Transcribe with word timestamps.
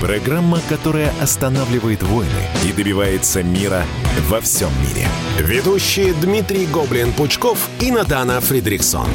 программа, 0.00 0.60
которая 0.68 1.12
останавливает 1.20 2.02
войны 2.02 2.30
и 2.66 2.72
добивается 2.72 3.42
мира 3.42 3.84
во 4.28 4.40
всем 4.40 4.70
мире. 4.80 5.06
Ведущие 5.38 6.14
Дмитрий 6.14 6.66
Гоблин-Пучков 6.66 7.58
и 7.80 7.90
Надана 7.90 8.40
Фридриксон. 8.40 9.08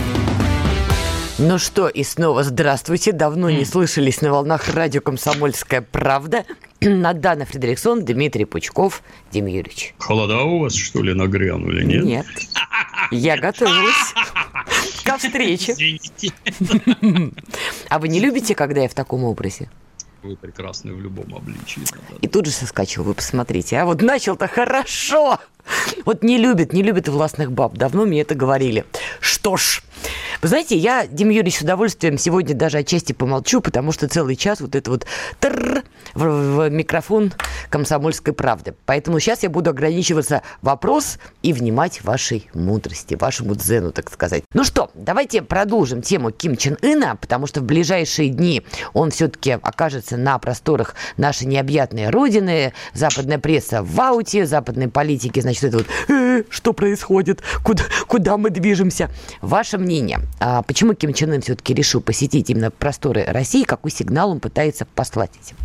Ну 1.40 1.58
что, 1.58 1.88
и 1.88 2.04
снова 2.04 2.44
здравствуйте. 2.44 3.12
Давно 3.12 3.50
не 3.50 3.66
слышались 3.66 4.22
на 4.22 4.32
волнах 4.32 4.70
радио 4.70 5.02
«Комсомольская 5.02 5.82
правда». 5.82 6.46
Надана 6.82 7.46
Фредериксон, 7.46 8.06
Дмитрий 8.06 8.46
Пучков, 8.46 9.02
Дим 9.32 9.48
Юрьевич. 9.48 9.96
Холода 9.98 10.42
у 10.42 10.60
вас, 10.60 10.76
что 10.76 11.02
ли, 11.02 11.14
нагрянули, 11.14 11.84
нет? 11.84 12.04
Нет. 12.04 12.26
Я 13.12 13.38
готовилась 13.38 14.14
ко 15.04 15.18
встрече. 15.18 15.74
Извините. 15.74 16.32
А 17.90 18.00
вы 18.00 18.08
не 18.10 18.20
любите, 18.20 18.54
когда 18.54 18.82
я 18.82 18.90
в 18.90 18.94
таком 18.94 19.24
образе? 19.24 19.70
Вы 20.24 20.38
прекрасны 20.38 20.94
в 20.94 21.02
любом 21.02 21.36
обличии. 21.36 21.82
И 22.22 22.28
тут 22.28 22.46
же 22.46 22.52
соскочил, 22.52 23.04
вы 23.04 23.14
посмотрите. 23.14 23.78
А 23.78 23.86
вот 23.86 24.02
начал-то 24.02 24.48
хорошо. 24.48 25.40
Вот 26.06 26.24
не 26.24 26.38
любит, 26.38 26.74
не 26.74 26.84
любит 26.84 27.08
властных 27.08 27.52
баб. 27.52 27.78
Давно 27.78 28.06
мне 28.06 28.22
это 28.22 28.36
говорили. 28.36 28.86
Что 29.20 29.58
ж, 29.58 29.82
вы 30.42 30.50
знаете, 30.50 30.76
я, 30.76 31.08
Дим 31.08 31.30
Юрьевич, 31.30 31.60
с 31.60 31.62
удовольствием 31.62 32.18
сегодня 32.18 32.54
даже 32.54 32.80
отчасти 32.80 33.14
помолчу, 33.14 33.62
потому 33.62 33.92
что 33.92 34.08
целый 34.08 34.36
час 34.36 34.60
вот 34.60 34.76
это 34.76 34.92
вот 34.92 35.06
тр 35.40 35.84
в, 36.14 36.26
в 36.26 36.70
микрофон 36.70 37.32
комсомольской 37.70 38.34
правды. 38.34 38.74
Поэтому 38.86 39.20
сейчас 39.20 39.44
я 39.44 39.50
буду 39.50 39.70
ограничиваться 39.70 40.42
вопрос 40.62 41.18
и 41.42 41.54
внимать 41.54 42.04
вашей 42.04 42.50
мудрости, 42.54 43.16
вашему 43.16 43.56
дзену, 43.56 43.92
так 43.92 44.12
сказать. 44.12 44.44
Ну 44.54 44.64
что, 44.64 44.92
давайте 44.96 45.42
продолжим 45.42 46.02
тему 46.02 46.32
Ким 46.32 46.58
Чен 46.58 46.78
Ына, 46.82 47.16
потому 47.16 47.48
что 47.48 47.62
в 47.62 47.64
ближайшие 47.64 48.30
дни 48.30 48.64
он 48.94 49.12
все-таки 49.12 49.52
окажется 49.52 50.18
на 50.18 50.38
просторах 50.40 50.96
нашей 51.16 51.48
необъятной 51.48 52.10
родины. 52.10 52.74
Западная 52.94 53.40
пресса 53.40 53.82
в 53.82 54.02
ауте, 54.02 54.46
западные 54.46 54.90
политики, 54.90 55.40
значит, 55.40 55.53
это 55.62 55.78
вот 55.78 55.88
«Э, 56.08 56.44
что 56.50 56.74
происходит, 56.74 57.44
куда, 57.64 57.84
куда 58.08 58.38
мы 58.38 58.50
движемся. 58.50 59.12
Ваше 59.42 59.78
мнение, 59.78 60.22
а 60.40 60.62
почему 60.64 60.94
Ким 60.94 61.14
Чен 61.14 61.34
Ын 61.34 61.42
все-таки 61.42 61.74
решил 61.74 62.02
посетить 62.02 62.50
именно 62.50 62.72
просторы 62.72 63.26
России, 63.28 63.64
какой 63.64 63.92
сигнал 63.92 64.32
он 64.32 64.40
пытается 64.40 64.86
послать 64.96 65.32
этим? 65.44 65.58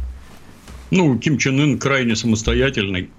Ну, 0.91 1.19
Ким 1.19 1.37
Чен 1.39 1.61
Ын 1.61 1.79
крайне 1.79 2.17
самостоятельный. 2.17 3.11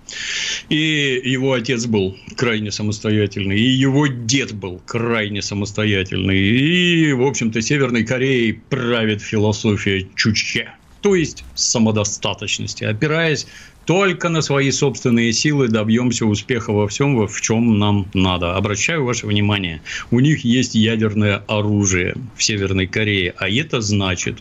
И 0.69 1.21
его 1.23 1.53
отец 1.53 1.85
был 1.85 2.17
крайне 2.35 2.71
самостоятельный. 2.71 3.59
И 3.59 3.69
его 3.69 4.07
дед 4.07 4.53
был 4.53 4.81
крайне 4.85 5.41
самостоятельный. 5.41 6.39
И, 6.39 7.13
в 7.13 7.21
общем-то, 7.23 7.61
Северной 7.61 8.03
Кореей 8.05 8.53
правит 8.53 9.21
философия 9.21 10.07
Чучхе. 10.15 10.71
То 11.01 11.15
есть 11.15 11.43
самодостаточности, 11.55 12.83
опираясь 12.83 13.47
только 13.85 14.29
на 14.29 14.41
свои 14.41 14.71
собственные 14.71 15.33
силы 15.33 15.67
добьемся 15.67 16.25
успеха 16.25 16.71
во 16.71 16.87
всем, 16.87 17.27
в 17.27 17.41
чем 17.41 17.79
нам 17.79 18.07
надо. 18.13 18.55
Обращаю 18.55 19.03
ваше 19.03 19.25
внимание, 19.25 19.81
у 20.11 20.19
них 20.19 20.43
есть 20.45 20.75
ядерное 20.75 21.43
оружие 21.47 22.15
в 22.35 22.43
Северной 22.43 22.87
Корее, 22.87 23.33
а 23.37 23.49
это 23.49 23.81
значит, 23.81 24.37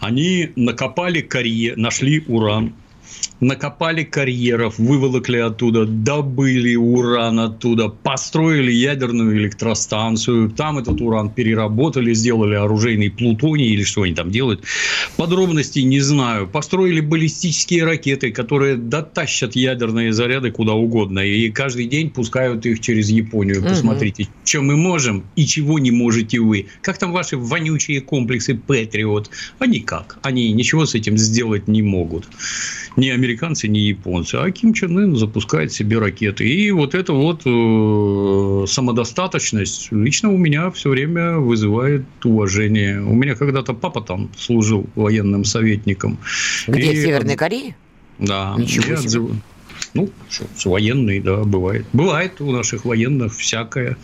они 0.00 0.50
накопали 0.56 1.20
карьер, 1.20 1.76
нашли 1.76 2.24
уран, 2.26 2.72
накопали 3.40 4.04
карьеров, 4.04 4.78
выволокли 4.78 5.38
оттуда, 5.38 5.86
добыли 5.86 6.74
уран 6.74 7.40
оттуда, 7.40 7.88
построили 7.88 8.72
ядерную 8.72 9.36
электростанцию, 9.36 10.50
там 10.50 10.78
этот 10.78 11.00
уран 11.00 11.30
переработали, 11.30 12.14
сделали 12.14 12.54
оружейный 12.54 13.10
плутоний 13.10 13.68
или 13.68 13.84
что 13.84 14.02
они 14.02 14.14
там 14.14 14.30
делают. 14.30 14.64
Подробностей 15.16 15.82
не 15.82 16.00
знаю. 16.00 16.46
Построили 16.46 17.00
баллистические 17.00 17.84
ракеты, 17.84 18.32
которые 18.32 18.76
дотащат 18.76 19.56
ядерные 19.56 20.12
заряды 20.12 20.50
куда 20.50 20.72
угодно. 20.72 21.20
И 21.20 21.50
каждый 21.50 21.86
день 21.86 22.10
пускают 22.10 22.66
их 22.66 22.80
через 22.80 23.10
Японию. 23.10 23.62
Посмотрите, 23.62 24.28
что 24.44 24.62
мы 24.62 24.76
можем 24.76 25.24
и 25.36 25.46
чего 25.46 25.78
не 25.78 25.90
можете 25.90 26.40
вы. 26.40 26.66
Как 26.82 26.98
там 26.98 27.12
ваши 27.12 27.36
вонючие 27.36 28.00
комплексы 28.00 28.54
Патриот? 28.54 29.30
А 29.58 29.66
никак. 29.66 30.18
Они 30.22 30.52
ничего 30.52 30.86
с 30.86 30.94
этим 30.94 31.16
сделать 31.18 31.68
не 31.68 31.82
могут 31.82 32.26
ни 32.98 33.08
американцы, 33.08 33.27
ни 33.34 33.78
японцы. 33.78 34.36
А 34.36 34.50
Ким 34.50 34.74
Чен 34.74 34.96
Ын 34.98 35.16
запускает 35.16 35.72
себе 35.72 35.98
ракеты. 35.98 36.48
И 36.48 36.70
вот 36.70 36.94
эта 36.94 37.12
вот 37.12 37.42
э, 37.44 38.66
самодостаточность 38.66 39.92
лично 39.92 40.30
у 40.30 40.36
меня 40.36 40.70
все 40.70 40.90
время 40.90 41.38
вызывает 41.38 42.04
уважение. 42.24 43.00
У 43.02 43.14
меня 43.14 43.34
когда-то 43.34 43.74
папа 43.74 44.00
там 44.00 44.30
служил 44.36 44.86
военным 44.94 45.44
советником. 45.44 46.18
Где, 46.66 46.92
И- 46.92 46.96
в 46.96 47.02
Северной 47.02 47.36
Корее? 47.36 47.76
Да. 48.18 48.54
Ничего 48.58 48.96
себе. 48.96 49.40
Ну, 49.94 50.10
что, 50.28 50.44
с 50.56 50.66
военной, 50.66 51.20
да, 51.20 51.44
бывает. 51.44 51.86
Бывает 51.92 52.40
у 52.40 52.52
наших 52.52 52.84
военных 52.84 53.36
всякое. 53.36 53.96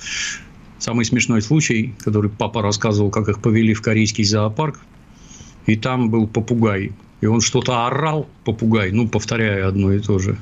Самый 0.79 1.05
смешной 1.05 1.43
случай, 1.43 1.95
который 2.05 2.31
папа 2.31 2.63
рассказывал, 2.63 3.11
как 3.11 3.29
их 3.29 3.41
повели 3.41 3.75
в 3.75 3.83
корейский 3.83 4.25
зоопарк, 4.25 4.81
и 5.67 5.77
там 5.77 6.11
был 6.11 6.27
попугай. 6.27 6.93
И 7.25 7.27
он 7.27 7.41
что-то 7.41 7.87
орал, 7.87 8.29
попугай, 8.45 8.93
ну, 8.93 9.09
повторяя 9.09 9.67
одно 9.67 9.91
и 9.95 9.99
то 9.99 10.19
же. 10.19 10.37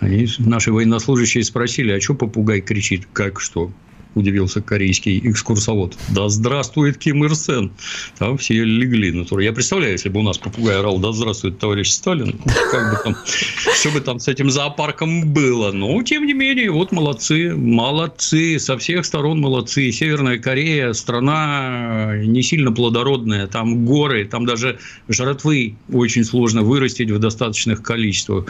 Они, 0.00 0.26
наши 0.38 0.72
военнослужащие 0.72 1.44
спросили, 1.44 1.92
а 1.92 2.00
что 2.00 2.14
попугай 2.14 2.60
кричит? 2.60 3.06
Как 3.12 3.38
что? 3.40 3.70
Удивился 4.14 4.60
корейский 4.60 5.18
экскурсовод. 5.24 5.96
Да 6.10 6.28
здравствует 6.28 6.98
Ким 6.98 7.24
Ир 7.24 7.34
Сен. 7.34 7.72
Там 8.18 8.36
все 8.36 8.62
легли. 8.62 9.10
натура. 9.10 9.42
Я 9.42 9.52
представляю, 9.52 9.92
если 9.92 10.10
бы 10.10 10.20
у 10.20 10.22
нас 10.22 10.36
попугай 10.36 10.78
орал, 10.78 10.98
да 10.98 11.12
здравствует 11.12 11.58
товарищ 11.58 11.90
Сталин. 11.90 12.38
Как 12.70 12.92
бы 12.92 12.98
там, 13.02 13.16
что 13.24 13.90
бы 13.90 14.00
там 14.00 14.18
с 14.18 14.28
этим 14.28 14.50
зоопарком 14.50 15.32
было. 15.32 15.72
Но, 15.72 16.02
тем 16.02 16.26
не 16.26 16.34
менее, 16.34 16.70
вот 16.70 16.92
молодцы. 16.92 17.54
Молодцы. 17.54 18.58
Со 18.58 18.76
всех 18.76 19.06
сторон 19.06 19.40
молодцы. 19.40 19.90
Северная 19.92 20.38
Корея 20.38 20.92
страна 20.92 22.16
не 22.18 22.42
сильно 22.42 22.70
плодородная. 22.70 23.46
Там 23.46 23.86
горы, 23.86 24.26
там 24.26 24.44
даже 24.44 24.78
жратвы 25.08 25.76
очень 25.90 26.24
сложно 26.24 26.62
вырастить 26.62 27.10
в 27.10 27.18
достаточных 27.18 27.82
количествах. 27.82 28.46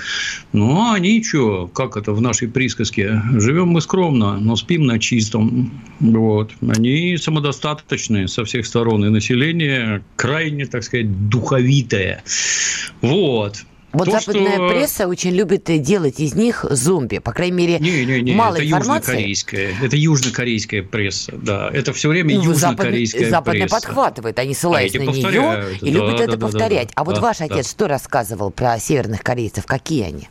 Ну, 0.53 0.77
а 0.81 0.95
они 0.95 1.23
что, 1.23 1.69
как 1.69 1.97
это 1.97 2.13
в 2.13 2.21
нашей 2.21 2.49
присказке? 2.49 3.23
Живем 3.35 3.69
мы 3.69 3.81
скромно, 3.81 4.39
но 4.39 4.57
спим 4.57 4.87
на 4.87 4.99
чистом. 4.99 5.52
Вот. 6.01 6.53
Они 6.69 7.17
самодостаточные 7.17 8.29
со 8.29 8.45
всех 8.45 8.67
сторон. 8.67 9.05
И 9.05 9.09
население 9.09 10.03
крайне, 10.17 10.67
так 10.67 10.83
сказать, 10.85 11.29
духовитое. 11.29 12.23
Вот. 13.01 13.59
Вот 13.93 14.07
То, 14.07 14.13
западная 14.13 14.55
что- 14.55 14.69
пресса 14.71 15.07
очень 15.07 15.33
любит 15.33 15.65
делать 15.83 16.19
из 16.19 16.35
них 16.35 16.65
зомби. 16.71 17.19
По 17.19 17.33
крайней 17.33 17.57
мере, 17.59 17.79
Не-не-не, 17.79 18.35
мало 18.35 18.55
это 18.55 18.65
информации. 18.67 19.13
южнокорейская. 19.13 19.71
Это 19.83 19.97
южнокорейская 19.99 20.83
пресса, 20.83 21.35
да. 21.37 21.69
Это 21.71 21.93
все 21.93 22.09
время 22.09 22.35
Ну, 22.37 22.43
южнокорейская 22.43 23.29
западная 23.29 23.63
пресса. 23.69 23.77
подхватывает, 23.77 24.39
они 24.39 24.55
ссылаются 24.55 24.97
эти 24.97 25.05
на 25.07 25.11
нее 25.11 25.77
и 25.83 25.91
да, 25.93 25.99
любят 25.99 26.17
да, 26.17 26.25
это 26.25 26.33
да, 26.33 26.37
да, 26.39 26.47
повторять. 26.47 26.89
да. 26.89 26.93
а 26.97 27.05
вот 27.05 27.17
Да, 27.17 27.21
ваш 27.21 27.39
да. 27.39 27.45
отец 27.45 27.71
что 27.71 27.87
рассказывал 27.87 28.51
про 28.51 28.79
северных 28.79 29.23
корейцев? 29.23 29.67
Какие 29.67 30.05
они? 30.05 30.29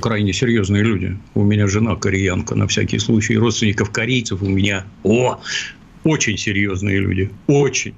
Крайне 0.00 0.32
серьезные 0.32 0.82
люди. 0.82 1.16
У 1.34 1.42
меня 1.42 1.66
жена 1.66 1.96
кореянка, 1.96 2.54
на 2.54 2.66
всякий 2.66 2.98
случай. 2.98 3.36
Родственников 3.36 3.90
корейцев 3.90 4.42
у 4.42 4.48
меня... 4.48 4.84
О! 5.02 5.38
Очень 6.04 6.38
серьезные 6.38 7.00
люди. 7.00 7.30
Очень. 7.46 7.94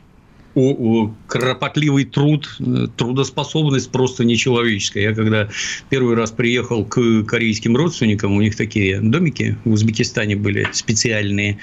О, 0.55 0.73
о, 0.73 1.15
кропотливый 1.29 2.05
труд, 2.05 2.49
э, 2.59 2.89
трудоспособность 2.97 3.93
просто 3.93 4.25
нечеловеческая. 4.25 5.05
Я 5.05 5.15
когда 5.15 5.49
первый 5.89 6.17
раз 6.17 6.33
приехал 6.33 6.85
к 6.85 7.23
корейским 7.25 7.77
родственникам, 7.77 8.35
у 8.35 8.41
них 8.41 8.57
такие 8.57 8.99
домики 9.01 9.57
в 9.65 9.71
Узбекистане 9.71 10.35
были 10.35 10.67
специальные. 10.73 11.59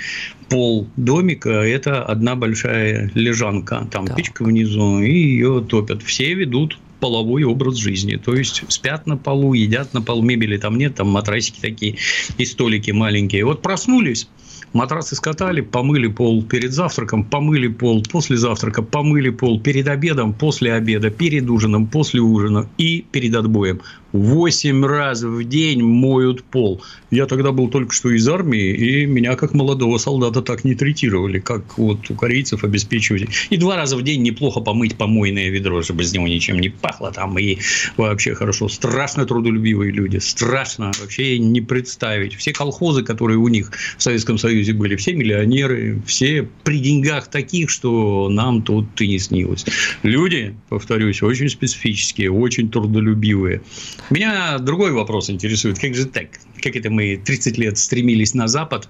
Пол 0.47 0.87
домика– 0.95 1.49
это 1.49 2.03
одна 2.03 2.35
большая 2.35 3.11
лежанка. 3.15 3.85
Там 3.91 4.05
Так. 4.05 4.15
печка 4.15 4.45
внизу, 4.45 4.99
и 4.99 5.11
ее 5.11 5.65
топят. 5.67 6.01
Все 6.03 6.33
ведут 6.33 6.77
половой 6.99 7.43
образ 7.43 7.75
жизни. 7.75 8.15
То 8.15 8.35
есть 8.35 8.63
спят 8.69 9.07
на 9.07 9.17
полу, 9.17 9.53
едят 9.53 9.93
на 9.93 10.01
полу, 10.01 10.21
мебели 10.21 10.57
там 10.57 10.77
нет, 10.77 10.95
там 10.95 11.09
матрасики 11.09 11.59
такие 11.59 11.97
и 12.37 12.45
столики 12.45 12.91
маленькие. 12.91 13.45
Вот 13.45 13.61
проснулись, 13.61 14.27
матрасы 14.73 15.15
скатали, 15.15 15.61
помыли 15.61 16.07
пол 16.07 16.43
перед 16.43 16.73
завтраком, 16.73 17.23
помыли 17.23 17.67
пол 17.67 18.03
после 18.03 18.37
завтрака, 18.37 18.81
помыли 18.81 19.29
пол 19.29 19.59
перед 19.59 19.87
обедом, 19.87 20.33
после 20.33 20.73
обеда, 20.73 21.09
перед 21.09 21.49
ужином, 21.49 21.87
после 21.87 22.21
ужина 22.21 22.69
и 22.77 23.05
перед 23.11 23.35
отбоем. 23.35 23.81
Восемь 24.15 24.85
раз 24.85 25.23
в 25.23 25.43
день 25.43 25.83
моют 25.83 26.41
пол. 26.41 26.81
Я 27.11 27.25
тогда 27.25 27.51
был 27.51 27.67
только 27.67 27.93
что 27.93 28.11
из 28.11 28.25
армии, 28.29 28.73
и 28.73 29.05
меня 29.05 29.35
как 29.35 29.53
молодого 29.53 29.97
солдата 29.97 30.41
так 30.41 30.63
не 30.63 30.73
третировали, 30.73 31.39
как 31.39 31.77
вот 31.77 32.09
у 32.09 32.15
корейцев 32.15 32.63
обеспечивать. 32.63 33.27
И 33.49 33.57
два 33.57 33.75
раза 33.75 33.97
в 33.97 34.03
день 34.03 34.21
неплохо 34.21 34.61
помыть 34.61 34.95
помойное 34.95 35.49
ведро, 35.49 35.83
чтобы 35.83 36.05
с 36.05 36.13
него 36.13 36.29
ничем 36.29 36.59
не 36.59 36.69
пахло 36.69 37.11
там. 37.11 37.37
И 37.37 37.57
вообще 37.97 38.35
хорошо. 38.35 38.69
Страшно 38.69 39.25
трудолюбивые 39.25 39.91
люди. 39.91 40.17
Страшно. 40.19 40.93
Вообще 41.01 41.37
не 41.37 41.59
представить. 41.59 42.35
Все 42.35 42.53
колхозы, 42.53 43.03
которые 43.03 43.37
у 43.37 43.49
них 43.49 43.73
в 43.97 44.01
Советском 44.01 44.37
Союзе 44.37 44.71
были, 44.71 44.95
все 44.95 45.13
миллионеры, 45.13 46.01
все 46.07 46.47
при 46.63 46.79
деньгах 46.79 47.27
таких, 47.27 47.69
что 47.69 48.29
нам 48.29 48.61
тут 48.61 49.01
и 49.01 49.09
не 49.09 49.19
снилось. 49.19 49.65
Люди, 50.03 50.55
повторюсь, 50.69 51.21
очень 51.21 51.49
специфические, 51.49 52.31
очень 52.31 52.69
трудолюбивые. 52.69 53.61
Меня 54.09 54.59
другой 54.59 54.91
вопрос 54.91 55.29
интересует. 55.29 55.79
Как 55.79 55.95
же 55.95 56.05
так? 56.05 56.27
Как 56.61 56.75
это 56.75 56.89
мы 56.89 57.17
30 57.17 57.57
лет 57.57 57.77
стремились 57.77 58.33
на 58.33 58.47
Запад, 58.47 58.87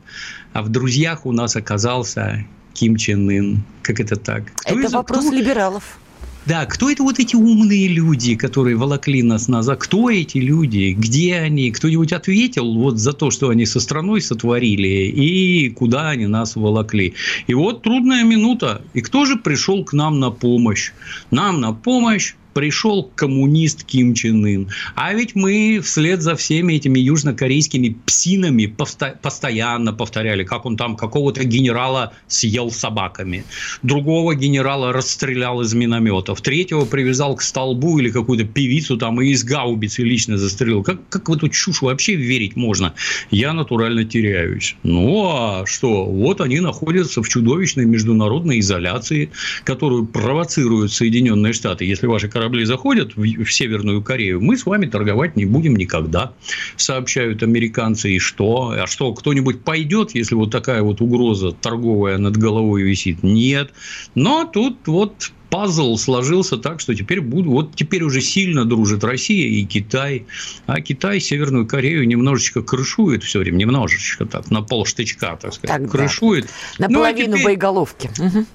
а 0.53 0.61
в 0.61 0.69
друзьях 0.69 1.25
у 1.25 1.31
нас 1.31 1.55
оказался 1.55 2.45
Ким 2.73 2.97
Чен 2.97 3.29
Ын? 3.29 3.63
Как 3.81 3.99
это 3.99 4.17
так? 4.17 4.51
Кто 4.55 4.77
это 4.77 4.87
из... 4.87 4.93
вопрос 4.93 5.25
кто... 5.25 5.35
либералов. 5.35 5.99
Да, 6.45 6.67
кто 6.67 6.91
это 6.91 7.01
вот 7.01 7.17
эти 7.17 7.35
умные 7.35 7.87
люди, 7.87 8.35
которые 8.35 8.75
волокли 8.75 9.23
нас 9.23 9.47
назад? 9.47 9.79
Кто 9.79 10.11
эти 10.11 10.37
люди? 10.37 10.93
Где 10.95 11.37
они? 11.37 11.71
Кто-нибудь 11.71 12.13
ответил 12.13 12.71
вот 12.75 12.99
за 12.99 13.13
то, 13.13 13.31
что 13.31 13.49
они 13.49 13.65
со 13.65 13.79
страной 13.79 14.21
сотворили 14.21 15.07
и 15.07 15.69
куда 15.69 16.09
они 16.09 16.27
нас 16.27 16.55
волокли? 16.55 17.15
И 17.47 17.55
вот 17.55 17.81
трудная 17.81 18.23
минута. 18.23 18.83
И 18.93 19.01
кто 19.01 19.25
же 19.25 19.37
пришел 19.37 19.83
к 19.83 19.93
нам 19.93 20.19
на 20.19 20.29
помощь? 20.29 20.91
Нам 21.31 21.61
на 21.61 21.73
помощь 21.73 22.35
пришел 22.55 23.11
коммунист 23.15 23.83
Ким 23.83 24.13
Чен 24.13 24.45
Ын. 24.45 24.69
А 24.95 25.13
ведь 25.13 25.35
мы 25.35 25.81
вслед 25.83 26.21
за 26.21 26.37
всеми 26.37 26.75
этими 26.75 26.99
южнокорейскими 26.99 27.97
псинами 28.05 28.73
постоянно 29.21 29.91
повторяли, 29.91 30.45
как 30.45 30.65
он 30.65 30.77
там 30.77 30.95
какого-то 30.95 31.43
генерала 31.43 32.13
съел 32.27 32.71
собаками, 32.71 33.43
другого 33.83 34.35
генерала 34.35 34.93
расстрелял 34.93 35.59
из 35.61 35.73
минометов, 35.73 36.39
третьего 36.39 36.85
привязал 36.85 37.35
к 37.35 37.41
столбу 37.41 37.99
или 37.99 38.09
какую-то 38.09 38.45
певицу 38.45 38.95
там 38.95 39.21
и 39.21 39.27
из 39.27 39.43
гаубицы 39.43 40.03
лично 40.03 40.37
застрелил. 40.37 40.81
Как, 40.81 41.09
как 41.09 41.27
в 41.27 41.33
эту 41.33 41.49
чушь 41.49 41.81
вообще 41.81 42.15
верить 42.15 42.55
можно? 42.55 42.93
Я 43.31 43.51
натурально 43.51 44.05
теряюсь. 44.05 44.77
Ну, 44.83 45.27
а 45.27 45.65
что? 45.65 46.05
Вот 46.05 46.39
они 46.39 46.61
находятся 46.61 47.21
в 47.21 47.27
чудовищной 47.27 47.83
международной 47.83 48.61
изоляции, 48.61 49.29
которую 49.65 50.05
провоцируют 50.05 50.93
Соединенные 50.93 51.51
Штаты. 51.51 51.83
Если 51.83 52.07
ваши 52.07 52.29
корабли 52.29 52.44
корабли 52.45 52.65
заходят 52.65 53.15
в, 53.15 53.23
в 53.23 53.51
Северную 53.51 54.03
Корею, 54.03 54.39
мы 54.39 54.55
с 54.55 54.67
вами 54.67 54.85
торговать 54.85 55.35
не 55.35 55.45
будем 55.45 55.75
никогда, 55.75 56.33
сообщают 56.77 57.41
американцы. 57.41 58.11
И 58.11 58.19
что? 58.19 58.75
А 58.77 58.85
что, 58.85 59.13
кто-нибудь 59.13 59.63
пойдет, 59.63 60.13
если 60.13 60.35
вот 60.35 60.51
такая 60.51 60.83
вот 60.83 61.01
угроза 61.01 61.53
торговая 61.53 62.19
над 62.19 62.37
головой 62.37 62.83
висит? 62.83 63.23
Нет. 63.23 63.71
Но 64.13 64.45
тут 64.45 64.87
вот 64.87 65.31
пазл 65.55 65.95
сложился 65.95 66.57
так, 66.57 66.81
что 66.81 66.93
теперь 66.93 67.21
буду, 67.21 67.49
вот 67.49 67.75
теперь 67.75 68.03
уже 68.03 68.19
сильно 68.19 68.65
дружит 68.65 69.05
Россия 69.05 69.47
и 69.47 69.63
Китай, 69.63 70.25
а 70.65 70.81
Китай 70.81 71.21
Северную 71.21 71.65
Корею 71.65 72.05
немножечко 72.05 72.61
крышует 72.61 73.23
все 73.23 73.39
время, 73.39 73.55
немножечко 73.55 74.25
так, 74.25 74.51
на 74.51 74.61
пол 74.61 74.85
штычка, 74.85 75.39
так 75.41 75.53
сказать, 75.53 75.83
так, 75.83 75.89
крышует. 75.89 76.49
Да. 76.77 76.87
На 76.87 76.93
ну, 76.93 76.99
а 76.99 77.03
половину 77.03 77.35
теперь, 77.35 77.45
боеголовки. 77.45 78.09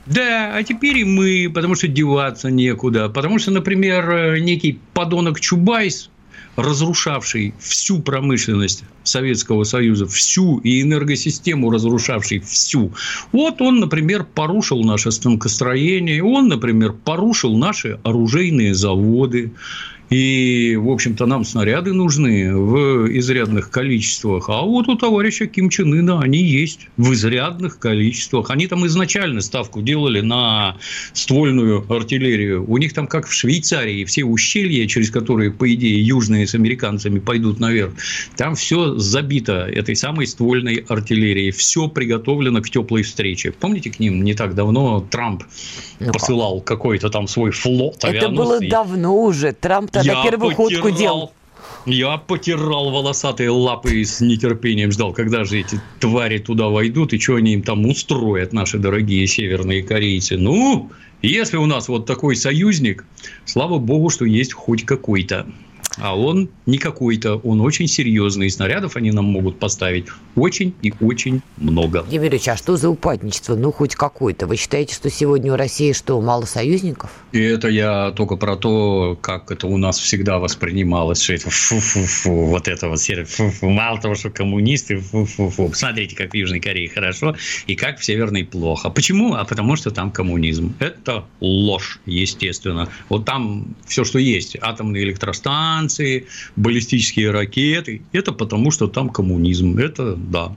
Да, 0.05 0.55
а 0.55 0.62
теперь 0.62 0.99
и 0.99 1.05
мы, 1.05 1.50
потому 1.55 1.75
что 1.75 1.88
деваться 1.88 2.50
некуда, 2.50 3.08
потому 3.08 3.38
что, 3.38 3.50
например, 3.50 4.11
э, 4.11 4.41
некий 4.41 4.79
подонок 4.93 5.41
Чубайс, 5.41 6.11
разрушавший 6.56 7.55
всю 7.58 8.00
промышленность 8.00 8.85
Советского 9.02 9.64
Союза, 9.64 10.06
всю 10.06 10.58
и 10.58 10.82
энергосистему 10.82 11.70
разрушавший 11.70 12.41
всю. 12.41 12.93
Вот 13.32 13.61
он, 13.62 13.81
например, 13.81 14.25
порушил 14.25 14.82
наше 14.85 15.11
станкостроение, 15.11 16.23
он, 16.23 16.49
например, 16.49 16.93
порушил 16.93 17.56
наши 17.56 17.99
оружейные 18.02 18.75
заводы, 18.75 19.52
и, 20.10 20.74
в 20.76 20.88
общем-то, 20.90 21.24
нам 21.26 21.44
снаряды 21.44 21.92
нужны 21.92 22.52
в 22.56 23.06
изрядных 23.16 23.70
количествах. 23.70 24.48
А 24.48 24.62
вот 24.62 24.88
у 24.88 24.96
товарища 24.96 25.46
Ким 25.46 25.70
Чен 25.70 25.92
Ына 25.94 26.20
они 26.20 26.42
есть 26.42 26.88
в 26.96 27.12
изрядных 27.12 27.78
количествах. 27.78 28.50
Они 28.50 28.66
там 28.66 28.84
изначально 28.88 29.40
ставку 29.40 29.82
делали 29.82 30.20
на 30.20 30.76
ствольную 31.12 31.86
артиллерию. 31.88 32.68
У 32.68 32.76
них 32.78 32.92
там, 32.92 33.06
как 33.06 33.28
в 33.28 33.32
Швейцарии, 33.32 34.04
все 34.04 34.24
ущелья, 34.24 34.88
через 34.88 35.12
которые, 35.12 35.52
по 35.52 35.72
идее, 35.72 36.04
южные 36.04 36.48
с 36.48 36.56
американцами 36.56 37.20
пойдут 37.20 37.60
наверх, 37.60 37.92
там 38.36 38.56
все 38.56 38.96
забито 38.96 39.68
этой 39.72 39.94
самой 39.94 40.26
ствольной 40.26 40.84
артиллерией. 40.88 41.52
Все 41.52 41.86
приготовлено 41.86 42.62
к 42.62 42.68
теплой 42.68 43.04
встрече. 43.04 43.52
Помните, 43.52 43.90
к 43.90 44.00
ним 44.00 44.24
не 44.24 44.34
так 44.34 44.56
давно 44.56 45.06
Трамп 45.08 45.44
посылал 46.12 46.60
какой-то 46.60 47.10
там 47.10 47.28
свой 47.28 47.52
флот 47.52 48.02
Это 48.02 48.28
было 48.28 48.58
давно 48.60 49.22
уже. 49.22 49.52
Трамп 49.52 50.00
тогда 50.02 50.23
я 50.25 50.31
первую 50.31 50.56
потирал, 50.56 50.82
ходку 50.82 50.91
делал. 50.91 51.32
Я 51.87 52.19
потирал 52.19 52.91
волосатые 52.91 53.50
лапы 53.50 54.00
и 54.00 54.05
с 54.05 54.20
нетерпением 54.20 54.93
ждал, 54.93 55.12
когда 55.12 55.44
же 55.44 55.61
эти 55.61 55.81
твари 55.99 56.38
туда 56.38 56.69
войдут 56.69 57.12
и 57.12 57.19
что 57.19 57.37
они 57.37 57.55
им 57.55 57.62
там 57.62 57.87
устроят, 57.87 58.52
наши 58.52 58.79
дорогие 58.79 59.26
северные 59.26 59.82
корейцы. 59.82 60.37
Ну, 60.37 60.91
если 61.23 61.56
у 61.56 61.67
нас 61.67 61.88
вот 61.88 62.06
такой 62.06 62.37
союзник, 62.37 63.05
слава 63.44 63.79
богу, 63.79 64.11
что 64.11 64.25
есть 64.25 64.52
хоть 64.52 64.85
какой-то. 64.85 65.47
А 65.98 66.16
он 66.16 66.48
не 66.66 66.78
какой-то, 66.78 67.37
он 67.37 67.60
очень 67.60 67.88
серьезный. 67.88 68.46
И 68.46 68.50
снарядов 68.50 68.96
они 68.96 69.10
нам 69.10 69.26
могут 69.26 69.58
поставить 69.58 70.06
очень 70.37 70.75
и 70.82 70.92
очень 71.00 71.42
много. 71.56 72.04
Юрий 72.10 72.40
а 72.46 72.56
что 72.56 72.76
за 72.76 72.88
упадничество? 72.88 73.54
Ну, 73.54 73.72
хоть 73.72 73.94
какой-то. 73.94 74.46
Вы 74.46 74.56
считаете, 74.56 74.94
что 74.94 75.10
сегодня 75.10 75.52
у 75.52 75.56
России 75.56 75.92
что, 75.92 76.20
мало 76.20 76.44
союзников? 76.44 77.10
И 77.32 77.40
это 77.40 77.69
я 77.69 78.12
только 78.12 78.37
про 78.37 78.56
то, 78.56 79.19
как 79.20 79.50
это 79.50 79.66
у 79.66 79.76
нас 79.76 79.98
всегда 79.98 80.38
воспринималось, 80.38 81.22
что 81.22 81.34
это 81.34 81.50
фу-фу-фу, 81.50 82.46
вот 82.46 82.69
это 82.69 82.88
вот 82.88 83.00
фу-фу. 83.00 83.69
Мало 83.69 84.00
того, 84.00 84.14
что 84.14 84.31
коммунисты, 84.31 84.98
фу-фу-фу. 84.98 85.69
Посмотрите, 85.69 86.16
как 86.16 86.32
в 86.32 86.34
Южной 86.34 86.60
Корее 86.60 86.88
хорошо, 86.88 87.37
и 87.66 87.75
как 87.75 87.98
в 87.98 88.04
Северной 88.04 88.44
плохо. 88.44 88.90
Почему? 88.90 89.34
А 89.34 89.44
потому 89.44 89.76
что 89.76 89.90
там 89.90 90.10
коммунизм. 90.10 90.75
Это 90.78 91.25
ложь, 91.40 92.00
естественно. 92.06 92.88
Вот 93.08 93.25
там 93.25 93.75
все, 93.87 94.04
что 94.04 94.19
есть. 94.19 94.56
Атомные 94.60 95.04
электростанции, 95.04 95.79
станции, 95.80 96.26
баллистические 96.56 97.30
ракеты. 97.30 98.02
Это 98.12 98.32
потому, 98.32 98.70
что 98.70 98.86
там 98.86 99.08
коммунизм. 99.08 99.78
Это 99.78 100.14
да. 100.14 100.54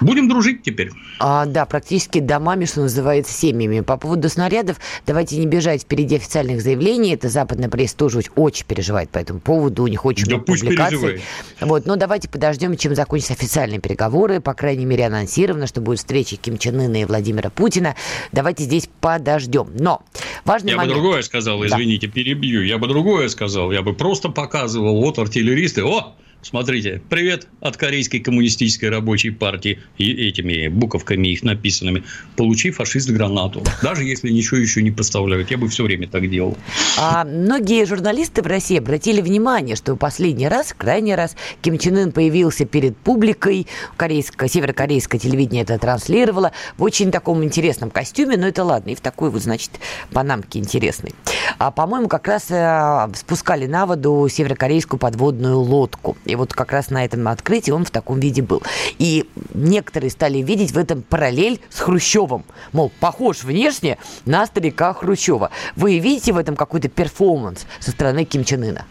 Будем 0.00 0.28
дружить 0.28 0.62
теперь. 0.62 0.90
А, 1.18 1.44
да, 1.44 1.66
практически 1.66 2.20
домами, 2.20 2.64
что 2.64 2.80
называется, 2.80 3.32
семьями. 3.32 3.80
По 3.80 3.96
поводу 3.96 4.28
снарядов, 4.28 4.78
давайте 5.06 5.36
не 5.36 5.46
бежать 5.46 5.82
впереди 5.82 6.16
официальных 6.16 6.62
заявлений. 6.62 7.12
Это 7.12 7.28
западная 7.28 7.68
пресса 7.68 7.96
тоже 7.96 8.22
очень 8.36 8.64
переживает 8.66 9.10
по 9.10 9.18
этому 9.18 9.40
поводу. 9.40 9.82
У 9.84 9.86
них 9.86 10.04
очень 10.04 10.26
да 10.26 10.36
много 10.36 10.46
публикаций. 10.46 10.98
Переживает. 10.98 11.22
Вот, 11.60 11.86
но 11.86 11.96
давайте 11.96 12.28
подождем, 12.28 12.76
чем 12.76 12.94
закончатся 12.94 13.34
официальные 13.34 13.80
переговоры. 13.80 14.40
По 14.40 14.54
крайней 14.54 14.86
мере, 14.86 15.06
анонсировано, 15.06 15.66
что 15.66 15.80
будет 15.80 15.98
встреча 15.98 16.36
Ким 16.36 16.56
Чен 16.56 16.80
Ына 16.80 17.02
и 17.02 17.04
Владимира 17.04 17.50
Путина. 17.50 17.94
Давайте 18.32 18.64
здесь 18.64 18.88
подождем. 19.00 19.68
Но 19.78 20.02
важный 20.44 20.70
Я 20.70 20.76
момент... 20.78 20.94
бы 20.94 21.00
другое 21.00 21.22
сказал, 21.22 21.64
извините, 21.66 22.06
да. 22.06 22.12
перебью. 22.14 22.62
Я 22.62 22.78
бы 22.78 22.88
другое 22.88 23.28
сказал. 23.28 23.72
Я 23.72 23.82
бы 23.82 23.92
просто 23.92 24.30
показывал, 24.40 25.00
вот 25.00 25.18
артиллеристы, 25.18 25.84
о, 25.84 26.14
Смотрите, 26.42 27.02
привет 27.10 27.48
от 27.60 27.76
Корейской 27.76 28.18
коммунистической 28.18 28.88
рабочей 28.88 29.28
партии 29.28 29.78
и 29.98 30.10
этими 30.28 30.68
буковками 30.68 31.28
их 31.28 31.42
написанными. 31.42 32.02
Получи 32.34 32.70
фашист 32.70 33.10
гранату. 33.10 33.62
Даже 33.82 34.04
если 34.04 34.30
ничего 34.30 34.56
еще 34.56 34.82
не 34.82 34.90
поставляют. 34.90 35.50
Я 35.50 35.58
бы 35.58 35.68
все 35.68 35.84
время 35.84 36.08
так 36.08 36.28
делал. 36.30 36.56
А 36.98 37.24
многие 37.24 37.84
журналисты 37.84 38.40
в 38.40 38.46
России 38.46 38.78
обратили 38.78 39.20
внимание, 39.20 39.76
что 39.76 39.96
последний 39.96 40.48
раз, 40.48 40.74
крайний 40.76 41.14
раз, 41.14 41.36
Ким 41.60 41.78
Чен 41.78 41.98
Ын 41.98 42.12
появился 42.12 42.64
перед 42.64 42.96
публикой. 42.96 43.66
Корейское, 43.98 44.48
северокорейское 44.48 45.20
телевидение 45.20 45.62
это 45.64 45.78
транслировало 45.78 46.52
в 46.78 46.82
очень 46.82 47.10
таком 47.10 47.44
интересном 47.44 47.90
костюме. 47.90 48.38
Но 48.38 48.48
это 48.48 48.64
ладно. 48.64 48.90
И 48.90 48.94
в 48.94 49.00
такой 49.02 49.28
вот, 49.28 49.42
значит, 49.42 49.72
панамке 50.10 50.58
интересной. 50.58 51.12
А, 51.58 51.70
по-моему, 51.70 52.08
как 52.08 52.26
раз 52.26 52.46
э, 52.50 53.08
спускали 53.14 53.66
на 53.66 53.84
воду 53.84 54.26
северокорейскую 54.30 54.98
подводную 54.98 55.58
лодку. 55.58 56.16
И 56.30 56.36
вот 56.36 56.54
как 56.54 56.72
раз 56.72 56.90
на 56.90 57.04
этом 57.04 57.26
открытии 57.28 57.72
он 57.72 57.84
в 57.84 57.90
таком 57.90 58.20
виде 58.20 58.40
был. 58.40 58.62
И 58.98 59.26
некоторые 59.52 60.10
стали 60.10 60.38
видеть 60.38 60.70
в 60.70 60.78
этом 60.78 61.02
параллель 61.02 61.60
с 61.70 61.80
Хрущевым. 61.80 62.44
Мол, 62.72 62.92
похож 63.00 63.42
внешне 63.42 63.98
на 64.26 64.46
старика 64.46 64.94
Хрущева. 64.94 65.50
Вы 65.74 65.98
видите 65.98 66.32
в 66.32 66.38
этом 66.38 66.54
какой-то 66.54 66.88
перформанс 66.88 67.66
со 67.80 67.90
стороны 67.90 68.24
Ким 68.24 68.44
Чен 68.44 68.62
Ына? 68.62 68.86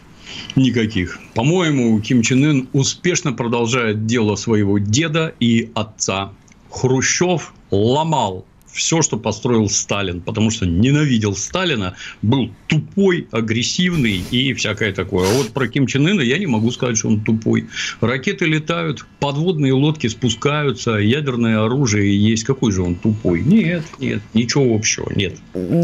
Никаких. 0.54 1.18
По-моему, 1.34 1.98
Ким 2.00 2.22
Чен 2.22 2.44
Ын 2.44 2.68
успешно 2.72 3.32
продолжает 3.32 4.06
дело 4.06 4.36
своего 4.36 4.78
деда 4.78 5.34
и 5.40 5.70
отца. 5.74 6.32
Хрущев 6.70 7.54
ломал 7.70 8.44
все, 8.72 9.02
что 9.02 9.16
построил 9.16 9.68
Сталин, 9.68 10.20
потому 10.20 10.50
что 10.50 10.66
ненавидел 10.66 11.34
Сталина, 11.34 11.94
был 12.22 12.50
тупой, 12.68 13.28
агрессивный 13.30 14.22
и 14.30 14.54
всякое 14.54 14.92
такое. 14.92 15.28
А 15.28 15.32
вот 15.34 15.50
про 15.50 15.68
Ким 15.68 15.86
Чен 15.86 16.06
Ына 16.06 16.20
я 16.20 16.38
не 16.38 16.46
могу 16.46 16.70
сказать, 16.70 16.98
что 16.98 17.08
он 17.08 17.20
тупой. 17.20 17.68
Ракеты 18.00 18.46
летают, 18.46 19.04
подводные 19.18 19.72
лодки 19.72 20.06
спускаются, 20.06 20.92
ядерное 20.92 21.64
оружие 21.64 22.16
есть. 22.16 22.44
Какой 22.44 22.72
же 22.72 22.82
он 22.82 22.94
тупой? 22.94 23.42
Нет, 23.42 23.82
нет, 23.98 24.22
ничего 24.34 24.74
общего, 24.74 25.10
нет. 25.14 25.36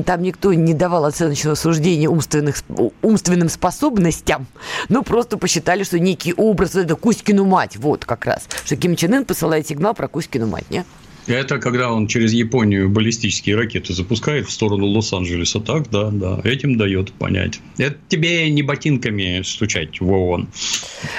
Там 0.04 0.22
никто 0.22 0.52
не 0.54 0.74
давал 0.74 1.04
оценочного 1.04 1.54
суждения 1.54 2.08
умственных, 2.08 2.62
умственным 3.02 3.48
способностям, 3.48 4.46
ну, 4.88 5.02
просто 5.02 5.36
посчитали, 5.38 5.84
что 5.84 5.98
некий 5.98 6.32
образ– 6.34 6.74
это 6.74 6.94
Кузькину 6.96 7.44
мать, 7.44 7.76
вот 7.76 8.04
как 8.04 8.26
раз. 8.26 8.48
Что 8.64 8.76
Ким 8.76 8.96
Чен 8.96 9.14
Ын 9.14 9.24
посылает 9.24 9.66
сигнал 9.66 9.94
про 9.94 10.08
Кузькину 10.08 10.46
мать, 10.46 10.66
нет? 10.70 10.86
Это 11.26 11.58
когда 11.58 11.90
он 11.90 12.06
через 12.06 12.32
Японию 12.32 12.88
баллистические 12.88 13.56
ракеты 13.56 13.92
запускает 13.92 14.46
в 14.46 14.52
сторону 14.52 14.86
Лос-Анджелеса. 14.86 15.60
Так, 15.60 15.90
да, 15.90 16.10
да. 16.10 16.40
Этим 16.44 16.76
дает 16.76 17.12
понять. 17.12 17.60
Это 17.78 17.96
тебе 18.08 18.48
не 18.50 18.62
ботинками 18.62 19.42
стучать 19.42 20.00
в 20.00 20.10
ООН. 20.10 20.48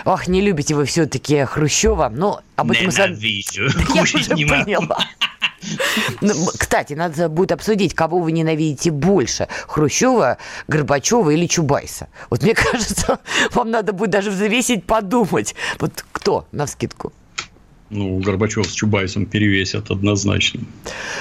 Ох, 0.05 0.27
не 0.27 0.41
любите 0.41 0.75
вы 0.75 0.85
все-таки 0.85 1.43
Хрущева. 1.43 2.11
Но 2.15 2.41
об 2.55 2.71
этом... 2.71 2.87
Ненавижу. 2.87 3.69
Я 3.95 4.01
уже 4.01 4.17
не 4.33 4.45
поняла. 4.45 5.05
Ну, 6.21 6.33
кстати, 6.57 6.93
надо 6.93 7.29
будет 7.29 7.51
обсудить, 7.51 7.93
кого 7.93 8.19
вы 8.19 8.31
ненавидите 8.31 8.91
больше. 8.91 9.47
Хрущева, 9.67 10.37
Горбачева 10.67 11.31
или 11.31 11.47
Чубайса. 11.47 12.07
Вот 12.29 12.43
мне 12.43 12.53
кажется, 12.55 13.19
вам 13.53 13.71
надо 13.71 13.93
будет 13.93 14.11
даже 14.11 14.31
взвесить, 14.31 14.85
подумать. 14.85 15.55
Вот 15.79 16.05
кто, 16.11 16.47
на 16.51 16.65
вскидку? 16.65 17.11
Ну, 17.89 18.19
Горбачев 18.19 18.67
с 18.67 18.71
Чубайсом 18.71 19.25
перевесят 19.25 19.91
однозначно. 19.91 20.61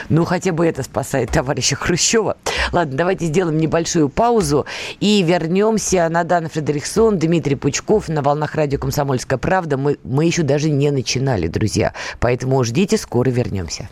Ну, 0.08 0.24
хотя 0.24 0.52
бы 0.52 0.66
это 0.66 0.82
спасает 0.82 1.30
товарища 1.30 1.76
Хрущева. 1.76 2.36
Ладно, 2.72 2.96
давайте 2.96 3.26
сделаем 3.26 3.58
небольшую 3.58 4.08
паузу 4.08 4.66
и 5.00 5.22
вернемся 5.22 6.08
на 6.08 6.24
Дана 6.24 6.48
Фредериксон, 6.48 7.18
Дмитрий 7.18 7.56
Пучков 7.56 8.08
на 8.08 8.22
волнах 8.22 8.54
радио 8.54 8.78
«Комсомольская 8.78 9.38
правда». 9.38 9.76
Мы, 9.76 9.98
мы 10.02 10.24
еще 10.24 10.42
даже 10.42 10.70
не 10.70 10.90
начинали, 10.90 11.46
друзья. 11.46 11.92
Поэтому 12.18 12.62
ждите, 12.64 12.98
скоро 12.98 13.30
вернемся. 13.30 13.88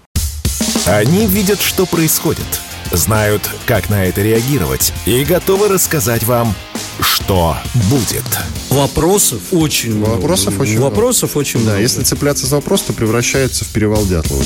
Они 0.87 1.27
видят, 1.27 1.61
что 1.61 1.87
происходит, 1.87 2.45
знают, 2.93 3.43
как 3.67 3.91
на 3.91 4.05
это 4.05 4.23
реагировать 4.23 4.93
и 5.07 5.25
готовы 5.25 5.69
рассказать 5.69 6.25
вам, 6.25 6.55
что 7.01 7.57
будет. 7.91 8.25
Вопросов 8.71 9.41
очень 9.53 9.97
много. 9.97 10.13
Вопросов 10.13 10.59
очень 10.61 10.81
Вопросов 10.81 11.31
много. 11.31 11.41
очень 11.41 11.61
да, 11.61 11.71
много. 11.71 11.83
если 11.83 12.03
цепляться 12.03 12.47
за 12.47 12.57
вопрос, 12.57 12.83
то 12.83 12.93
превращается 12.93 13.65
в 13.65 13.69
перевал 13.69 14.05
Дятлова. 14.05 14.45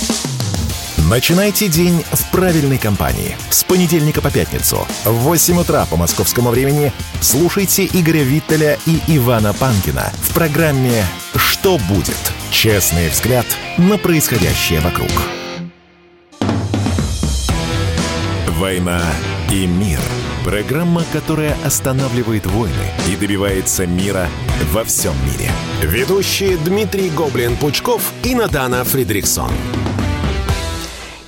Начинайте 1.08 1.68
день 1.68 2.04
в 2.12 2.30
правильной 2.30 2.76
компании. 2.76 3.34
С 3.48 3.64
понедельника 3.64 4.20
по 4.20 4.30
пятницу 4.30 4.86
в 5.04 5.12
8 5.12 5.58
утра 5.58 5.86
по 5.86 5.96
московскому 5.96 6.50
времени 6.50 6.92
слушайте 7.22 7.86
Игоря 7.86 8.22
Виттеля 8.22 8.78
и 8.84 9.00
Ивана 9.16 9.54
Панкина 9.54 10.12
в 10.20 10.34
программе 10.34 11.06
«Что 11.34 11.78
будет?» 11.88 12.14
Честный 12.50 13.08
взгляд 13.08 13.46
на 13.78 13.96
происходящее 13.96 14.80
вокруг. 14.80 15.10
«Война 18.58 19.00
и 19.52 19.68
мир»– 19.68 20.00
программа, 20.44 21.04
которая 21.12 21.56
останавливает 21.64 22.44
войны 22.46 22.74
и 23.08 23.14
добивается 23.14 23.86
мира 23.86 24.26
во 24.72 24.82
всем 24.82 25.14
мире. 25.26 25.48
Ведущие 25.80 26.56
Дмитрий 26.56 27.08
Гоблин-Пучков 27.10 28.02
и 28.24 28.34
Надана 28.34 28.82
Фридриксон. 28.82 29.52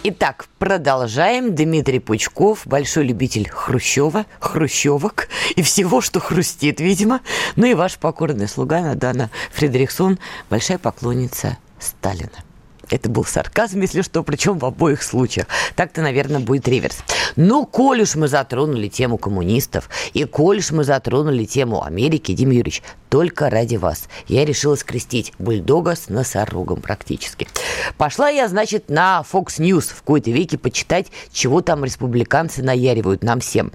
Итак, 0.03 0.47
продолжаем. 0.59 1.55
Дмитрий 1.55 2.01
Пучков, 2.01 2.63
большой 2.67 3.05
любитель 3.05 3.49
Хрущева, 3.49 4.27
хрущевок 4.41 5.29
и 5.55 5.63
всего, 5.63 6.01
что 6.01 6.19
хрустит, 6.19 6.81
видимо. 6.81 7.21
Ну 7.55 7.67
и 7.67 7.75
ваш 7.75 7.97
покорный 7.99 8.49
слуга 8.49 8.81
Надана 8.81 9.31
Фредериксон, 9.53 10.19
большая 10.49 10.79
поклонница 10.79 11.59
Сталина. 11.79 12.50
Это 12.91 13.09
был 13.09 13.25
сарказм, 13.25 13.81
если 13.81 14.03
что, 14.03 14.23
причем 14.23 14.59
в 14.59 14.65
обоих 14.65 15.03
случаях. 15.03 15.47
Так-то, 15.77 16.03
наверное, 16.03 16.41
будет 16.41 16.67
реверс. 16.69 16.99
Но 17.37 17.65
коль 17.65 18.03
уж 18.03 18.17
мы 18.17 18.29
затронули 18.29 18.89
тему 18.89 19.17
коммунистов, 19.17 19.89
и 20.13 20.25
коль 20.25 20.59
уж 20.59 20.73
мы 20.73 20.85
затронули 20.85 21.45
тему 21.45 21.85
Америки, 21.85 22.33
Дим 22.33 22.51
Юрьевич, 22.51 22.83
только 23.09 23.51
ради 23.51 23.77
вас 23.77 24.09
я 24.29 24.45
решила 24.45 24.75
скрестить 24.77 25.33
бульдога 25.39 25.95
с 25.95 26.09
носорогом 26.09 26.81
практически. 26.81 27.49
Пошла 27.97 28.29
я, 28.29 28.49
значит, 28.49 28.89
на 28.89 29.25
Fox 29.31 29.59
News 29.59 29.93
в 29.93 30.01
какой-то 30.01 30.31
веке 30.31 30.59
почитать, 30.59 31.07
чего 31.33 31.61
там 31.61 31.85
республиканцы 31.85 32.63
наяривают 32.63 33.23
нам 33.23 33.41
всем. 33.41 33.73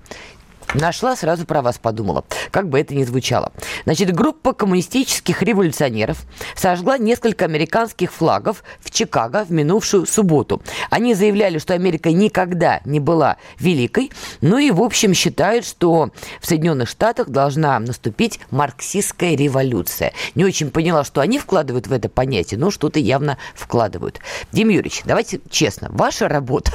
Нашла, 0.74 1.15
сразу 1.15 1.45
про 1.45 1.62
вас 1.62 1.77
подумала, 1.77 2.25
как 2.51 2.69
бы 2.69 2.79
это 2.79 2.95
ни 2.95 3.03
звучало. 3.03 3.51
Значит, 3.86 4.13
группа 4.13 4.53
коммунистических 4.53 5.41
революционеров 5.41 6.25
сожгла 6.55 6.98
несколько 6.98 7.45
американских 7.45 8.12
флагов 8.12 8.63
в 8.81 8.91
Чикаго 8.91 9.45
в 9.45 9.51
минувшую 9.51 10.05
субботу. 10.05 10.62
Они 10.89 11.13
заявляли, 11.13 11.60
что 11.60 11.74
Америка 11.74 12.12
никогда 12.12 12.81
не 12.86 13.00
была 13.00 13.38
великой, 13.60 14.12
ну 14.41 14.57
и, 14.57 14.72
в 14.72 14.81
общем, 14.81 15.13
считают, 15.13 15.65
что 15.65 16.10
в 16.41 16.48
Соединенных 16.48 16.89
Штатах 16.89 17.29
должна 17.29 17.79
наступить 17.79 18.39
марксистская 18.51 19.36
революция. 19.36 20.13
Не 20.34 20.45
очень 20.45 20.72
поняла, 20.72 21.03
что 21.03 21.22
они 21.22 21.39
вкладывают 21.39 21.88
в 21.88 21.93
это 21.93 22.10
понятие, 22.10 22.60
но 22.60 22.72
что-то 22.72 23.00
явно 23.00 23.38
вкладывают. 23.53 24.19
Дим 24.51 24.69
Юрьевич, 24.69 25.03
давайте 25.05 25.39
честно, 25.50 25.89
ваша 25.91 26.27
работа. 26.27 26.72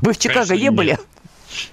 Вы 0.00 0.12
в 0.12 0.18
Чикаго 0.18 0.48
Конечно, 0.48 0.62
не 0.62 0.70
были? 0.70 0.98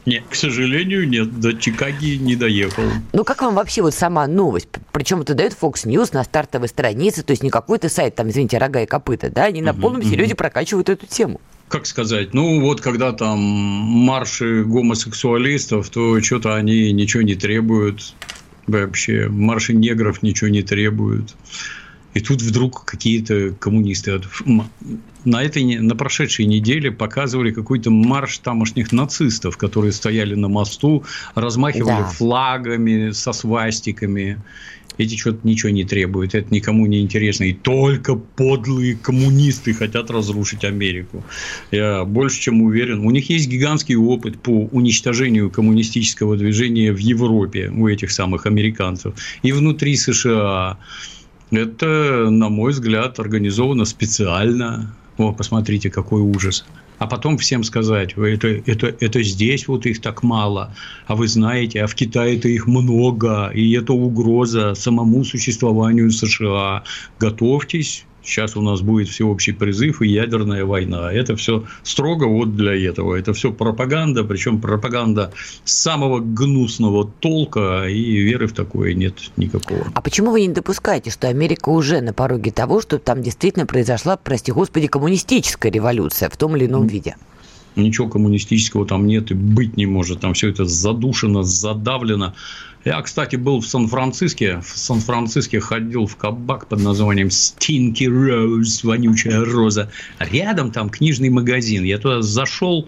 Нет. 0.05 0.24
К 0.29 0.36
сожалению, 0.36 1.08
нет, 1.08 1.39
до 1.39 1.53
Чикаги 1.53 2.15
не 2.15 2.36
доехал. 2.36 2.84
Ну, 3.13 3.24
как 3.24 3.41
вам 3.41 3.55
вообще 3.55 3.82
вот 3.82 3.94
сама 3.94 4.27
новость? 4.27 4.67
Причем 4.91 5.22
это 5.22 5.34
дает 5.34 5.55
Fox 5.60 5.86
News 5.86 6.10
на 6.13 6.24
стартовой 6.24 6.67
странице, 6.67 7.24
то 7.24 7.32
есть 7.32 7.44
не 7.44 7.50
какой-то 7.50 7.89
сайт, 7.89 8.15
там, 8.15 8.29
извините, 8.29 8.58
рога 8.58 8.82
и 8.82 8.86
копыта, 8.86 9.29
да? 9.29 9.46
Они 9.46 9.62
на 9.62 9.74
полном 9.74 10.03
серьезе 10.03 10.36
прокачивают 10.36 10.89
эту 10.89 11.05
тему. 11.05 11.41
Как 11.67 11.88
сказать, 11.88 12.34
ну 12.34 12.62
вот 12.62 12.79
когда 12.79 13.12
там 13.12 13.39
марши 13.39 14.63
гомосексуалистов, 14.63 15.89
то 15.89 16.22
что-то 16.22 16.55
они 16.55 16.91
ничего 16.91 17.24
не 17.24 17.34
требуют 17.34 18.13
вообще. 18.67 19.27
Марши 19.29 19.74
негров 19.74 20.22
ничего 20.22 20.50
не 20.50 20.62
требуют. 20.62 21.36
И 22.13 22.20
тут 22.22 22.41
вдруг 22.41 22.86
какие-то 22.86 23.51
коммунисты 23.60 24.22
на 25.25 25.44
этой 25.44 25.63
на 25.79 25.96
прошедшей 25.96 26.46
неделе 26.46 26.91
показывали 26.91 27.51
какой-то 27.51 27.91
марш 27.91 28.38
тамошних 28.39 28.91
нацистов, 28.91 29.58
которые 29.58 29.91
стояли 29.91 30.36
на 30.36 30.48
мосту, 30.48 31.03
размахивали 31.34 32.01
Да. 32.01 32.05
флагами 32.05 33.12
со 33.12 33.34
свастиками. 33.34 34.38
Эти 34.98 35.17
что-то 35.17 35.39
ничего 35.46 35.72
не 35.72 35.84
требуют, 35.84 36.36
это 36.36 36.53
никому 36.53 36.86
не 36.86 37.01
интересно. 37.01 37.44
И 37.44 37.53
только 37.53 38.15
подлые 38.15 38.96
коммунисты 38.96 39.74
хотят 39.74 40.10
разрушить 40.10 40.63
Америку. 40.63 41.22
Я 41.72 42.05
больше 42.05 42.39
чем 42.39 42.62
уверен. 42.62 43.00
У 43.05 43.12
них 43.12 43.29
есть 43.29 43.50
гигантский 43.50 43.96
опыт 43.96 44.39
по 44.39 44.51
уничтожению 44.72 45.50
коммунистического 45.51 46.38
движения 46.38 46.94
в 46.94 46.98
Европе 46.98 47.70
у 47.75 47.89
этих 47.89 48.12
самых 48.12 48.46
американцев 48.46 49.15
и 49.44 49.51
внутри 49.51 49.98
США. 49.98 50.77
Это, 51.51 52.29
на 52.29 52.50
мой 52.50 52.72
взгляд, 52.72 53.20
организовано 53.20 53.84
специально. 53.86 54.96
О, 55.17 55.31
посмотрите, 55.31 55.89
какой 55.89 56.22
ужас. 56.22 56.65
А 56.98 57.07
потом 57.07 57.38
всем 57.38 57.63
сказать, 57.63 58.15
«Вы 58.15 58.34
это, 58.34 58.48
это, 58.48 58.95
это 59.00 59.24
здесь 59.24 59.67
вот 59.67 59.86
их 59.86 60.01
так 60.01 60.24
мало, 60.24 60.74
а 61.07 61.15
вы 61.15 61.27
знаете, 61.27 61.84
а 61.84 61.88
в 61.88 61.95
Китае-то 61.95 62.48
их 62.48 62.67
много, 62.67 63.51
и 63.53 63.74
это 63.74 63.93
угроза 63.93 64.75
самому 64.75 65.25
существованию 65.25 66.12
США. 66.12 66.84
Готовьтесь, 67.19 68.05
сейчас 68.25 68.55
у 68.55 68.62
нас 68.62 68.82
будет 68.82 69.08
всеобщий 69.08 69.53
призыв 69.53 70.01
и 70.01 70.08
ядерная 70.08 70.65
война. 70.65 71.12
Это 71.12 71.36
все 71.36 71.63
строго 71.84 72.25
вот 72.25 72.55
для 72.55 72.74
этого. 72.74 73.15
Это 73.15 73.34
все 73.34 73.51
пропаганда, 73.51 74.24
причем 74.24 74.60
пропаганда 74.60 75.32
самого 75.63 76.20
гнусного 76.20 77.05
толка, 77.20 77.88
и 77.88 78.17
веры 78.17 78.48
в 78.48 78.53
такое 78.53 78.94
нет 78.94 79.15
никакого. 79.38 79.88
А 79.94 80.01
почему 80.01 80.32
вы 80.32 80.41
не 80.41 80.53
допускаете, 80.53 81.12
что 81.12 81.27
Америка 81.27 81.70
уже 81.70 82.01
на 82.01 82.13
пороге 82.13 82.51
того, 82.51 82.82
что 82.82 83.00
там 83.00 83.22
действительно 83.22 83.65
произошла, 83.65 84.17
прости 84.17 84.51
господи, 84.51 84.88
коммунистическая 84.88 85.72
революция 85.72 86.29
в 86.29 86.38
том 86.38 86.55
или 86.55 86.65
ином 86.65 86.88
виде? 86.88 87.15
Ничего 87.75 88.08
коммунистического 88.08 88.86
там 88.86 89.05
нет 89.05 89.32
и 89.32 89.34
быть 89.34 89.75
не 89.75 89.86
может. 89.86 90.22
Там 90.22 90.34
все 90.34 90.50
это 90.50 90.63
задушено, 90.63 91.44
задавлено. 91.44 92.34
Я, 92.86 93.01
кстати, 93.01 93.36
был 93.36 93.62
в 93.62 93.65
Сан-Франциске. 93.65 94.62
В 94.62 94.77
Сан-Франциске 94.77 95.60
ходил 95.60 96.06
в 96.06 96.15
кабак 96.18 96.68
под 96.68 96.82
названием 96.82 97.30
Stinky 97.30 98.06
Rose, 98.06 98.86
вонючая 98.86 99.44
роза. 99.44 99.89
Рядом 100.20 100.72
там 100.72 100.92
книжный 100.92 101.30
магазин. 101.30 101.84
Я 101.84 101.98
туда 101.98 102.22
зашел, 102.22 102.88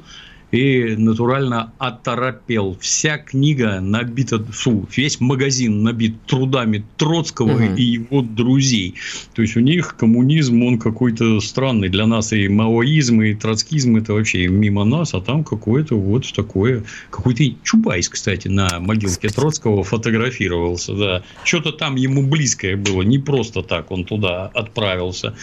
и 0.52 0.96
натурально 0.96 1.74
оторопел. 1.78 2.78
Вся 2.80 3.18
книга 3.18 3.80
набита, 3.82 4.44
фу, 4.44 4.88
весь 4.96 5.20
магазин 5.20 5.84
набит 5.84 6.22
трудами 6.26 6.86
Троцкого 6.98 7.54
угу. 7.54 7.76
и 7.76 7.84
его 7.84 8.22
друзей. 8.22 8.96
То 9.34 9.42
есть 9.42 9.58
у 9.58 9.60
них 9.60 9.96
коммунизм, 9.98 10.64
он 10.64 10.80
какой-то 10.80 11.40
странный. 11.42 11.90
Для 11.90 12.08
нас 12.08 12.32
и 12.34 12.48
маоизм, 12.48 13.22
и 13.22 13.34
троцкизм 13.34 13.98
это 13.98 14.14
вообще 14.14 14.48
мимо 14.48 14.84
нас, 14.86 15.14
а 15.14 15.22
там 15.22 15.44
какое-то 15.44 15.96
вот 15.96 16.32
такое, 16.34 16.84
какой-то 17.10 17.44
Чубайс, 17.64 18.10
кстати, 18.10 18.48
на 18.48 18.80
могилке 18.80 19.30
Троцкого 19.30 19.84
фотографировался, 19.84 20.94
да. 20.94 21.24
Что-то 21.44 21.72
там 21.72 21.96
ему 21.96 22.26
близкое 22.26 22.76
было, 22.78 23.02
не 23.02 23.20
просто 23.20 23.62
так 23.64 23.92
он 23.92 24.06
туда 24.06 24.48
отправился. 24.48 25.36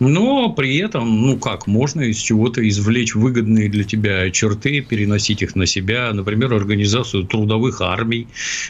Но 0.00 0.50
при 0.50 0.76
этом, 0.78 1.22
ну 1.22 1.38
как, 1.38 1.66
можно 1.66 2.02
из 2.02 2.18
чего-то 2.18 2.66
извлечь 2.68 3.14
выгодные 3.14 3.68
для 3.68 3.84
тебя 3.84 4.30
черты, 4.30 4.80
переносить 4.80 5.42
их 5.42 5.56
на 5.56 5.66
себя. 5.66 6.12
Например, 6.12 6.54
организацию 6.54 7.24
трудовых 7.24 7.80
армий, 7.80 8.28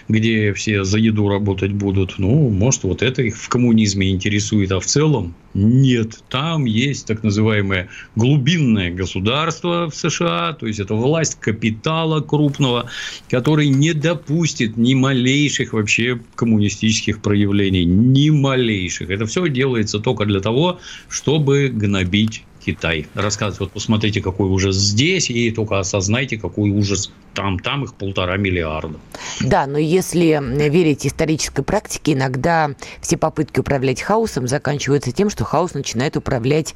где 0.08 0.52
все 0.54 0.84
за 0.84 0.98
еду 0.98 1.28
работать 1.28 1.72
будут. 1.72 2.14
Ну, 2.18 2.48
может, 2.48 2.84
вот 2.84 3.02
это 3.02 3.22
их 3.22 3.36
в 3.36 3.48
коммунизме 3.48 4.10
интересует. 4.10 4.72
А 4.72 4.80
в 4.80 4.86
целом 4.86 5.34
нет. 5.54 6.22
Там 6.28 6.64
есть 6.64 7.06
так 7.06 7.22
называемое 7.22 7.88
глубинное 8.16 8.90
государство 8.90 9.90
в 9.90 9.94
США, 9.94 10.52
то 10.52 10.66
есть 10.66 10.80
это 10.80 10.94
власть 10.94 11.38
капитала 11.40 12.20
крупного, 12.20 12.90
который 13.28 13.68
не 13.68 13.92
допустит 13.92 14.76
ни 14.76 14.94
малейших 14.94 15.72
вообще 15.72 16.20
коммунистических 16.34 17.20
проявлений, 17.20 17.84
ни 17.84 18.30
малейших. 18.30 19.10
Это 19.10 19.26
все 19.26 19.48
делается 19.48 19.98
только 19.98 20.24
для 20.24 20.40
того, 20.40 20.80
чтобы 21.08 21.68
гнобить 21.68 22.44
Китай. 22.68 23.06
Рассказывать, 23.14 23.60
вот 23.60 23.72
посмотрите, 23.72 24.20
какой 24.20 24.48
ужас 24.50 24.76
здесь, 24.76 25.30
и 25.30 25.50
только 25.50 25.78
осознайте, 25.78 26.36
какой 26.36 26.70
ужас 26.70 27.10
там, 27.32 27.58
там 27.58 27.84
их 27.84 27.94
полтора 27.94 28.36
миллиарда. 28.36 28.98
Да, 29.40 29.66
но 29.66 29.78
если 29.78 30.38
верить 30.68 31.06
исторической 31.06 31.62
практике, 31.62 32.12
иногда 32.12 32.72
все 33.00 33.16
попытки 33.16 33.60
управлять 33.60 34.02
хаосом 34.02 34.48
заканчиваются 34.48 35.12
тем, 35.12 35.30
что 35.30 35.44
хаос 35.44 35.72
начинает 35.72 36.16
управлять 36.18 36.74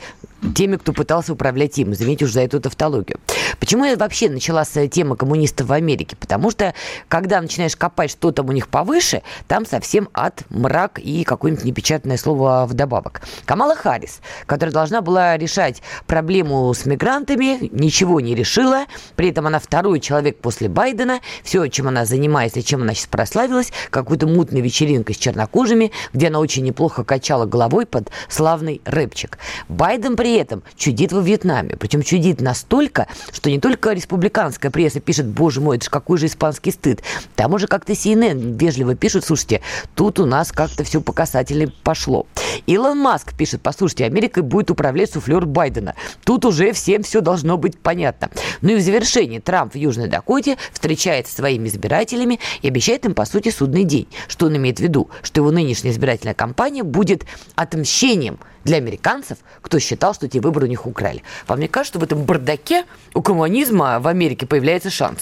теми, 0.55 0.77
кто 0.77 0.93
пытался 0.93 1.33
управлять 1.35 1.79
им. 1.79 1.93
Извините 1.93 2.25
уж 2.25 2.33
за 2.33 2.41
эту 2.41 2.61
тавтологию. 2.61 3.19
Почему 3.61 3.85
я 3.85 3.97
вообще 3.97 4.31
начала 4.31 4.65
с 4.65 4.89
темы 4.89 5.17
коммунистов 5.17 5.67
в 5.67 5.73
Америке? 5.73 6.17
Потому 6.17 6.51
что, 6.51 6.75
когда 7.09 7.41
начинаешь 7.41 7.77
копать, 7.77 8.11
что 8.11 8.31
там 8.33 8.49
у 8.49 8.53
них 8.53 8.69
повыше, 8.69 9.23
там 9.47 9.67
совсем 9.67 10.09
ад, 10.15 10.45
мрак 10.49 10.99
и 10.99 11.25
какое-нибудь 11.25 11.65
непечатное 11.65 12.17
слово 12.17 12.67
вдобавок. 12.69 13.23
Камала 13.45 13.75
Харрис, 13.75 14.21
которая 14.47 14.73
должна 14.73 15.01
была 15.01 15.37
решать 15.37 15.82
проблему 16.07 16.73
с 16.73 16.87
мигрантами, 16.87 17.69
ничего 17.73 18.21
не 18.21 18.35
решила. 18.35 18.87
При 19.17 19.31
этом 19.31 19.47
она 19.47 19.59
второй 19.59 20.01
человек 20.01 20.39
после 20.39 20.69
Байдена. 20.69 21.21
Все, 21.43 21.67
чем 21.69 21.89
она 21.89 22.05
занимается, 22.05 22.63
чем 22.63 22.83
она 22.83 22.95
сейчас 22.95 23.07
прославилась, 23.07 23.73
какой-то 23.91 24.27
мутной 24.27 24.61
вечеринкой 24.61 25.15
с 25.15 25.19
чернокожими, 25.19 25.93
где 26.13 26.29
она 26.29 26.41
очень 26.41 26.65
неплохо 26.65 27.05
качала 27.05 27.47
головой 27.47 27.87
под 27.87 28.11
славный 28.29 28.81
рэпчик. 28.85 29.39
Байден 29.69 30.17
при 30.17 30.35
этом 30.35 30.63
чудит 30.77 31.13
во 31.13 31.21
Вьетнаме. 31.21 31.77
Причем 31.77 32.03
чудит 32.03 32.41
настолько, 32.41 33.07
что 33.33 33.51
не 33.51 33.59
только 33.59 33.93
республиканская 33.93 34.71
пресса 34.71 35.01
пишет, 35.01 35.27
боже 35.27 35.61
мой, 35.61 35.77
это 35.77 35.85
же 35.85 35.91
какой 35.91 36.19
же 36.19 36.27
испанский 36.27 36.71
стыд. 36.71 37.03
Там 37.37 37.55
уже 37.55 37.67
как-то 37.67 37.93
CNN 37.93 38.59
вежливо 38.59 38.95
пишут, 38.95 39.25
слушайте, 39.25 39.61
тут 39.95 40.21
у 40.21 40.27
нас 40.27 40.53
как-то 40.53 40.85
все 40.85 41.01
по 41.01 41.13
касательной 41.13 41.73
пошло. 41.83 42.27
Илон 42.67 42.99
Маск 42.99 43.35
пишет, 43.35 43.61
послушайте, 43.63 44.05
Америкой 44.05 44.43
будет 44.43 44.71
управлять 44.71 45.13
суфлер 45.13 45.47
Байдена. 45.73 45.95
Тут 46.25 46.45
уже 46.45 46.73
всем 46.73 47.03
все 47.03 47.21
должно 47.21 47.57
быть 47.57 47.79
понятно. 47.79 48.31
Ну 48.61 48.73
и 48.73 48.77
в 48.77 48.81
завершении 48.81 49.39
Трамп 49.39 49.75
в 49.75 49.77
Южной 49.77 50.09
Дакоте 50.09 50.59
встречается 50.73 51.35
своими 51.35 51.69
избирателями 51.69 52.39
и 52.61 52.69
обещает 52.69 53.05
им, 53.07 53.15
по 53.15 53.25
сути, 53.25 53.51
судный 53.51 53.85
день. 53.85 54.07
Что 54.29 54.47
он 54.47 54.57
имеет 54.57 54.79
в 54.79 54.83
виду? 54.83 55.11
Что 55.23 55.41
его 55.41 55.51
нынешняя 55.51 55.93
избирательная 55.93 56.35
кампания 56.35 56.83
будет 56.83 57.25
отмщением 57.55 58.39
для 58.65 58.77
американцев, 58.77 59.39
кто 59.61 59.79
считал, 59.79 60.15
что 60.15 60.27
эти 60.27 60.39
выборы 60.39 60.67
у 60.67 60.69
них 60.69 60.87
украли. 60.87 61.23
Вам 61.49 61.59
не 61.59 61.69
кажется, 61.69 61.93
что 61.93 61.99
в 61.99 62.05
этом 62.05 62.25
бардаке 62.25 62.85
у 63.15 63.23
коммунизма 63.23 63.99
в 63.99 64.07
Америке 64.07 64.47
появляется 64.47 64.91
шанс? 64.91 65.19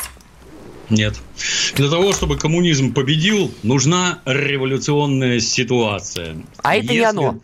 Нет. 0.90 1.14
Для 1.76 1.88
того, 1.88 2.12
чтобы 2.12 2.36
коммунизм 2.36 2.92
победил, 2.92 3.52
нужна 3.62 4.18
революционная 4.26 5.38
ситуация. 5.38 6.36
А 6.62 6.74
это 6.74 6.86
Если... 6.86 6.98
не 6.98 7.04
оно. 7.04 7.40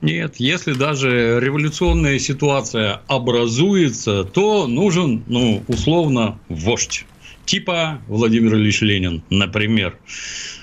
Нет, 0.00 0.36
если 0.36 0.74
даже 0.74 1.40
революционная 1.40 2.18
ситуация 2.20 3.02
образуется, 3.08 4.22
то 4.24 4.66
нужен, 4.68 5.24
ну, 5.26 5.64
условно, 5.66 6.38
вождь. 6.48 7.04
Типа 7.44 8.00
Владимир 8.06 8.54
Ильич 8.54 8.80
Ленин, 8.82 9.22
например. 9.30 9.98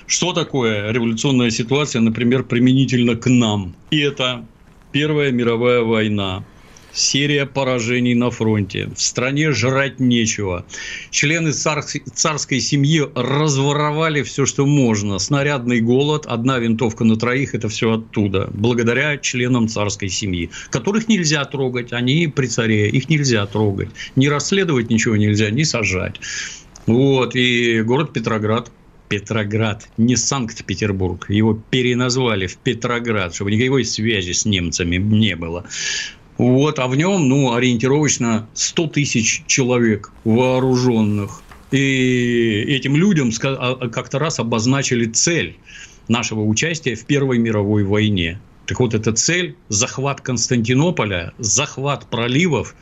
Что 0.07 0.33
такое 0.33 0.91
революционная 0.91 1.49
ситуация, 1.49 2.01
например, 2.01 2.43
применительно 2.43 3.15
к 3.15 3.27
нам? 3.29 3.75
И 3.89 3.99
это 3.99 4.45
Первая 4.95 5.31
мировая 5.31 5.81
война, 5.81 6.45
серия 6.95 7.45
поражений 7.45 8.15
на 8.15 8.31
фронте, 8.31 8.89
в 8.95 9.01
стране 9.01 9.51
жрать 9.51 9.99
нечего. 9.99 10.65
Члены 11.11 11.51
царской 11.51 12.59
семьи 12.59 13.03
разворовали 13.15 14.23
все, 14.23 14.45
что 14.45 14.65
можно. 14.65 15.19
Снарядный 15.19 15.81
голод, 15.81 16.25
одна 16.25 16.57
винтовка 16.57 17.03
на 17.03 17.17
троих– 17.17 17.53
это 17.53 17.69
все 17.69 17.93
оттуда. 17.93 18.49
Благодаря 18.53 19.17
членам 19.17 19.67
царской 19.67 20.09
семьи, 20.09 20.49
которых 20.69 21.07
нельзя 21.07 21.43
трогать, 21.45 21.93
они 21.93 22.27
при 22.27 22.47
царе, 22.47 22.89
их 22.89 23.09
нельзя 23.09 23.45
трогать. 23.45 23.89
Не 24.15 24.29
расследовать 24.29 24.89
ничего 24.89 25.15
нельзя, 25.15 25.49
не 25.51 25.65
сажать. 25.65 26.19
Вот, 26.85 27.35
и 27.35 27.81
город 27.81 28.13
Петроград 28.13 28.71
Петроград, 29.07 29.87
не 29.97 30.15
Санкт-Петербург. 30.15 31.29
Его 31.29 31.53
переназвали 31.69 32.47
в 32.47 32.57
Петроград, 32.57 33.35
чтобы 33.35 33.51
никакой 33.51 33.85
связи 33.85 34.31
с 34.31 34.45
немцами 34.45 34.97
не 34.97 35.35
было. 35.35 35.65
Вот, 36.37 36.79
а 36.79 36.87
в 36.87 36.95
нем, 36.95 37.29
ну, 37.29 37.53
ориентировочно 37.53 38.47
100 38.53 38.87
тысяч 38.87 39.43
человек 39.47 40.11
вооруженных. 40.23 41.41
И 41.71 42.63
этим 42.67 42.95
людям 42.95 43.31
а, 43.43 43.77
а, 43.79 43.89
как-то 43.89 44.19
раз 44.19 44.39
обозначили 44.39 45.05
цель 45.05 45.57
нашего 46.07 46.41
участия 46.41 46.95
в 46.95 47.05
Первой 47.05 47.37
мировой 47.37 47.83
войне. 47.83 48.39
Так 48.65 48.79
вот, 48.79 48.93
эта 48.93 49.13
цель– 49.13 49.55
захват 49.69 50.21
Константинополя, 50.21 51.33
захват 51.37 52.09
проливов 52.09 52.75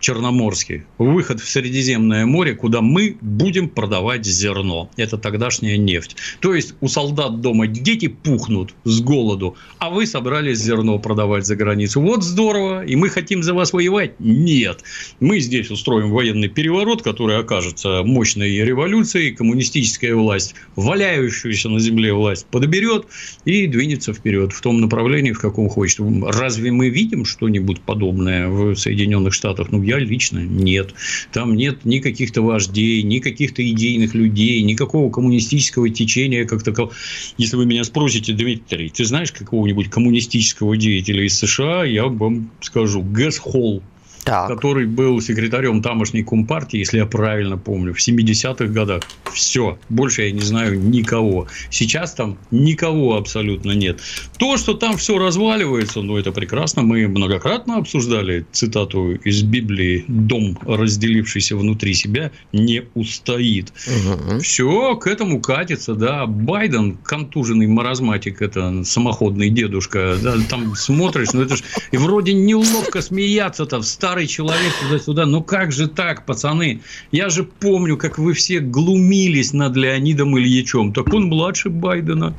черноморских, 0.00 0.82
выход 0.98 1.40
в 1.40 1.48
Средиземное 1.48 2.26
море, 2.26 2.54
куда 2.54 2.80
мы 2.80 3.16
будем 3.20 3.68
продавать 3.68 4.24
зерно. 4.24 4.90
Это 4.96 5.18
тогдашняя 5.18 5.76
нефть. 5.76 6.16
То 6.40 6.54
есть, 6.54 6.74
у 6.80 6.88
солдат 6.88 7.40
дома 7.40 7.66
дети 7.66 8.08
пухнут 8.08 8.74
с 8.84 9.00
голоду, 9.00 9.56
а 9.78 9.90
вы 9.90 10.06
собрались 10.06 10.58
зерно 10.58 10.98
продавать 10.98 11.46
за 11.46 11.56
границу. 11.56 12.00
Вот 12.00 12.22
здорово, 12.22 12.84
и 12.84 12.96
мы 12.96 13.08
хотим 13.08 13.42
за 13.42 13.54
вас 13.54 13.72
воевать? 13.72 14.12
Нет. 14.18 14.82
Мы 15.20 15.40
здесь 15.40 15.70
устроим 15.70 16.10
военный 16.10 16.48
переворот, 16.48 17.02
который 17.02 17.38
окажется 17.38 18.02
мощной 18.04 18.50
революцией, 18.50 19.32
коммунистическая 19.32 20.14
власть, 20.14 20.54
валяющуюся 20.76 21.68
на 21.68 21.80
земле 21.80 22.12
власть 22.12 22.46
подберет 22.50 23.06
и 23.44 23.66
двинется 23.66 24.12
вперед 24.12 24.52
в 24.52 24.60
том 24.60 24.80
направлении, 24.80 25.32
в 25.32 25.40
каком 25.40 25.68
хочет. 25.68 26.00
Разве 26.22 26.72
мы 26.72 26.88
видим 26.88 27.24
что-нибудь 27.24 27.80
подобное 27.80 28.48
в 28.48 28.76
Соединенных 28.76 29.32
Штатах? 29.32 29.68
Ну, 29.70 29.80
я 29.88 29.98
лично 29.98 30.40
нет. 30.40 30.94
Там 31.32 31.56
нет 31.56 31.84
ни 31.84 31.98
каких-то 31.98 32.42
вождей, 32.42 33.02
ни 33.02 33.20
каких-то 33.20 33.66
идейных 33.66 34.14
людей, 34.14 34.62
никакого 34.62 35.10
коммунистического 35.10 35.88
течения 35.88 36.44
как 36.44 36.62
такового. 36.62 36.92
Если 37.38 37.56
вы 37.56 37.64
меня 37.64 37.84
спросите, 37.84 38.34
Дмитрий, 38.34 38.90
ты 38.90 39.04
знаешь 39.04 39.32
какого-нибудь 39.32 39.88
коммунистического 39.88 40.76
деятеля 40.76 41.24
из 41.24 41.38
США, 41.38 41.84
я 41.84 42.06
вам 42.06 42.50
скажу, 42.60 43.02
Гэс 43.02 43.38
Холл 43.38 43.82
так. 44.28 44.48
который 44.48 44.86
был 44.86 45.20
секретарем 45.20 45.82
тамошней 45.82 46.22
компартии, 46.22 46.78
если 46.78 46.98
я 46.98 47.06
правильно 47.06 47.56
помню, 47.56 47.94
в 47.94 47.98
70-х 47.98 48.66
годах. 48.66 49.02
Все. 49.32 49.78
Больше 49.88 50.22
я 50.22 50.32
не 50.32 50.40
знаю 50.40 50.80
никого. 50.80 51.46
Сейчас 51.70 52.14
там 52.14 52.38
никого 52.50 53.16
абсолютно 53.16 53.72
нет. 53.72 54.00
То, 54.38 54.56
что 54.56 54.74
там 54.74 54.96
все 54.96 55.18
разваливается, 55.18 56.02
ну, 56.02 56.16
это 56.16 56.32
прекрасно. 56.32 56.82
Мы 56.82 57.08
многократно 57.08 57.76
обсуждали 57.76 58.46
цитату 58.52 59.12
из 59.12 59.42
Библии 59.42 60.04
«Дом, 60.08 60.58
разделившийся 60.66 61.56
внутри 61.56 61.94
себя, 61.94 62.30
не 62.52 62.84
устоит». 62.94 63.72
Угу. 63.86 64.40
Все 64.40 64.96
к 64.96 65.06
этому 65.06 65.40
катится, 65.40 65.94
да. 65.94 66.26
Байден, 66.26 66.96
контуженный 66.96 67.66
маразматик, 67.66 68.42
это 68.42 68.84
самоходный 68.84 69.50
дедушка, 69.50 70.16
да, 70.22 70.36
там 70.48 70.74
смотришь, 70.74 71.32
ну, 71.32 71.42
это 71.42 71.56
ж 71.56 71.62
и 71.92 71.96
вроде 71.96 72.32
неловко 72.32 73.02
смеяться-то 73.02 73.80
в 73.80 73.84
старый 74.18 74.26
человек 74.26 74.72
туда-сюда. 74.80 75.26
Ну 75.26 75.42
как 75.42 75.70
же 75.70 75.86
так, 75.86 76.26
пацаны? 76.26 76.80
Я 77.12 77.28
же 77.28 77.44
помню, 77.44 77.96
как 77.96 78.18
вы 78.18 78.32
все 78.32 78.58
глумились 78.58 79.52
над 79.52 79.76
Леонидом 79.76 80.36
Ильичем. 80.36 80.92
Так 80.92 81.14
он 81.14 81.26
младше 81.26 81.68
Байдена. 81.68 82.34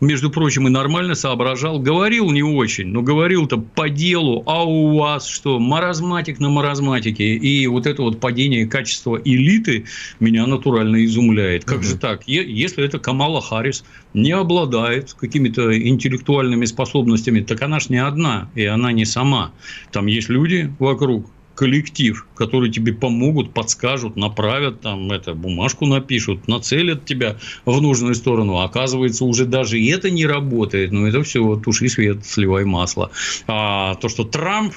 Между 0.00 0.30
прочим, 0.30 0.66
и 0.66 0.70
нормально 0.70 1.14
соображал. 1.14 1.78
Говорил 1.78 2.30
не 2.30 2.42
очень, 2.42 2.88
но 2.88 3.02
говорил-то 3.02 3.58
по 3.58 3.88
делу. 3.88 4.42
А 4.46 4.64
у 4.64 4.96
вас 4.98 5.26
что? 5.26 5.58
Маразматик 5.58 6.38
на 6.38 6.50
маразматике. 6.50 7.34
И 7.34 7.66
вот 7.66 7.86
это 7.86 8.02
вот 8.02 8.20
падение 8.20 8.66
качества 8.66 9.20
элиты 9.24 9.84
меня 10.20 10.46
натурально 10.46 11.04
изумляет. 11.04 11.64
Как 11.64 11.78
угу. 11.78 11.84
же 11.84 11.96
так? 11.96 12.26
Если 12.26 12.84
это 12.84 12.98
Камала 12.98 13.40
Харрис 13.40 13.84
не 14.12 14.32
обладает 14.32 15.14
какими-то 15.14 15.76
интеллектуальными 15.78 16.64
способностями, 16.64 17.40
так 17.40 17.62
она 17.62 17.80
ж 17.80 17.88
не 17.88 17.98
одна, 17.98 18.50
и 18.54 18.64
она 18.64 18.92
не 18.92 19.04
сама. 19.04 19.52
Там 19.92 20.06
есть 20.06 20.28
люди 20.28 20.72
вокруг, 20.78 21.26
коллектив, 21.56 22.24
который 22.36 22.70
тебе 22.70 22.92
помогут, 22.92 23.52
подскажут, 23.52 24.16
направят, 24.16 24.82
там, 24.82 25.10
это, 25.10 25.34
бумажку 25.34 25.86
напишут, 25.86 26.46
нацелят 26.46 27.04
тебя 27.04 27.38
в 27.64 27.80
нужную 27.80 28.14
сторону. 28.14 28.58
Оказывается, 28.58 29.24
уже 29.24 29.46
даже 29.46 29.80
и 29.80 29.88
это 29.88 30.10
не 30.10 30.26
работает. 30.26 30.92
Но 30.92 31.08
это 31.08 31.22
все 31.22 31.56
туши 31.56 31.88
свет, 31.88 32.24
сливай 32.24 32.64
масло. 32.64 33.10
А 33.48 33.94
то, 33.96 34.08
что 34.08 34.24
Трамп 34.24 34.74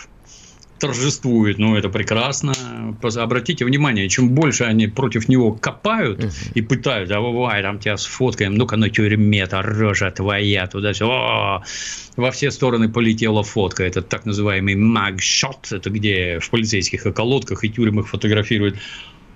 торжествует, 0.80 1.58
ну, 1.58 1.76
это 1.76 1.90
прекрасно. 1.90 2.54
Обратите 3.02 3.66
внимание, 3.66 4.10
чем 4.10 4.30
больше 4.30 4.64
они 4.64 4.88
против 4.88 5.30
него 5.30 5.54
копают 5.54 6.20
uh-huh. 6.20 6.52
и 6.56 6.62
пытают, 6.62 7.12
а 7.12 7.16
давай, 7.16 7.62
там 7.62 7.80
тебя 7.80 7.98
сфоткаем, 7.98 8.56
ну-ка 8.56 8.78
на 8.78 8.90
тюрьме-то 8.90 9.62
рожа 9.62 10.10
твоя, 10.12 10.68
туда 10.68 10.94
все, 10.94 11.62
во 12.16 12.32
все 12.32 12.52
стороны 12.52 12.90
полетела 12.90 13.44
фотка. 13.44 13.84
Это 13.84 14.02
так 14.02 14.26
называемый 14.26 14.76
магшот, 14.76 15.72
это 15.72 15.90
где 15.90 16.40
в 16.40 16.50
полицейских 16.50 17.06
околотках 17.06 17.64
и 17.64 17.70
тюрьмах 17.70 18.08
фотографируют 18.08 18.78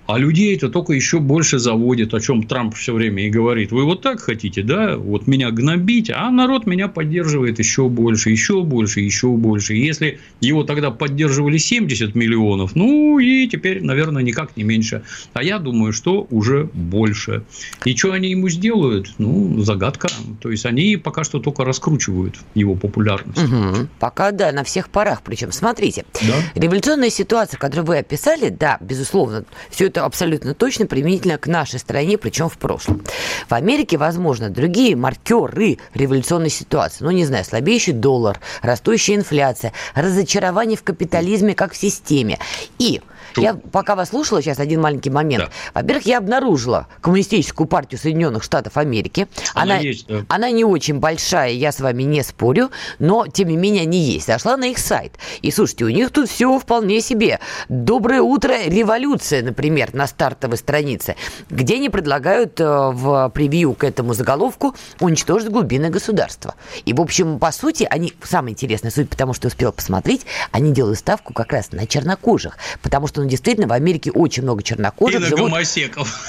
а 0.06 0.18
людей 0.18 0.54
это 0.54 0.68
только 0.68 0.92
еще 0.92 1.18
больше 1.18 1.58
заводит, 1.58 2.12
о 2.14 2.20
чем 2.20 2.42
Трамп 2.42 2.74
все 2.74 2.92
время 2.92 3.26
и 3.26 3.30
говорит. 3.30 3.72
Вы 3.72 3.84
вот 3.84 4.02
так 4.02 4.20
хотите, 4.20 4.62
да, 4.62 4.96
вот 4.96 5.26
меня 5.26 5.50
гнобить, 5.50 6.10
а 6.10 6.30
народ 6.30 6.66
меня 6.66 6.88
поддерживает 6.88 7.58
еще 7.58 7.88
больше, 7.88 8.30
еще 8.30 8.62
больше, 8.62 9.00
еще 9.00 9.28
больше. 9.28 9.74
И 9.74 9.84
если 9.84 10.18
его 10.40 10.64
тогда 10.64 10.90
поддерживали 10.90 11.56
70 11.58 12.14
миллионов, 12.14 12.74
ну 12.74 13.18
и 13.18 13.46
теперь, 13.48 13.82
наверное, 13.82 14.22
никак 14.22 14.56
не 14.56 14.64
меньше. 14.64 15.02
А 15.32 15.42
я 15.42 15.58
думаю, 15.58 15.92
что 15.92 16.26
уже 16.30 16.68
больше. 16.74 17.44
И 17.84 17.96
что 17.96 18.12
они 18.12 18.30
ему 18.30 18.48
сделают? 18.48 19.14
Ну, 19.18 19.62
загадка. 19.62 20.08
То 20.40 20.50
есть 20.50 20.66
они 20.66 20.96
пока 20.96 21.24
что 21.24 21.38
только 21.38 21.64
раскручивают 21.64 22.36
его 22.54 22.74
популярность. 22.74 23.42
Угу. 23.42 23.88
Пока 23.98 24.32
да, 24.32 24.52
на 24.52 24.64
всех 24.64 24.90
парах. 24.90 25.22
Причем, 25.22 25.52
смотрите, 25.52 26.04
да? 26.20 26.34
революционная 26.60 27.10
ситуация, 27.10 27.58
которую 27.58 27.86
вы 27.86 27.98
описали, 27.98 28.48
да, 28.48 28.78
безусловно, 28.80 29.44
все 29.70 29.86
это 29.86 29.93
это 29.94 30.04
абсолютно 30.04 30.54
точно 30.54 30.86
применительно 30.86 31.38
к 31.38 31.46
нашей 31.46 31.78
стране, 31.78 32.18
причем 32.18 32.48
в 32.48 32.58
прошлом. 32.58 33.04
В 33.48 33.54
Америке, 33.54 33.96
возможно, 33.96 34.50
другие 34.50 34.96
маркеры 34.96 35.78
революционной 35.94 36.50
ситуации. 36.50 37.04
Ну, 37.04 37.12
не 37.12 37.24
знаю, 37.24 37.44
слабеющий 37.44 37.92
доллар, 37.92 38.40
растущая 38.60 39.14
инфляция, 39.14 39.72
разочарование 39.94 40.76
в 40.76 40.82
капитализме 40.82 41.54
как 41.54 41.74
в 41.74 41.76
системе. 41.76 42.40
И 42.80 43.00
я 43.36 43.54
пока 43.54 43.94
вас 43.94 44.10
слушала, 44.10 44.42
сейчас 44.42 44.58
один 44.58 44.80
маленький 44.80 45.10
момент. 45.10 45.44
Да. 45.44 45.80
Во-первых, 45.80 46.06
я 46.06 46.18
обнаружила 46.18 46.86
Коммунистическую 47.00 47.66
партию 47.66 47.98
Соединенных 47.98 48.42
Штатов 48.42 48.76
Америки. 48.76 49.28
Она, 49.54 49.74
она, 49.74 49.82
есть, 49.82 50.06
да. 50.06 50.24
она 50.28 50.50
не 50.50 50.64
очень 50.64 50.98
большая, 50.98 51.50
я 51.50 51.72
с 51.72 51.80
вами 51.80 52.02
не 52.04 52.22
спорю, 52.22 52.70
но 52.98 53.26
тем 53.26 53.48
не 53.48 53.56
менее 53.56 53.82
они 53.82 53.98
есть. 53.98 54.26
Зашла 54.26 54.56
на 54.56 54.66
их 54.66 54.78
сайт. 54.78 55.18
И 55.42 55.50
слушайте, 55.50 55.84
у 55.84 55.88
них 55.88 56.10
тут 56.10 56.28
все 56.28 56.58
вполне 56.58 57.00
себе. 57.00 57.40
Доброе 57.68 58.22
утро, 58.22 58.54
революция, 58.66 59.42
например, 59.42 59.83
на 59.92 60.06
стартовой 60.06 60.56
странице, 60.56 61.16
где 61.50 61.74
они 61.74 61.90
предлагают 61.90 62.60
э, 62.60 62.64
в 62.64 63.30
превью 63.34 63.74
к 63.74 63.84
этому 63.84 64.14
заголовку 64.14 64.74
уничтожить 65.00 65.50
глубины 65.50 65.90
государства. 65.90 66.54
И, 66.84 66.92
в 66.92 67.00
общем, 67.00 67.38
по 67.38 67.52
сути, 67.52 67.86
они, 67.90 68.14
самое 68.22 68.52
интересное, 68.52 68.90
суть 68.90 69.10
потому 69.10 69.34
что 69.34 69.48
успела 69.48 69.72
посмотреть, 69.72 70.24
они 70.52 70.72
делают 70.72 70.98
ставку 70.98 71.32
как 71.34 71.52
раз 71.52 71.72
на 71.72 71.86
чернокожих, 71.86 72.56
потому 72.82 73.06
что 73.06 73.20
ну, 73.20 73.28
действительно, 73.28 73.66
в 73.66 73.72
Америке 73.72 74.10
очень 74.10 74.42
много 74.42 74.62
чернокожих. 74.62 75.20
И 75.20 75.22
на 75.22 75.28
живут... 75.28 75.50
гомосеков. 75.50 76.20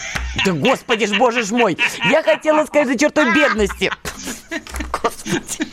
Да 0.45 0.51
господи 0.51 1.05
ж, 1.05 1.17
боже 1.17 1.43
ж 1.43 1.51
мой. 1.51 1.77
Я 2.09 2.23
хотела 2.23 2.65
сказать 2.65 2.87
за 2.87 2.97
чертой 2.97 3.33
бедности. 3.33 3.91
Господи. 4.91 5.69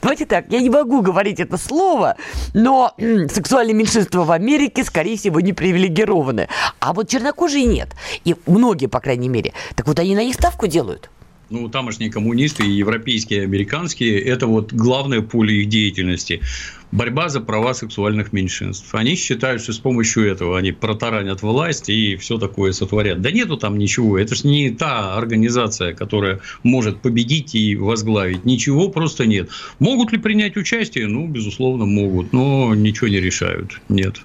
Давайте 0.00 0.26
так, 0.26 0.46
я 0.48 0.60
не 0.60 0.70
могу 0.70 1.00
говорить 1.02 1.38
это 1.38 1.56
слово, 1.56 2.16
но 2.54 2.94
сексуальные 2.98 3.74
меньшинства 3.74 4.24
в 4.24 4.32
Америке, 4.32 4.84
скорее 4.84 5.16
всего, 5.16 5.40
не 5.40 5.52
привилегированы. 5.52 6.48
А 6.80 6.92
вот 6.92 7.08
чернокожие 7.22 7.64
нет. 7.64 7.94
И 8.24 8.34
многие, 8.46 8.86
по 8.86 9.00
крайней 9.00 9.28
мере. 9.28 9.52
Так 9.76 9.86
вот 9.86 9.98
они 9.98 10.14
на 10.14 10.24
них 10.24 10.34
ставку 10.34 10.66
делают 10.66 11.10
ну, 11.52 11.68
тамошние 11.68 12.10
коммунисты, 12.10 12.64
и 12.64 12.70
европейские, 12.70 13.40
и 13.40 13.44
американские, 13.44 14.18
это 14.22 14.46
вот 14.46 14.72
главное 14.72 15.20
поле 15.20 15.60
их 15.60 15.68
деятельности. 15.68 16.40
Борьба 16.92 17.28
за 17.28 17.40
права 17.40 17.74
сексуальных 17.74 18.32
меньшинств. 18.32 18.94
Они 18.94 19.16
считают, 19.16 19.62
что 19.62 19.74
с 19.74 19.78
помощью 19.78 20.26
этого 20.26 20.56
они 20.56 20.72
протаранят 20.72 21.42
власть 21.42 21.90
и 21.90 22.16
все 22.16 22.38
такое 22.38 22.72
сотворят. 22.72 23.20
Да 23.20 23.30
нету 23.30 23.58
там 23.58 23.76
ничего. 23.76 24.18
Это 24.18 24.34
же 24.34 24.46
не 24.46 24.70
та 24.70 25.14
организация, 25.14 25.92
которая 25.92 26.40
может 26.62 27.02
победить 27.02 27.54
и 27.54 27.76
возглавить. 27.76 28.46
Ничего 28.46 28.88
просто 28.88 29.26
нет. 29.26 29.50
Могут 29.78 30.12
ли 30.12 30.18
принять 30.18 30.56
участие? 30.56 31.06
Ну, 31.06 31.28
безусловно, 31.28 31.84
могут. 31.84 32.32
Но 32.32 32.74
ничего 32.74 33.08
не 33.08 33.20
решают. 33.20 33.78
Нет. 33.90 34.16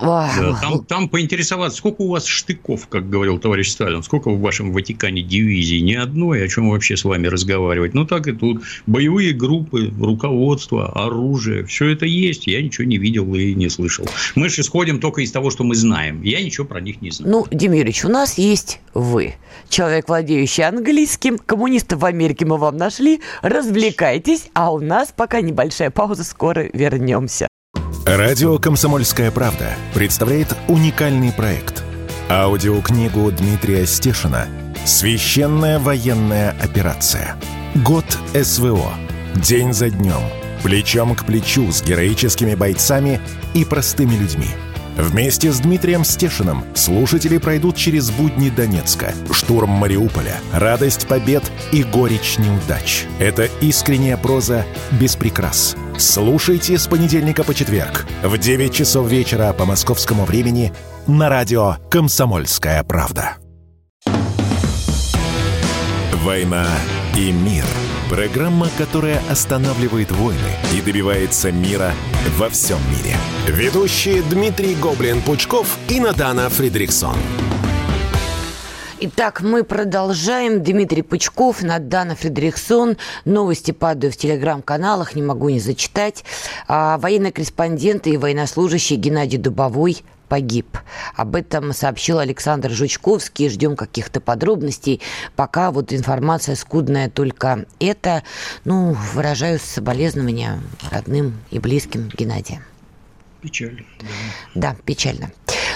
Да, 0.00 0.58
там, 0.60 0.84
там 0.84 1.08
поинтересоваться, 1.08 1.78
сколько 1.78 2.02
у 2.02 2.08
вас 2.08 2.26
штыков, 2.26 2.88
как 2.88 3.08
говорил 3.08 3.38
товарищ 3.38 3.70
Сталин, 3.70 4.02
сколько 4.02 4.30
в 4.30 4.40
вашем 4.40 4.72
Ватикане 4.72 5.22
дивизий, 5.22 5.80
ни 5.80 5.94
одной, 5.94 6.44
о 6.44 6.48
чем 6.48 6.70
вообще 6.70 6.96
с 6.96 7.04
вами 7.04 7.26
разговаривать. 7.26 7.94
Ну, 7.94 8.04
так 8.06 8.26
и 8.26 8.32
тут. 8.32 8.62
Боевые 8.86 9.32
группы, 9.32 9.92
руководство, 10.00 10.90
оружие, 10.92 11.64
все 11.64 11.88
это 11.88 12.06
есть. 12.06 12.46
Я 12.46 12.62
ничего 12.62 12.86
не 12.86 12.98
видел 12.98 13.32
и 13.34 13.54
не 13.54 13.68
слышал. 13.68 14.06
Мы 14.34 14.48
же 14.48 14.62
исходим 14.62 15.00
только 15.00 15.20
из 15.22 15.32
того, 15.32 15.50
что 15.50 15.64
мы 15.64 15.74
знаем. 15.74 16.22
Я 16.22 16.42
ничего 16.42 16.66
про 16.66 16.80
них 16.80 17.02
не 17.02 17.10
знаю. 17.10 17.32
Ну, 17.32 17.46
Дим 17.50 17.72
Юрьевич, 17.72 18.04
у 18.04 18.08
нас 18.08 18.38
есть 18.38 18.80
вы. 18.94 19.34
Человек, 19.68 20.08
владеющий 20.08 20.64
английским. 20.64 21.38
Коммунистов 21.38 22.00
в 22.00 22.04
Америке 22.04 22.44
мы 22.44 22.56
вам 22.56 22.76
нашли. 22.76 23.20
Развлекайтесь. 23.42 24.48
А 24.54 24.72
у 24.72 24.80
нас 24.80 25.12
пока 25.16 25.40
небольшая 25.40 25.90
пауза. 25.90 26.24
Скоро 26.24 26.68
вернемся. 26.72 27.48
Радио 28.06 28.58
«Комсомольская 28.58 29.30
правда» 29.30 29.76
представляет 29.92 30.56
уникальный 30.68 31.32
проект. 31.32 31.84
Аудиокнигу 32.30 33.30
Дмитрия 33.30 33.86
Стешина 33.86 34.48
«Священная 34.86 35.78
военная 35.78 36.56
операция. 36.62 37.36
Год 37.74 38.06
СВО. 38.32 38.94
День 39.34 39.74
за 39.74 39.90
днем. 39.90 40.22
Плечом 40.62 41.14
к 41.14 41.26
плечу 41.26 41.70
с 41.70 41.82
героическими 41.82 42.54
бойцами 42.54 43.20
и 43.52 43.66
простыми 43.66 44.14
людьми». 44.14 44.48
Вместе 44.96 45.52
с 45.52 45.60
Дмитрием 45.60 46.04
Стешиным 46.04 46.64
слушатели 46.74 47.38
пройдут 47.38 47.76
через 47.76 48.10
будни 48.10 48.50
Донецка, 48.50 49.14
штурм 49.32 49.70
Мариуполя, 49.70 50.36
радость 50.52 51.06
побед 51.06 51.44
и 51.72 51.82
горечь 51.82 52.38
неудач. 52.38 53.04
Это 53.18 53.48
искренняя 53.60 54.16
проза 54.16 54.64
без 54.92 55.16
прикрас– 55.16 55.76
Слушайте 56.00 56.78
с 56.78 56.86
понедельника 56.86 57.44
по 57.44 57.52
четверг 57.52 58.06
в 58.22 58.38
9 58.38 58.72
часов 58.72 59.06
вечера 59.06 59.52
по 59.52 59.66
московскому 59.66 60.24
времени 60.24 60.72
на 61.06 61.28
радио 61.28 61.76
«Комсомольская 61.90 62.82
правда». 62.84 63.36
«Война 66.14 66.66
и 67.14 67.30
мир»– 67.32 67.66
программа, 68.10 68.68
которая 68.76 69.22
останавливает 69.30 70.10
войны 70.10 70.50
и 70.76 70.82
добивается 70.82 71.52
мира 71.52 71.92
во 72.36 72.48
всем 72.48 72.78
мире. 72.90 73.16
Ведущие 73.46 74.22
Дмитрий 74.22 74.74
Гоблин-Пучков 74.74 75.68
и 75.88 76.00
Надана 76.00 76.50
Фридриксон. 76.50 77.14
Итак, 79.02 79.40
мы 79.42 79.62
продолжаем. 79.62 80.62
Дмитрий 80.62 81.02
Пучков, 81.02 81.62
Надана 81.62 82.16
Фредериксон. 82.16 82.98
Новости 83.24 83.70
падают 83.70 84.16
в 84.16 84.18
телеграм-каналах, 84.18 85.14
не 85.14 85.22
могу 85.22 85.48
не 85.48 85.60
зачитать. 85.60 86.24
А, 86.66 86.98
военный 86.98 87.30
корреспондент 87.30 88.08
и 88.08 88.18
военнослужащий 88.18 88.96
Геннадий 88.96 89.38
Дубовой 89.38 90.02
погиб. 90.30 90.78
Об 91.16 91.34
этом 91.34 91.74
сообщил 91.74 92.20
Александр 92.20 92.70
Жучковский. 92.70 93.50
Ждем 93.50 93.76
каких-то 93.76 94.20
подробностей. 94.20 95.02
Пока 95.36 95.72
вот 95.72 95.92
информация 95.92 96.54
скудная 96.54 97.10
только 97.10 97.66
это. 97.80 98.22
Ну, 98.64 98.96
выражаю 99.12 99.58
соболезнования 99.58 100.60
родным 100.90 101.40
и 101.50 101.58
близким 101.58 102.08
Геннадия. 102.08 102.62
Печально. 103.42 103.80
Да, 103.98 104.06
да 104.54 104.76
печально. 104.84 105.32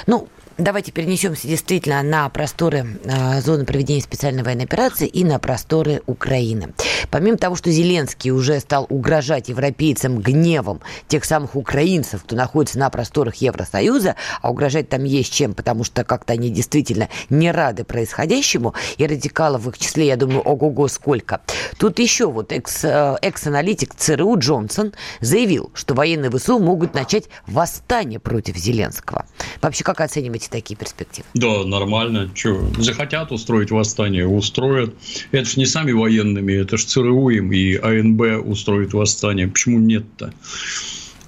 Ну, 0.07 0.29
Давайте 0.57 0.93
перенесемся 0.93 1.49
действительно 1.49 2.01
на 2.05 2.29
просторы 2.29 2.87
э, 3.03 3.41
зоны 3.41 3.65
проведения 3.65 4.01
специальной 4.01 4.45
военной 4.45 4.67
операции 4.67 5.09
и 5.09 5.25
на 5.25 5.41
просторы 5.41 6.01
Украины. 6.07 6.73
Помимо 7.11 7.37
того, 7.37 7.57
что 7.57 7.73
Зеленский 7.73 8.31
уже 8.31 8.61
стал 8.61 8.87
угрожать 8.89 9.49
европейцам 9.49 10.21
гневом 10.21 10.81
тех 11.09 11.25
самых 11.25 11.57
украинцев, 11.57 12.23
кто 12.23 12.37
находится 12.37 12.79
на 12.79 12.89
просторах 12.89 13.35
Евросоюза, 13.37 14.15
а 14.43 14.51
угрожать 14.53 14.89
там 14.89 15.03
есть 15.03 15.33
чем, 15.33 15.55
потому 15.55 15.83
что 15.83 16.05
как-то 16.05 16.35
они 16.35 16.51
действительно 16.51 17.09
не 17.31 17.51
рады 17.51 17.83
происходящему, 17.83 18.75
и 18.97 19.07
радикалов 19.09 19.63
в 19.63 19.71
их 19.71 19.79
числе, 19.79 20.07
я 20.07 20.17
думаю, 20.17 20.41
ого-го 20.43 20.87
сколько. 20.87 21.41
Тут 21.79 21.99
еще 21.99 22.27
вот 22.31 22.53
экс, 22.53 22.85
э, 22.85 23.17
экс-аналитик 23.23 23.93
ЦРУ 23.97 24.39
Джонсон 24.39 24.93
заявил, 25.21 25.73
что 25.75 25.95
военные 25.95 26.31
ВСУ 26.31 26.61
могут 26.61 26.95
начать 26.95 27.25
восстание 27.49 28.21
против 28.21 28.57
Зеленского. 28.57 29.27
Вообще, 29.61 29.83
как 29.83 30.01
оцениваете 30.01 30.44
видите 30.45 30.51
такие 30.51 30.77
перспективы? 30.77 31.27
Да, 31.35 31.65
нормально. 31.65 32.31
Что, 32.35 32.69
захотят 32.79 33.33
устроить 33.33 33.71
восстание, 33.71 34.27
устроят. 34.27 34.95
Это 35.33 35.49
же 35.49 35.59
не 35.59 35.67
сами 35.67 35.93
военными, 35.93 36.53
это 36.53 36.77
же 36.77 36.87
ЦРУ 36.87 37.29
им 37.31 37.53
и 37.53 37.75
АНБ 37.75 38.47
устроит 38.47 38.93
восстание. 38.93 39.49
Почему 39.49 39.79
нет-то? 39.79 40.33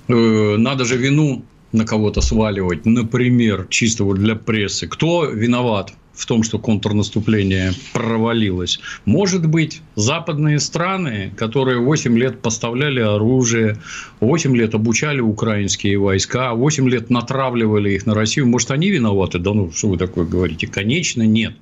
Э, 0.08 0.56
надо 0.56 0.84
же 0.84 0.96
вину 0.96 1.44
на 1.72 1.84
кого-то 1.84 2.20
сваливать, 2.20 2.86
например, 2.86 3.66
чисто 3.68 4.04
вот 4.04 4.18
для 4.18 4.36
прессы. 4.36 4.86
Кто 4.86 5.24
виноват? 5.26 5.92
В 6.16 6.26
том, 6.26 6.42
что 6.42 6.58
контрнаступление 6.58 7.72
провалилось. 7.92 8.80
Может 9.04 9.46
быть, 9.46 9.82
западные 9.94 10.58
страны, 10.58 11.32
которые 11.36 11.78
8 11.78 12.18
лет 12.18 12.40
поставляли 12.40 13.00
оружие, 13.00 13.76
8 14.20 14.56
лет 14.56 14.74
обучали 14.74 15.20
украинские 15.20 15.98
войска, 15.98 16.54
8 16.54 16.88
лет 16.88 17.10
натравливали 17.10 17.90
их 17.90 18.06
на 18.06 18.14
Россию, 18.14 18.46
может, 18.46 18.70
они 18.70 18.90
виноваты? 18.90 19.38
Да 19.38 19.52
ну, 19.52 19.70
что 19.72 19.88
вы 19.88 19.98
такое 19.98 20.24
говорите? 20.24 20.66
Конечно, 20.66 21.22
нет. 21.22 21.54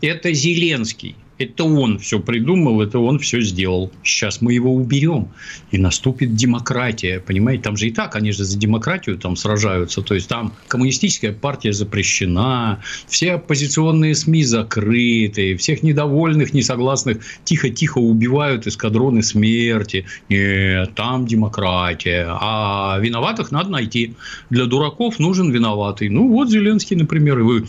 Это 0.00 0.32
Зеленский– 0.32 1.14
это 1.40 1.64
он 1.64 1.98
все 1.98 2.20
придумал, 2.20 2.82
это 2.82 2.98
он 2.98 3.18
все 3.18 3.40
сделал. 3.40 3.90
Сейчас 4.04 4.42
мы 4.42 4.52
его 4.52 4.74
уберем, 4.74 5.30
и 5.70 5.78
наступит 5.78 6.34
демократия. 6.34 7.18
Понимаете, 7.18 7.62
там 7.62 7.76
же 7.78 7.88
и 7.88 7.90
так 7.90 8.14
они 8.14 8.30
же 8.32 8.44
за 8.44 8.58
демократию 8.58 9.16
там 9.16 9.36
сражаются. 9.36 10.02
То 10.02 10.14
есть 10.14 10.28
там 10.28 10.52
коммунистическая 10.68 11.32
партия 11.32 11.72
запрещена, 11.72 12.82
все 13.06 13.32
оппозиционные 13.32 14.14
СМИ 14.14 14.44
закрыты, 14.44 15.56
всех 15.56 15.82
недовольных, 15.82 16.52
несогласных 16.52 17.24
тихо-тихо 17.44 17.98
убивают 17.98 18.66
эскадроны 18.66 19.22
смерти. 19.22 20.04
Нет, 20.28 20.94
там 20.94 21.26
демократия. 21.26 22.26
А 22.28 22.98
виноватых 23.00 23.50
надо 23.50 23.70
найти. 23.70 24.14
Для 24.50 24.66
дураков 24.66 25.18
нужен 25.18 25.50
виноватый. 25.50 26.10
Ну, 26.10 26.28
вот 26.28 26.50
Зеленский, 26.50 26.96
например, 26.96 27.38
и 27.38 27.42
вы 27.42 27.66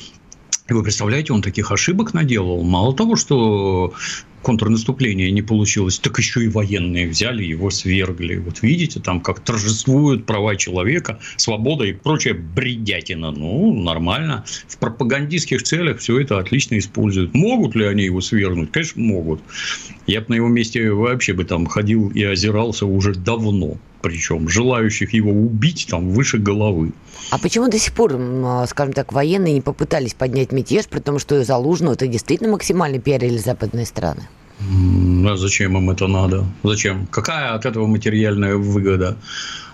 и 0.72 0.74
вы 0.74 0.84
представляете, 0.84 1.34
он 1.34 1.42
таких 1.42 1.70
ошибок 1.70 2.14
наделал. 2.14 2.64
Мало 2.64 2.96
того, 2.96 3.18
что 3.18 3.94
контрнаступление 4.42 5.30
не 5.30 5.42
получилось, 5.42 6.00
так 6.00 6.18
еще 6.18 6.46
и 6.46 6.48
военные 6.48 7.10
взяли, 7.10 7.44
его 7.44 7.70
свергли. 7.70 8.38
Вот 8.38 8.62
видите, 8.62 9.02
там 9.02 9.20
как 9.20 9.42
торжествуют 9.42 10.26
права 10.26 10.56
человека, 10.56 11.20
свобода 11.36 11.84
и 11.84 11.92
прочая 11.92 12.36
бредятина. 12.36 13.32
Ну, 13.32 13.84
нормально. 13.84 14.46
В 14.70 14.78
пропагандистских 14.78 15.62
целях 15.64 16.00
все 16.00 16.22
это 16.22 16.40
отлично 16.40 16.78
используют. 16.78 17.34
Могут 17.34 17.76
ли 17.76 17.84
они 17.84 18.06
его 18.06 18.22
свергнуть? 18.22 18.72
Конечно, 18.72 19.02
могут. 19.02 19.42
Я 20.08 20.22
бы 20.22 20.28
на 20.30 20.36
его 20.36 20.48
месте 20.48 20.90
вообще 20.94 21.34
бы 21.34 21.44
там 21.44 21.66
ходил 21.66 22.10
и 22.12 22.24
озирался 22.24 22.86
уже 22.86 23.14
давно 23.14 23.78
причем 24.02 24.50
желающих 24.50 25.14
его 25.14 25.32
убить 25.32 25.88
там 25.90 26.10
выше 26.10 26.38
головы. 26.38 26.92
А 27.30 27.38
почему 27.38 27.70
до 27.70 27.80
сих 27.80 27.94
пор, 27.94 28.20
скажем 28.68 28.94
так, 28.94 29.14
военные 29.14 29.54
не 29.54 29.62
попытались 29.62 30.14
поднять 30.14 30.52
мятеж, 30.52 30.88
при 30.88 31.00
том, 31.00 31.20
что 31.20 31.44
Залужного 31.44 31.94
это 31.94 32.08
действительно 32.08 32.52
максимально 32.52 33.00
пиарили 33.00 33.38
западные 33.38 33.86
страны? 33.86 34.28
А 34.60 35.38
зачем 35.38 35.78
им 35.78 35.90
это 35.90 36.08
надо? 36.08 36.46
Зачем? 36.64 37.08
Какая 37.08 37.54
от 37.54 37.66
этого 37.66 37.88
материальная 37.88 38.56
выгода? 38.56 39.18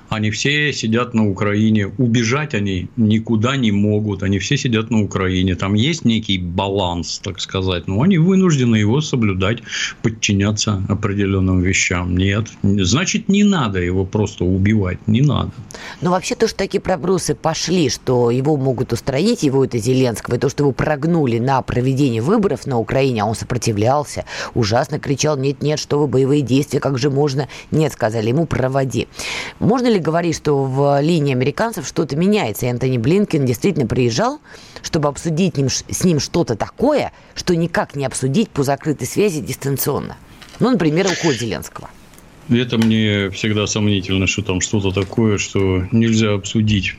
Они 0.10 0.32
все 0.32 0.74
сидят 0.74 1.14
на 1.14 1.28
Украине. 1.30 1.92
Убежать 1.98 2.54
они 2.54 2.88
никуда 2.98 3.58
не 3.58 3.72
могут. 3.72 4.24
Они 4.24 4.40
все 4.40 4.58
сидят 4.58 4.90
на 4.90 5.02
Украине. 5.02 5.56
Там 5.56 5.74
есть 5.74 6.06
некий 6.06 6.38
баланс, 6.38 7.20
так 7.24 7.40
сказать. 7.40 7.88
Но 7.88 8.02
они 8.02 8.18
вынуждены 8.18 8.78
его 8.78 9.02
соблюдать, 9.02 9.64
подчиняться 10.02 10.84
определенным 10.88 11.62
вещам. 11.62 12.18
Нет. 12.18 12.48
Значит, 12.64 13.30
не 13.30 13.44
надо 13.44 13.80
его 13.80 14.06
просто 14.06 14.46
убивать. 14.46 15.00
Не 15.08 15.22
надо. 15.22 15.52
Но 16.02 16.12
вообще 16.12 16.36
то, 16.36 16.48
что 16.48 16.58
такие 16.58 16.82
пробросы 16.82 17.36
пошли, 17.36 17.90
что 17.90 18.32
его 18.32 18.58
могут 18.58 18.94
устранить, 18.94 19.44
его 19.44 19.66
это 19.66 19.78
Зеленского, 19.78 20.36
и 20.36 20.40
то, 20.40 20.50
что 20.50 20.64
его 20.64 20.72
прогнули 20.72 21.40
на 21.40 21.62
проведение 21.62 22.22
выборов 22.22 22.66
на 22.66 22.78
Украине, 22.78 23.24
а 23.24 23.26
он 23.26 23.36
сопротивлялся, 23.36 24.26
ужасно 24.54 25.00
кричал, 25.00 25.38
нет-нет, 25.38 25.80
что 25.80 26.00
вы, 26.00 26.08
боевые 26.08 26.42
действия, 26.42 26.80
как 26.80 26.98
же 26.98 27.10
можно? 27.10 27.48
Нет, 27.72 27.94
сказали 27.94 28.30
ему, 28.30 28.46
проводи. 28.46 29.08
Можно 29.60 29.88
ли 29.88 29.97
ли 29.98 30.04
говорить, 30.04 30.36
что 30.36 30.64
в 30.64 31.02
линии 31.02 31.34
американцев 31.34 31.88
что-то 31.88 32.16
меняется, 32.16 32.66
и 32.66 32.70
Антони 32.70 32.98
Блинкен 32.98 33.46
действительно 33.46 33.86
приезжал, 33.86 34.40
чтобы 34.82 35.10
обсудить 35.10 35.56
с 35.90 36.04
ним 36.04 36.20
что-то 36.20 36.56
такое, 36.56 37.12
что 37.36 37.56
никак 37.56 37.96
не 37.96 38.06
обсудить 38.06 38.50
по 38.50 38.64
закрытой 38.64 39.06
связи 39.06 39.42
дистанционно? 39.42 40.18
Ну, 40.60 40.72
например, 40.72 41.08
уход 41.08 41.36
Зеленского. 41.36 41.90
Это 42.50 42.78
мне 42.78 43.30
всегда 43.32 43.68
сомнительно, 43.68 44.26
что 44.26 44.42
там 44.42 44.62
что-то 44.62 44.92
такое, 44.92 45.38
что 45.38 45.84
нельзя 45.92 46.34
обсудить. 46.34 46.96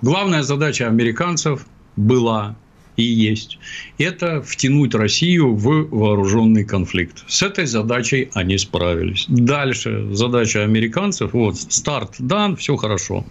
Главная 0.00 0.42
задача 0.42 0.86
американцев 0.86 1.66
была 1.96 2.56
и 2.96 3.02
есть, 3.02 3.58
это 3.98 4.42
втянуть 4.42 4.94
Россию 4.94 5.54
в 5.54 5.88
вооруженный 5.90 6.64
конфликт. 6.64 7.24
С 7.28 7.42
этой 7.42 7.66
задачей 7.66 8.30
они 8.34 8.58
справились. 8.58 9.26
Дальше 9.28 10.08
задача 10.12 10.62
американцев, 10.62 11.32
вот 11.32 11.56
старт 11.56 12.14
дан, 12.18 12.56
все 12.56 12.76
хорошо. 12.76 13.24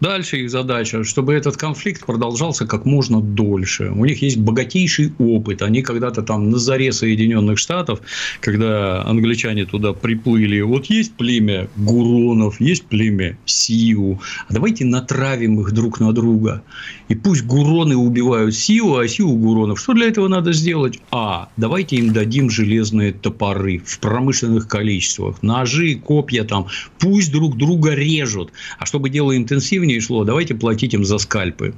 Дальше 0.00 0.38
их 0.38 0.50
задача, 0.50 1.04
чтобы 1.04 1.34
этот 1.34 1.56
конфликт 1.56 2.04
продолжался 2.06 2.66
как 2.66 2.84
можно 2.84 3.20
дольше. 3.20 3.90
У 3.90 4.04
них 4.04 4.22
есть 4.22 4.38
богатейший 4.38 5.12
опыт. 5.18 5.62
Они 5.62 5.82
когда-то 5.82 6.22
там 6.22 6.50
на 6.50 6.58
заре 6.58 6.92
Соединенных 6.92 7.58
Штатов, 7.58 8.00
когда 8.40 9.02
англичане 9.04 9.64
туда 9.64 9.92
приплыли, 9.92 10.60
вот 10.60 10.86
есть 10.86 11.14
племя 11.14 11.68
Гуронов, 11.76 12.60
есть 12.60 12.84
племя 12.84 13.36
Сиу. 13.44 14.20
А 14.48 14.52
давайте 14.52 14.84
натравим 14.84 15.60
их 15.60 15.72
друг 15.72 16.00
на 16.00 16.12
друга. 16.12 16.62
И 17.08 17.14
пусть 17.14 17.44
Гуроны 17.44 17.96
убивают 17.96 18.54
Сиу, 18.54 19.01
оси 19.02 19.22
у 19.22 19.36
Гуронов. 19.36 19.80
Что 19.80 19.92
для 19.92 20.08
этого 20.08 20.28
надо 20.28 20.52
сделать? 20.52 20.98
А. 21.10 21.48
Давайте 21.56 21.96
им 21.96 22.12
дадим 22.12 22.50
железные 22.50 23.12
топоры 23.12 23.82
в 23.84 23.98
промышленных 23.98 24.68
количествах. 24.68 25.42
Ножи, 25.42 25.94
копья 25.96 26.44
там. 26.44 26.66
Пусть 26.98 27.32
друг 27.32 27.56
друга 27.56 27.94
режут. 27.94 28.52
А 28.78 28.86
чтобы 28.86 29.10
дело 29.10 29.36
интенсивнее 29.36 30.00
шло, 30.00 30.24
давайте 30.24 30.54
платить 30.54 30.94
им 30.94 31.04
за 31.04 31.18
скальпы 31.18 31.74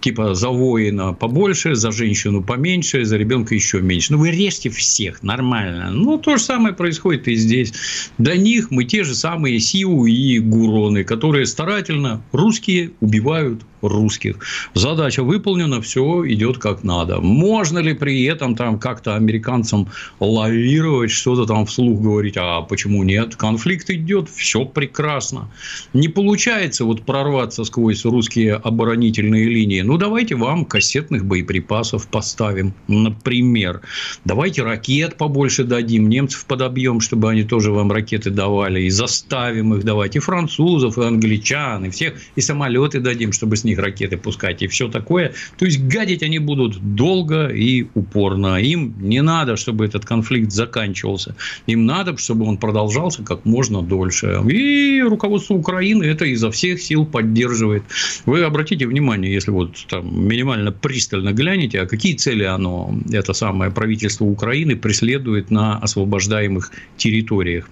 типа 0.00 0.34
за 0.34 0.48
воина 0.48 1.12
побольше, 1.12 1.74
за 1.74 1.90
женщину 1.90 2.42
поменьше, 2.42 3.04
за 3.04 3.16
ребенка 3.16 3.54
еще 3.54 3.80
меньше. 3.80 4.12
Ну, 4.12 4.18
вы 4.18 4.30
режьте 4.30 4.70
всех, 4.70 5.22
нормально. 5.22 5.90
Ну, 5.90 6.18
то 6.18 6.36
же 6.36 6.42
самое 6.42 6.74
происходит 6.74 7.28
и 7.28 7.34
здесь. 7.34 7.72
До 8.18 8.36
них 8.36 8.70
мы 8.70 8.84
те 8.84 9.04
же 9.04 9.14
самые 9.14 9.58
Сиу 9.60 10.06
и 10.06 10.38
Гуроны, 10.38 11.04
которые 11.04 11.46
старательно 11.46 12.22
русские 12.32 12.92
убивают 13.00 13.62
русских. 13.82 14.36
Задача 14.74 15.22
выполнена, 15.22 15.80
все 15.80 16.26
идет 16.26 16.58
как 16.58 16.84
надо. 16.84 17.20
Можно 17.20 17.78
ли 17.78 17.94
при 17.94 18.24
этом 18.24 18.56
там 18.56 18.78
как-то 18.78 19.16
американцам 19.16 19.88
лавировать, 20.20 21.10
что-то 21.10 21.46
там 21.46 21.66
вслух 21.66 22.00
говорить, 22.00 22.36
а 22.36 22.62
почему 22.62 23.02
нет? 23.02 23.36
Конфликт 23.36 23.90
идет, 23.90 24.28
все 24.28 24.64
прекрасно. 24.64 25.50
Не 25.92 26.08
получается 26.08 26.84
вот 26.84 27.02
прорваться 27.02 27.64
сквозь 27.64 28.04
русские 28.04 28.54
оборонительные 28.54 29.44
линии. 29.44 29.80
Ну, 29.82 29.96
давайте 29.96 30.34
вам 30.34 30.64
кассетных 30.64 31.24
боеприпасов 31.24 32.08
поставим, 32.08 32.74
например. 32.88 33.80
Давайте 34.24 34.62
ракет 34.62 35.16
побольше 35.16 35.64
дадим, 35.64 36.08
немцев 36.08 36.44
подобьем, 36.46 37.00
чтобы 37.00 37.30
они 37.30 37.44
тоже 37.44 37.72
вам 37.72 37.92
ракеты 37.92 38.30
давали, 38.30 38.82
и 38.82 38.90
заставим 38.90 39.74
их 39.74 39.84
давать, 39.84 40.16
и 40.16 40.18
французов, 40.18 40.98
и 40.98 41.02
англичан, 41.02 41.84
и 41.84 41.90
всех, 41.90 42.14
и 42.36 42.40
самолеты 42.40 43.00
дадим, 43.00 43.32
чтобы 43.32 43.56
с 43.56 43.64
них 43.68 43.78
ракеты 43.78 44.16
пускать 44.16 44.62
и 44.62 44.66
все 44.66 44.88
такое. 44.88 45.32
То 45.58 45.64
есть 45.64 45.80
гадить 45.82 46.22
они 46.22 46.38
будут 46.38 46.78
долго 46.94 47.48
и 47.48 47.86
упорно. 47.94 48.56
Им 48.56 48.94
не 49.00 49.22
надо, 49.22 49.56
чтобы 49.56 49.84
этот 49.84 50.04
конфликт 50.04 50.52
заканчивался. 50.52 51.34
Им 51.66 51.86
надо, 51.86 52.16
чтобы 52.16 52.46
он 52.46 52.56
продолжался 52.56 53.22
как 53.22 53.44
можно 53.44 53.82
дольше. 53.82 54.40
И 54.48 55.02
руководство 55.02 55.54
Украины 55.54 56.04
это 56.04 56.24
изо 56.24 56.50
всех 56.50 56.80
сил 56.80 57.06
поддерживает. 57.06 57.82
Вы 58.26 58.42
обратите 58.42 58.86
внимание, 58.86 59.32
если 59.32 59.50
вот 59.50 59.76
там 59.88 60.28
минимально 60.28 60.72
пристально 60.72 61.32
глянете, 61.32 61.80
а 61.80 61.86
какие 61.86 62.14
цели 62.14 62.44
оно, 62.44 62.94
это 63.12 63.32
самое 63.32 63.70
правительство 63.70 64.24
Украины, 64.24 64.76
преследует 64.76 65.50
на 65.50 65.78
освобождаемых 65.78 66.72
территориях. 66.96 67.68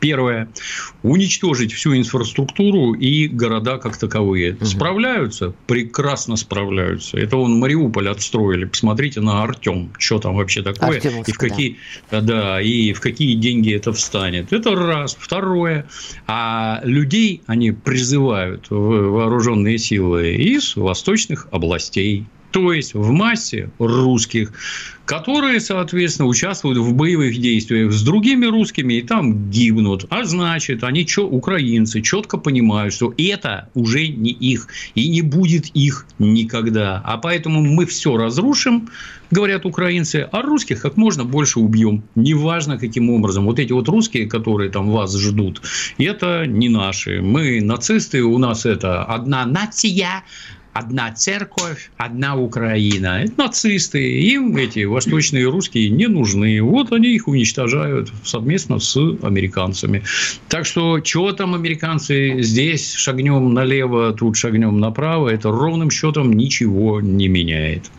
Первое. 0.00 0.48
Уничтожить 1.02 1.72
всю 1.72 1.96
инфраструктуру 1.96 2.92
и 2.92 3.28
города 3.28 3.78
как 3.78 3.96
таковые. 3.96 4.54
Угу. 4.54 4.64
Справляются? 4.64 5.54
Прекрасно 5.66 6.36
справляются. 6.36 7.18
Это 7.18 7.36
он 7.36 7.58
Мариуполь 7.58 8.08
отстроили. 8.08 8.64
Посмотрите 8.64 9.20
на 9.20 9.42
Артем. 9.42 9.90
Что 9.98 10.18
там 10.18 10.36
вообще 10.36 10.62
такое? 10.62 10.98
и 10.98 11.32
в 11.32 11.38
какие, 11.38 11.76
да. 12.10 12.20
да, 12.20 12.60
и 12.60 12.92
в 12.92 13.00
какие 13.00 13.34
деньги 13.34 13.74
это 13.74 13.92
встанет. 13.92 14.52
Это 14.52 14.74
раз. 14.74 15.16
Второе. 15.18 15.86
А 16.26 16.80
людей 16.84 17.42
они 17.46 17.72
призывают 17.72 18.70
в 18.70 18.74
вооруженные 18.74 19.78
силы 19.78 20.34
из 20.34 20.76
восточных 20.76 21.48
областей 21.50 22.26
то 22.50 22.72
есть 22.72 22.94
в 22.94 23.10
массе 23.10 23.70
русских, 23.78 24.52
которые, 25.04 25.60
соответственно, 25.60 26.28
участвуют 26.28 26.78
в 26.78 26.94
боевых 26.94 27.38
действиях 27.38 27.92
с 27.92 28.02
другими 28.02 28.46
русскими 28.46 28.94
и 28.94 29.02
там 29.02 29.50
гибнут. 29.50 30.06
А 30.10 30.24
значит, 30.24 30.84
они, 30.84 31.06
украинцы, 31.18 32.02
четко 32.02 32.36
понимают, 32.36 32.92
что 32.92 33.14
это 33.16 33.70
уже 33.74 34.08
не 34.08 34.30
их 34.30 34.68
и 34.94 35.08
не 35.08 35.22
будет 35.22 35.66
их 35.68 36.06
никогда. 36.18 37.02
А 37.04 37.16
поэтому 37.16 37.62
мы 37.62 37.86
все 37.86 38.16
разрушим, 38.16 38.90
говорят 39.30 39.64
украинцы, 39.64 40.28
а 40.30 40.42
русских 40.42 40.82
как 40.82 40.96
можно 40.96 41.24
больше 41.24 41.60
убьем. 41.60 42.02
Неважно, 42.14 42.78
каким 42.78 43.10
образом. 43.10 43.46
Вот 43.46 43.58
эти 43.58 43.72
вот 43.72 43.88
русские, 43.88 44.26
которые 44.26 44.70
там 44.70 44.90
вас 44.90 45.16
ждут, 45.16 45.62
это 45.96 46.46
не 46.46 46.68
наши. 46.68 47.22
Мы 47.22 47.60
нацисты, 47.62 48.22
у 48.22 48.38
нас 48.38 48.66
это 48.66 49.04
одна 49.04 49.46
нация, 49.46 50.22
одна 50.78 51.12
церковь, 51.12 51.90
одна 51.96 52.36
Украина. 52.36 53.22
Это 53.24 53.32
нацисты. 53.36 54.20
Им 54.20 54.56
эти 54.56 54.84
восточные 54.84 55.48
русские 55.48 55.90
не 55.90 56.06
нужны. 56.06 56.62
Вот 56.62 56.92
они 56.92 57.08
их 57.08 57.28
уничтожают 57.28 58.12
совместно 58.24 58.78
с 58.78 58.96
американцами. 58.96 60.02
Так 60.48 60.66
что, 60.66 61.00
чего 61.00 61.32
там 61.32 61.54
американцы 61.54 62.42
здесь 62.42 62.94
шагнем 62.94 63.52
налево, 63.52 64.12
тут 64.12 64.36
шагнем 64.36 64.78
направо, 64.78 65.28
это 65.28 65.50
ровным 65.50 65.90
счетом 65.90 66.32
ничего 66.32 67.00
не 67.00 67.28
меняет. 67.28 67.90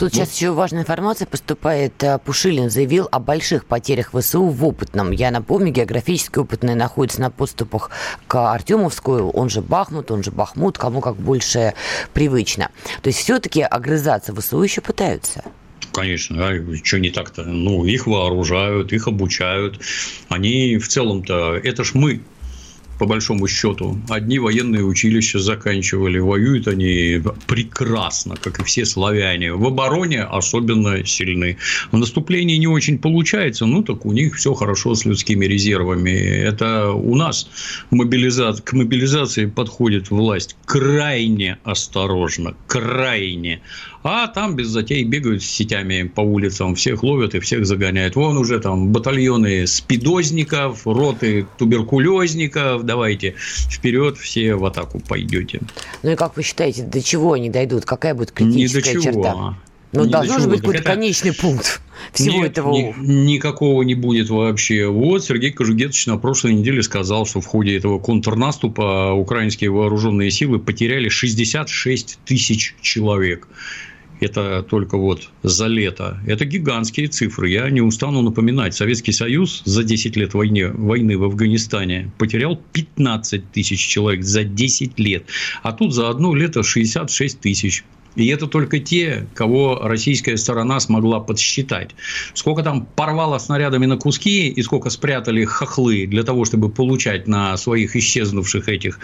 Тут 0.00 0.14
сейчас 0.14 0.34
еще 0.34 0.52
важная 0.52 0.80
информация 0.80 1.26
поступает. 1.26 2.02
Э, 2.02 2.18
Пушилин 2.18 2.70
заявил 2.70 3.06
о 3.12 3.18
больших 3.18 3.66
потерях 3.66 4.12
ВСУ 4.14 4.44
в 4.44 4.64
опытном. 4.64 5.10
Я 5.10 5.30
напомню, 5.30 5.70
географически 5.70 6.38
опытные 6.38 6.74
находится 6.74 7.20
на 7.20 7.30
подступах 7.30 7.90
к 8.26 8.50
Артемовскую, 8.50 9.28
он 9.28 9.50
же 9.50 9.60
Бахмут, 9.60 10.10
он 10.10 10.22
же 10.22 10.30
Бахмут, 10.30 10.78
кому 10.78 11.02
как 11.02 11.16
больше 11.16 11.74
привычно. 12.14 12.70
То 13.02 13.08
есть 13.08 13.18
все-таки 13.18 13.60
огрызаться 13.60 14.34
ВСУ 14.34 14.62
еще 14.62 14.80
пытаются. 14.80 15.44
Конечно, 15.92 16.48
а 16.48 16.76
что 16.82 16.98
не 16.98 17.10
так-то? 17.10 17.42
Ну, 17.42 17.84
их 17.84 18.06
вооружают, 18.06 18.94
их 18.94 19.06
обучают. 19.06 19.80
Они 20.30 20.78
в 20.78 20.88
целом-то, 20.88 21.56
это 21.56 21.84
ж 21.84 21.92
мы 21.92 22.22
по 23.00 23.06
большому 23.06 23.48
счету. 23.48 23.98
Одни 24.10 24.38
военные 24.38 24.84
училища 24.84 25.38
заканчивали, 25.38 26.18
воюют 26.18 26.68
они 26.68 27.22
прекрасно, 27.46 28.36
как 28.36 28.60
и 28.60 28.62
все 28.64 28.84
славяне. 28.84 29.54
В 29.54 29.64
обороне 29.66 30.22
особенно 30.22 31.02
сильны. 31.06 31.56
В 31.92 31.96
наступлении 31.96 32.58
не 32.58 32.66
очень 32.66 32.98
получается, 32.98 33.64
ну 33.64 33.82
так 33.82 34.04
у 34.04 34.12
них 34.12 34.36
все 34.36 34.52
хорошо 34.52 34.94
с 34.94 35.06
людскими 35.06 35.46
резервами. 35.46 36.10
Это 36.10 36.92
у 36.92 37.14
нас 37.16 37.48
мобилизация, 37.90 38.62
к 38.62 38.74
мобилизации 38.74 39.46
подходит 39.46 40.10
власть 40.10 40.56
крайне 40.66 41.56
осторожно, 41.64 42.54
крайне. 42.66 43.62
А 44.02 44.28
там 44.28 44.56
без 44.56 44.68
затей 44.68 45.04
бегают 45.04 45.42
с 45.42 45.46
сетями 45.46 46.04
по 46.04 46.22
улицам, 46.22 46.74
всех 46.74 47.02
ловят 47.02 47.34
и 47.34 47.40
всех 47.40 47.66
загоняют. 47.66 48.16
Вон 48.16 48.38
уже 48.38 48.58
там 48.58 48.88
батальоны 48.88 49.66
спидозников, 49.66 50.86
роты 50.86 51.46
туберкулезников. 51.58 52.84
Давайте 52.84 53.34
вперед, 53.38 54.16
все 54.16 54.54
в 54.54 54.64
атаку 54.64 55.00
пойдете. 55.00 55.60
Ну 56.02 56.12
и 56.12 56.16
как 56.16 56.36
вы 56.36 56.42
считаете, 56.42 56.82
до 56.82 57.02
чего 57.02 57.34
они 57.34 57.50
дойдут? 57.50 57.84
Какая 57.84 58.14
будет 58.14 58.32
критическая 58.32 58.78
Ни 58.78 58.96
до 58.96 59.02
чего. 59.02 59.22
черта? 59.22 59.58
Ну, 59.92 60.06
должен 60.06 60.40
же 60.40 60.48
быть 60.48 60.60
какой-то 60.60 60.82
конечный 60.84 61.34
пункт 61.34 61.82
всего 62.12 62.42
Нет, 62.42 62.52
этого. 62.52 62.72
Ни, 62.72 62.94
никакого 63.00 63.82
не 63.82 63.94
будет 63.94 64.30
вообще. 64.30 64.86
Вот 64.86 65.24
Сергей 65.24 65.50
Кожугетович 65.50 66.06
на 66.06 66.16
прошлой 66.16 66.54
неделе 66.54 66.82
сказал, 66.82 67.26
что 67.26 67.40
в 67.40 67.46
ходе 67.46 67.76
этого 67.76 67.98
контрнаступа 67.98 69.12
украинские 69.12 69.70
вооруженные 69.70 70.30
силы 70.30 70.60
потеряли 70.60 71.08
66 71.08 72.20
тысяч 72.24 72.76
человек 72.80 73.48
это 74.20 74.62
только 74.62 74.96
вот 74.96 75.30
за 75.42 75.66
лето. 75.66 76.20
Это 76.26 76.44
гигантские 76.44 77.08
цифры. 77.08 77.50
Я 77.50 77.68
не 77.70 77.80
устану 77.80 78.22
напоминать. 78.22 78.74
Советский 78.74 79.12
Союз 79.12 79.62
за 79.64 79.82
10 79.82 80.16
лет 80.16 80.34
войны, 80.34 80.70
войны 80.72 81.18
в 81.18 81.24
Афганистане 81.24 82.10
потерял 82.18 82.60
15 82.72 83.50
тысяч 83.52 83.80
человек 83.80 84.22
за 84.24 84.44
10 84.44 84.98
лет. 84.98 85.24
А 85.62 85.72
тут 85.72 85.94
за 85.94 86.08
одно 86.08 86.34
лето 86.34 86.62
66 86.62 87.40
тысяч. 87.40 87.84
И 88.16 88.26
это 88.26 88.46
только 88.46 88.80
те, 88.80 89.26
кого 89.34 89.78
российская 89.82 90.36
сторона 90.36 90.80
смогла 90.80 91.20
подсчитать. 91.20 91.90
Сколько 92.34 92.62
там 92.62 92.86
порвало 92.96 93.38
снарядами 93.38 93.86
на 93.86 93.96
куски 93.96 94.48
и 94.48 94.62
сколько 94.62 94.90
спрятали 94.90 95.44
хохлы 95.44 96.06
для 96.06 96.24
того, 96.24 96.44
чтобы 96.44 96.70
получать 96.70 97.28
на 97.28 97.56
своих 97.56 97.94
исчезнувших 97.94 98.68
этих 98.68 98.98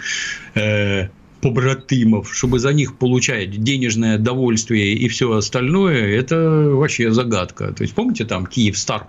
э, 0.55 1.07
побратимов, 1.41 2.33
чтобы 2.35 2.59
за 2.59 2.73
них 2.73 2.97
получать 2.97 3.63
денежное 3.63 4.17
довольствие 4.17 4.93
и 4.93 5.07
все 5.07 5.31
остальное, 5.31 6.17
это 6.17 6.35
вообще 6.69 7.11
загадка. 7.11 7.73
То 7.73 7.83
есть, 7.83 7.93
помните, 7.93 8.25
там 8.25 8.45
Киев 8.45 8.77
Стар 8.77 9.07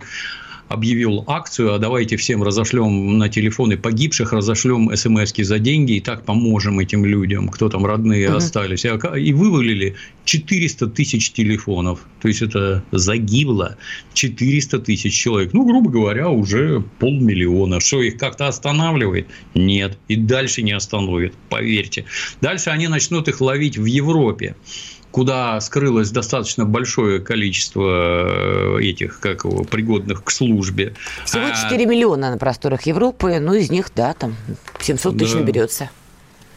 объявил 0.69 1.25
акцию, 1.27 1.75
а 1.75 1.79
давайте 1.79 2.17
всем 2.17 2.43
разошлем 2.43 3.19
на 3.19 3.29
телефоны 3.29 3.77
погибших, 3.77 4.33
разошлем 4.33 4.95
смс 4.95 5.33
за 5.37 5.59
деньги, 5.59 5.93
и 5.93 6.01
так 6.01 6.25
поможем 6.25 6.79
этим 6.79 7.05
людям, 7.05 7.49
кто 7.49 7.69
там 7.69 7.87
родные 7.87 8.29
угу. 8.29 8.37
остались. 8.37 8.85
И 8.85 9.33
вывалили 9.33 9.97
400 10.25 10.89
тысяч 10.89 11.33
телефонов. 11.33 12.01
То 12.21 12.29
есть, 12.29 12.43
это 12.43 12.85
загибло 12.93 13.77
400 14.15 14.79
тысяч 14.81 15.15
человек. 15.15 15.53
Ну, 15.53 15.65
грубо 15.65 15.91
говоря, 15.91 16.29
уже 16.29 16.85
полмиллиона. 16.99 17.81
Что 17.81 18.03
их 18.03 18.19
как-то 18.19 18.49
останавливает? 18.49 19.29
Нет. 19.55 19.99
И 20.09 20.17
дальше 20.17 20.63
не 20.63 20.73
остановит, 20.73 21.35
поверьте. 21.49 22.05
Дальше 22.41 22.71
они 22.71 22.89
начнут 22.89 23.29
их 23.29 23.41
ловить 23.41 23.79
в 23.79 23.85
Европе 23.85 24.55
куда 25.11 25.61
скрылось 25.61 26.11
достаточно 26.11 26.65
большое 26.65 27.21
количество 27.21 28.77
э, 28.79 28.83
этих, 28.83 29.21
как 29.21 29.45
его, 29.45 29.65
пригодных 29.65 30.25
к 30.25 30.31
службе. 30.31 30.95
Всего 31.25 31.45
4 31.51 31.85
а... 31.85 31.87
миллиона 31.87 32.31
на 32.31 32.39
просторах 32.39 32.83
Европы, 32.83 33.39
ну, 33.41 33.55
из 33.55 33.71
них, 33.71 33.91
да, 33.95 34.15
там 34.15 34.37
700 34.81 35.19
тысяч 35.19 35.33
да. 35.33 35.39
наберется. 35.41 35.91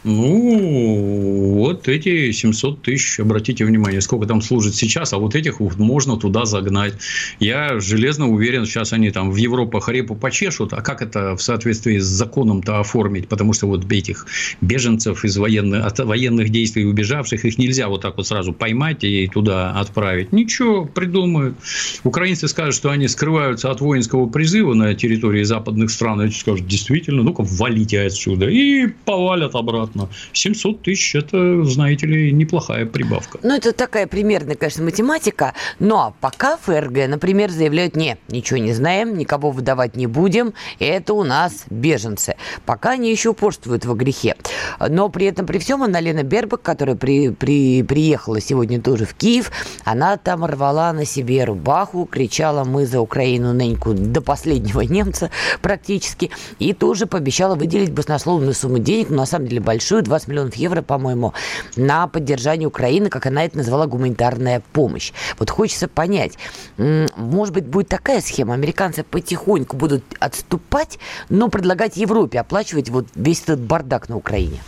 Ну, 0.04 1.58
вот 1.58 1.88
эти 1.88 2.32
700 2.32 2.82
тысяч, 2.82 3.20
обратите 3.20 3.66
внимание, 3.66 4.02
сколько 4.02 4.26
там 4.26 4.42
служит 4.42 4.74
сейчас, 4.74 5.14
а 5.14 5.18
вот 5.20 5.36
этих 5.36 5.60
вот 5.60 5.78
можно 5.78 6.18
туда 6.18 6.46
загнать. 6.46 6.96
Я 7.40 7.80
железно 7.80 8.28
уверен, 8.28 8.66
сейчас 8.66 8.94
они 8.94 9.12
там 9.12 9.32
в 9.32 9.36
Европу 9.36 9.80
репу 9.88 10.16
почешут, 10.16 10.74
а 10.74 10.82
как 10.82 11.04
это 11.04 11.36
в 11.36 11.42
соответствии 11.42 12.00
с 12.00 12.06
законом-то 12.06 12.80
оформить? 12.80 13.28
Потому 13.28 13.54
что 13.54 13.68
вот 13.68 13.92
этих 13.92 14.26
беженцев 14.62 15.24
из 15.24 15.38
военных, 15.38 15.86
от 15.86 16.00
военных 16.00 16.50
действий 16.50 16.86
убежавших, 16.86 17.46
их 17.46 17.58
нельзя 17.60 17.88
вот 17.88 18.02
так 18.02 18.18
вот 18.18 18.26
сразу 18.26 18.54
поймать 18.54 19.04
и 19.04 19.28
туда 19.28 19.72
отправить. 19.72 20.32
Ничего, 20.32 20.86
придумают. 20.86 21.56
Украинцы 22.04 22.48
скажут, 22.48 22.74
что 22.74 22.90
они 22.90 23.08
скрываются 23.08 23.70
от 23.70 23.82
воинского 23.82 24.28
призыва 24.28 24.74
на 24.74 24.96
территории 24.96 25.44
западных 25.44 25.92
стран, 25.92 26.24
и 26.24 26.32
скажут, 26.32 26.66
действительно, 26.66 27.22
ну-ка, 27.22 27.44
валите 27.44 28.02
отсюда, 28.02 28.50
и 28.50 28.88
повалят 29.06 29.54
обратно 29.54 29.91
обратно. 29.92 30.10
700 30.34 30.82
тысяч– 30.82 31.16
это, 31.16 31.64
знаете 31.64 32.08
ли, 32.08 32.32
неплохая 32.32 32.86
прибавка. 32.86 33.40
Ну, 33.44 33.56
это 33.56 33.74
такая 33.74 34.08
примерная, 34.08 34.56
конечно, 34.56 34.84
математика. 34.84 35.54
Но 35.80 36.16
пока 36.20 36.58
ФРГ, 36.58 37.08
например, 37.08 37.52
заявляют, 37.52 37.96
не, 37.96 38.18
ничего 38.30 38.60
не 38.60 38.74
знаем, 38.74 39.18
никого 39.18 39.52
выдавать 39.52 39.96
не 39.96 40.08
будем, 40.08 40.54
это 40.80 41.14
у 41.14 41.24
нас 41.24 41.66
беженцы. 41.70 42.36
Пока 42.66 42.92
они 42.92 43.12
еще 43.12 43.30
упорствуют 43.30 43.86
во 43.86 43.96
грехе. 43.96 44.36
Но 44.80 45.10
при 45.10 45.28
этом, 45.28 45.46
при 45.46 45.60
всем, 45.60 45.84
Анна-Лена 45.84 46.24
Бербак, 46.24 46.62
которая 46.62 46.96
при, 46.96 47.30
при, 47.30 47.84
приехала 47.84 48.42
сегодня 48.42 48.82
тоже 48.82 49.06
в 49.06 49.14
Киев, 49.14 49.52
она 49.84 50.18
там 50.18 50.46
рвала 50.46 50.94
на 50.94 51.06
себе 51.06 51.44
рубаху, 51.44 52.06
кричала 52.06 52.64
«Мы 52.64 52.86
за 52.86 53.02
Украину 53.02 53.54
ныньку» 53.54 53.94
до 53.94 54.22
последнего 54.22 54.82
немца 54.82 55.30
практически, 55.62 56.32
и 56.60 56.74
тоже 56.74 57.06
пообещала 57.06 57.56
выделить 57.56 57.92
баснословную 57.92 58.54
сумму 58.54 58.80
денег, 58.80 59.10
но 59.10 59.18
на 59.18 59.26
самом 59.26 59.48
деле 59.48 59.62
большую 59.62 59.81
большую, 59.82 60.04
20 60.04 60.28
миллионов 60.28 60.56
евро, 60.56 60.82
по-моему, 60.84 61.34
на 61.76 62.08
поддержание 62.08 62.68
Украины, 62.68 63.10
как 63.10 63.26
она 63.26 63.46
это 63.46 63.58
назвала, 63.58 63.88
гуманитарная 63.88 64.62
помощь. 64.74 65.12
Вот 65.40 65.50
хочется 65.50 65.88
понять, 65.88 66.38
может 66.78 67.54
быть, 67.54 67.66
будет 67.66 67.90
такая 67.90 68.22
схема, 68.22 68.54
американцы 68.54 69.04
потихоньку 69.04 69.76
будут 69.76 70.04
отступать, 70.20 71.00
но 71.30 71.50
предлагать 71.50 71.98
Европе 71.98 72.40
оплачивать 72.40 72.90
вот 72.90 73.08
весь 73.16 73.42
этот 73.42 73.60
бардак 73.60 74.08
на 74.08 74.18
Украине? 74.18 74.62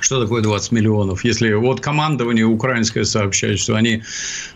Что 0.00 0.22
такое 0.22 0.42
20 0.42 0.70
миллионов? 0.72 1.24
Если 1.24 1.52
вот 1.54 1.80
командование 1.80 2.44
украинское 2.44 3.02
сообщает, 3.02 3.58
что 3.58 3.74
они 3.74 4.04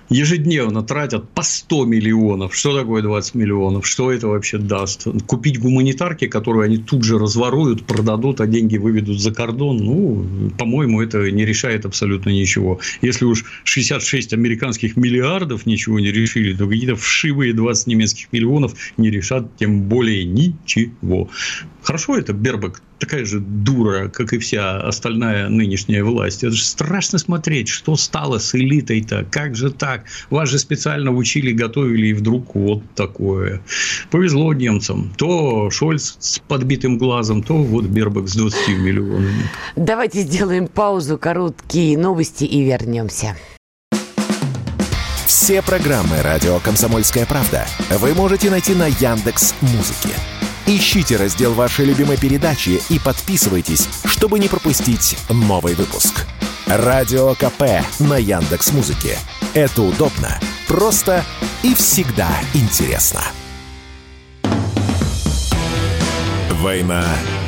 ежедневно 0.08 0.82
тратят 0.82 1.28
по 1.30 1.42
100 1.42 1.84
миллионов. 1.86 2.54
Что 2.54 2.78
такое 2.78 3.02
20 3.02 3.34
миллионов? 3.34 3.86
Что 3.86 4.12
это 4.12 4.28
вообще 4.28 4.58
даст? 4.58 5.06
Купить 5.26 5.58
гуманитарки, 5.58 6.26
которые 6.26 6.66
они 6.66 6.78
тут 6.78 7.04
же 7.04 7.18
разворуют, 7.18 7.84
продадут, 7.84 8.40
а 8.40 8.46
деньги 8.46 8.76
выведут 8.76 9.20
за 9.20 9.32
кордон? 9.32 9.78
Ну, 9.78 10.50
по-моему, 10.58 11.00
это 11.02 11.30
не 11.30 11.44
решает 11.44 11.86
абсолютно 11.86 12.30
ничего. 12.30 12.80
Если 13.00 13.24
уж 13.24 13.44
66 13.64 14.32
американских 14.32 14.96
миллиардов 14.96 15.66
ничего 15.66 16.00
не 16.00 16.12
решили, 16.12 16.54
то 16.54 16.68
какие-то 16.68 16.96
вшивые 16.96 17.52
20 17.52 17.86
немецких 17.86 18.32
миллионов 18.32 18.74
не 18.96 19.10
решат 19.10 19.56
тем 19.56 19.82
более 19.82 20.24
ничего. 20.24 21.28
Хорошо 21.82 22.16
это 22.16 22.32
Бербак 22.32 22.82
такая 23.02 23.24
же 23.24 23.40
дура, 23.40 24.08
как 24.08 24.32
и 24.32 24.38
вся 24.38 24.80
остальная 24.80 25.48
нынешняя 25.48 26.04
власть. 26.04 26.44
Это 26.44 26.54
же 26.54 26.62
страшно 26.62 27.18
смотреть, 27.18 27.68
что 27.68 27.96
стало 27.96 28.38
с 28.38 28.54
элитой-то. 28.54 29.26
Как 29.28 29.56
же 29.56 29.72
так? 29.72 29.91
Вас 30.30 30.48
же 30.48 30.58
специально 30.58 31.10
учили, 31.12 31.52
готовили, 31.52 32.08
и 32.08 32.12
вдруг 32.12 32.54
вот 32.54 32.82
такое. 32.94 33.62
Повезло 34.10 34.52
немцам. 34.52 35.12
То 35.16 35.70
Шольц 35.70 36.16
с 36.18 36.38
подбитым 36.38 36.98
глазом, 36.98 37.42
то 37.42 37.54
вот 37.54 37.84
Бербак 37.84 38.28
с 38.28 38.34
20 38.34 38.68
миллионами. 38.68 39.48
Давайте 39.76 40.22
сделаем 40.22 40.66
паузу, 40.66 41.18
короткие 41.18 41.98
новости 41.98 42.44
и 42.44 42.62
вернемся. 42.62 43.36
Все 45.26 45.60
программы 45.60 46.22
радио 46.22 46.60
Комсомольская 46.60 47.26
правда 47.26 47.66
вы 47.98 48.14
можете 48.14 48.50
найти 48.50 48.74
на 48.74 48.86
Яндекс 48.86 49.54
Музыке. 49.60 50.14
Ищите 50.66 51.16
раздел 51.16 51.52
вашей 51.52 51.84
любимой 51.84 52.16
передачи 52.16 52.80
и 52.88 53.00
подписывайтесь, 53.00 53.88
чтобы 54.04 54.38
не 54.38 54.46
пропустить 54.46 55.16
новый 55.28 55.74
выпуск. 55.74 56.26
Радио 56.66 57.34
КП 57.34 57.84
на 57.98 58.16
Яндекс 58.16 58.72
Музыке. 58.72 59.18
Это 59.54 59.82
удобно, 59.82 60.40
просто 60.66 61.22
и 61.62 61.74
всегда 61.74 62.28
интересно. 62.54 63.20
«Война 66.52 67.04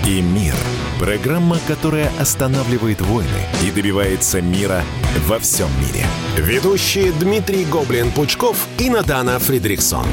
и 0.07 0.21
мир»– 0.21 0.55
программа, 1.01 1.57
которая 1.67 2.11
останавливает 2.21 3.01
войны 3.01 3.31
и 3.63 3.71
добивается 3.71 4.43
мира 4.43 4.83
во 5.27 5.39
всем 5.39 5.69
мире. 5.81 6.05
Ведущие 6.37 7.11
Дмитрий 7.13 7.65
Гоблин-Пучков 7.65 8.59
и 8.79 8.91
Надана 8.91 9.39
Фридриксон. 9.39 10.05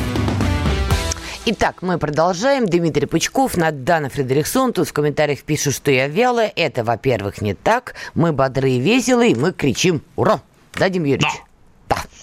Итак, 1.46 1.82
мы 1.82 1.98
продолжаем. 1.98 2.68
Дмитрий 2.68 3.06
Пучков, 3.08 3.58
Надана 3.58 4.10
Фредериксон. 4.10 4.72
Тут 4.72 4.88
в 4.88 4.94
комментариях 4.94 5.42
пишут, 5.42 5.74
что 5.74 5.92
я 5.92 6.08
вялая. 6.08 6.54
Это, 6.56 6.86
во-первых, 6.86 7.42
не 7.42 7.54
так. 7.54 7.96
Мы 8.14 8.32
бодрые 8.32 8.78
и 8.78 8.80
веселые, 8.80 9.36
мы 9.36 9.52
кричим 9.52 10.02
«Ура!» 10.16 10.40
Да, 10.76 10.88
Дим 10.88 11.04
Юрьевич? 11.04 11.28
Да. 11.28 11.51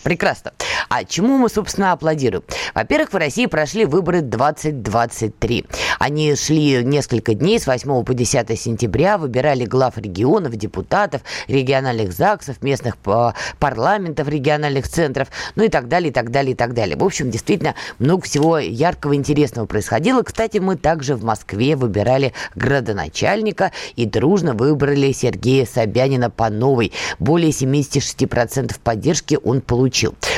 Прекрасно. 0.03 0.53
А 0.89 1.05
чему 1.05 1.39
мы, 1.39 1.49
собственно, 1.49 1.93
аплодируем? 1.93 2.45
Во-первых, 2.75 3.13
в 3.13 3.17
России 3.17 3.47
прошли 3.47 3.85
выборы 3.85 4.23
2023. 4.23 5.67
Они 5.99 6.35
шли 6.35 6.85
несколько 6.85 7.35
дней, 7.35 7.59
с 7.59 7.67
8 7.67 8.05
по 8.05 8.15
10 8.15 8.59
сентября, 8.59 9.19
выбирали 9.19 9.65
глав 9.65 9.99
регионов, 9.99 10.57
депутатов, 10.57 11.23
региональных 11.47 12.13
ЗАГСов, 12.13 12.63
местных 12.63 12.97
э, 13.07 13.33
парламентов, 13.59 14.29
региональных 14.29 14.89
центров, 14.89 15.29
ну 15.57 15.65
и 15.65 15.69
так 15.69 15.89
далее, 15.89 16.11
и 16.11 16.13
так 16.13 16.31
далее, 16.31 16.53
и 16.53 16.57
так 16.57 16.75
далее. 16.75 16.97
В 16.97 17.05
общем, 17.05 17.31
действительно, 17.31 17.75
много 17.99 18.23
всего 18.23 18.59
яркого, 18.59 19.15
интересного 19.15 19.67
происходило. 19.67 20.23
Кстати, 20.23 20.59
мы 20.59 20.77
также 20.77 21.17
в 21.17 21.25
Москве 21.25 21.77
выбирали 21.77 22.33
градоначальника 22.55 23.73
и 23.97 24.07
дружно 24.07 24.55
выбрали 24.55 25.13
Сергея 25.13 25.67
Собянина 25.67 26.31
по 26.31 26.49
новой. 26.49 26.93
Более 27.19 27.51
76% 27.51 28.77
поддержки 28.83 29.39
он 29.43 29.61
получил. 29.61 29.88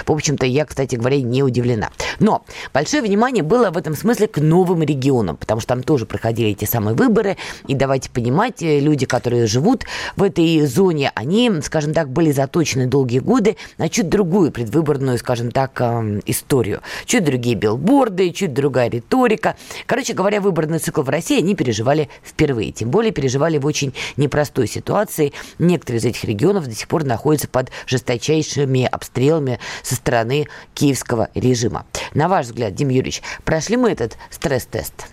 В 0.07 0.13
общем-то, 0.13 0.47
я, 0.47 0.65
кстати 0.65 0.97
говоря, 0.97 1.21
не 1.21 1.43
удивлена. 1.43 1.91
Но 2.19 2.45
большое 2.75 3.03
внимание 3.03 3.43
было 3.43 3.71
в 3.71 3.77
этом 3.77 3.97
смысле 3.97 4.29
к 4.29 4.39
новым 4.39 4.83
регионам, 4.83 5.37
потому 5.37 5.61
что 5.61 5.69
там 5.69 5.83
тоже 5.83 6.07
проходили 6.07 6.51
эти 6.51 6.65
самые 6.65 6.95
выборы. 6.95 7.37
И 7.67 7.75
давайте 7.75 8.11
понимать, 8.11 8.63
э, 8.63 8.81
люди, 8.81 9.07
которые 9.07 9.47
живут 9.47 9.85
в 10.17 10.23
этой 10.23 10.67
зоне, 10.67 11.13
они, 11.15 11.51
скажем 11.63 11.95
так, 11.95 12.11
были 12.11 12.31
заточены 12.33 12.87
долгие 12.87 13.21
годы 13.21 13.57
на 13.79 13.89
чуть 13.89 14.09
другую 14.09 14.53
предвыборную, 14.53 15.19
скажем 15.19 15.51
так, 15.51 15.81
эм, 15.81 16.21
историю. 16.27 16.81
Чуть 17.07 17.25
другие 17.25 17.57
билборды, 17.57 18.31
чуть 18.31 18.53
другая 18.53 18.91
риторика. 18.91 19.57
Короче 19.87 20.13
говоря, 20.13 20.41
выборный 20.41 20.79
цикл 20.79 21.03
в 21.03 21.09
России 21.09 21.39
они 21.39 21.55
переживали 21.55 22.09
впервые. 22.23 22.73
Тем 22.73 22.91
более 22.91 23.13
переживали 23.13 23.59
в 23.59 23.67
очень 23.67 23.95
непростой 24.17 24.67
ситуации. 24.67 25.33
Некоторые 25.59 26.01
из 26.01 26.05
этих 26.05 26.25
регионов 26.25 26.67
до 26.67 26.75
сих 26.75 26.89
пор 26.89 27.05
находятся 27.05 27.49
под 27.49 27.71
жесточайшими 27.87 28.85
обстрелами 28.85 29.40
со 29.83 29.97
стороны 29.97 30.47
киевского 30.75 31.29
режима. 31.35 31.87
На 32.15 32.29
ваш 32.29 32.47
взгляд, 32.47 32.75
Дим 32.75 32.89
Юрьевич, 32.89 33.23
прошли 33.45 33.77
мы 33.77 33.91
этот 33.91 34.17
стресс-тест? 34.31 35.07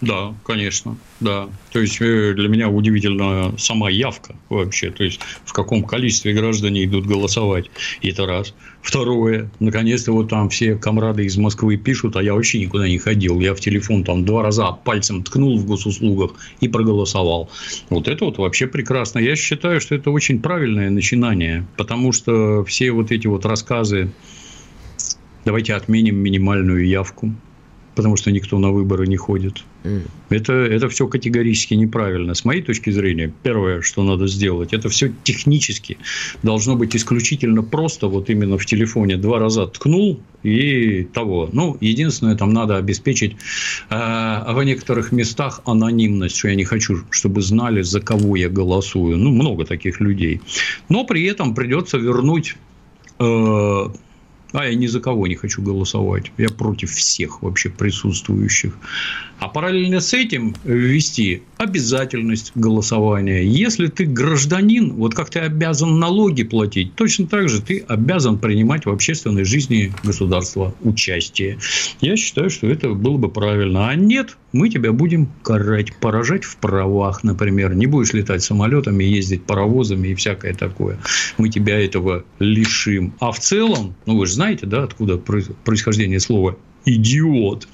Да, 0.00 0.34
конечно, 0.44 0.96
да. 1.18 1.48
То 1.72 1.80
есть 1.80 2.00
э, 2.00 2.32
для 2.34 2.48
меня 2.48 2.68
удивительна 2.68 3.54
сама 3.58 3.90
явка 3.90 4.36
вообще, 4.48 4.90
то 4.90 5.02
есть 5.02 5.20
в 5.44 5.52
каком 5.52 5.82
количестве 5.82 6.34
граждане 6.34 6.84
идут 6.84 7.06
голосовать. 7.06 7.70
Это 8.00 8.26
раз. 8.26 8.54
Второе, 8.80 9.50
наконец-то 9.58 10.12
вот 10.12 10.28
там 10.28 10.50
все 10.50 10.76
комрады 10.76 11.24
из 11.24 11.36
Москвы 11.36 11.76
пишут, 11.76 12.16
а 12.16 12.22
я 12.22 12.34
вообще 12.34 12.60
никуда 12.60 12.88
не 12.88 12.98
ходил. 12.98 13.40
Я 13.40 13.54
в 13.54 13.60
телефон 13.60 14.04
там 14.04 14.24
два 14.24 14.42
раза 14.42 14.70
пальцем 14.70 15.24
ткнул 15.24 15.58
в 15.58 15.66
госуслугах 15.66 16.32
и 16.60 16.68
проголосовал. 16.68 17.50
Вот 17.90 18.06
это 18.06 18.24
вот 18.24 18.38
вообще 18.38 18.68
прекрасно. 18.68 19.18
Я 19.18 19.34
считаю, 19.34 19.80
что 19.80 19.96
это 19.96 20.10
очень 20.12 20.40
правильное 20.40 20.90
начинание, 20.90 21.66
потому 21.76 22.12
что 22.12 22.64
все 22.64 22.92
вот 22.92 23.10
эти 23.10 23.26
вот 23.26 23.44
рассказы, 23.44 24.10
давайте 25.44 25.74
отменим 25.74 26.16
минимальную 26.16 26.86
явку, 26.86 27.34
потому 27.98 28.16
что 28.16 28.30
никто 28.30 28.60
на 28.60 28.70
выборы 28.70 29.08
не 29.08 29.16
ходит. 29.16 29.64
Mm. 29.82 30.02
Это, 30.30 30.52
это 30.52 30.88
все 30.88 31.08
категорически 31.08 31.74
неправильно. 31.74 32.32
С 32.32 32.44
моей 32.44 32.62
точки 32.62 32.90
зрения, 32.90 33.32
первое, 33.42 33.82
что 33.82 34.04
надо 34.04 34.28
сделать, 34.28 34.72
это 34.72 34.88
все 34.88 35.12
технически 35.24 35.98
должно 36.44 36.76
быть 36.76 36.94
исключительно 36.94 37.64
просто. 37.64 38.06
Вот 38.06 38.30
именно 38.30 38.56
в 38.56 38.64
телефоне 38.66 39.16
два 39.16 39.40
раза 39.40 39.66
ткнул 39.66 40.20
и 40.44 41.08
того. 41.12 41.50
Ну, 41.52 41.76
единственное, 41.80 42.36
там 42.36 42.52
надо 42.52 42.76
обеспечить 42.76 43.32
э, 43.90 43.96
в 44.52 44.62
некоторых 44.62 45.10
местах 45.10 45.60
анонимность, 45.64 46.36
что 46.36 46.50
я 46.50 46.54
не 46.54 46.64
хочу, 46.64 46.98
чтобы 47.10 47.42
знали, 47.42 47.82
за 47.82 48.00
кого 48.00 48.36
я 48.36 48.48
голосую. 48.48 49.16
Ну, 49.16 49.30
много 49.30 49.64
таких 49.64 49.98
людей. 49.98 50.40
Но 50.88 51.02
при 51.02 51.24
этом 51.24 51.52
придется 51.52 51.98
вернуть 51.98 52.54
э, 53.18 53.88
а 54.52 54.66
я 54.66 54.74
ни 54.74 54.86
за 54.86 55.00
кого 55.00 55.26
не 55.26 55.34
хочу 55.34 55.62
голосовать. 55.62 56.32
Я 56.38 56.48
против 56.48 56.90
всех 56.90 57.42
вообще 57.42 57.68
присутствующих. 57.68 58.76
А 59.38 59.48
параллельно 59.48 60.00
с 60.00 60.14
этим 60.14 60.54
ввести 60.64 61.42
обязательность 61.58 62.52
голосования. 62.54 63.44
Если 63.44 63.88
ты 63.88 64.06
гражданин, 64.06 64.94
вот 64.94 65.14
как 65.14 65.30
ты 65.30 65.40
обязан 65.40 65.98
налоги 65.98 66.44
платить, 66.44 66.94
точно 66.94 67.26
так 67.26 67.48
же 67.48 67.60
ты 67.60 67.84
обязан 67.88 68.38
принимать 68.38 68.86
в 68.86 68.90
общественной 68.90 69.44
жизни 69.44 69.92
государства 70.04 70.74
участие. 70.82 71.58
Я 72.00 72.16
считаю, 72.16 72.48
что 72.48 72.68
это 72.68 72.90
было 72.90 73.18
бы 73.18 73.28
правильно. 73.28 73.88
А 73.88 73.94
нет, 73.96 74.36
мы 74.52 74.70
тебя 74.70 74.92
будем 74.92 75.28
карать, 75.42 75.94
поражать 75.96 76.44
в 76.44 76.56
правах, 76.56 77.24
например. 77.24 77.74
Не 77.74 77.86
будешь 77.86 78.12
летать 78.12 78.42
самолетами, 78.42 79.04
ездить 79.04 79.44
паровозами 79.44 80.08
и 80.08 80.14
всякое 80.14 80.54
такое. 80.54 80.98
Мы 81.36 81.48
тебя 81.48 81.78
этого 81.78 82.24
лишим. 82.38 83.14
А 83.18 83.32
в 83.32 83.40
целом, 83.40 83.94
ну 84.06 84.16
вы 84.16 84.26
же 84.26 84.34
знаете, 84.34 84.66
да, 84.66 84.84
откуда 84.84 85.18
происхождение 85.18 86.20
слова 86.20 86.56
идиот. 86.88 87.68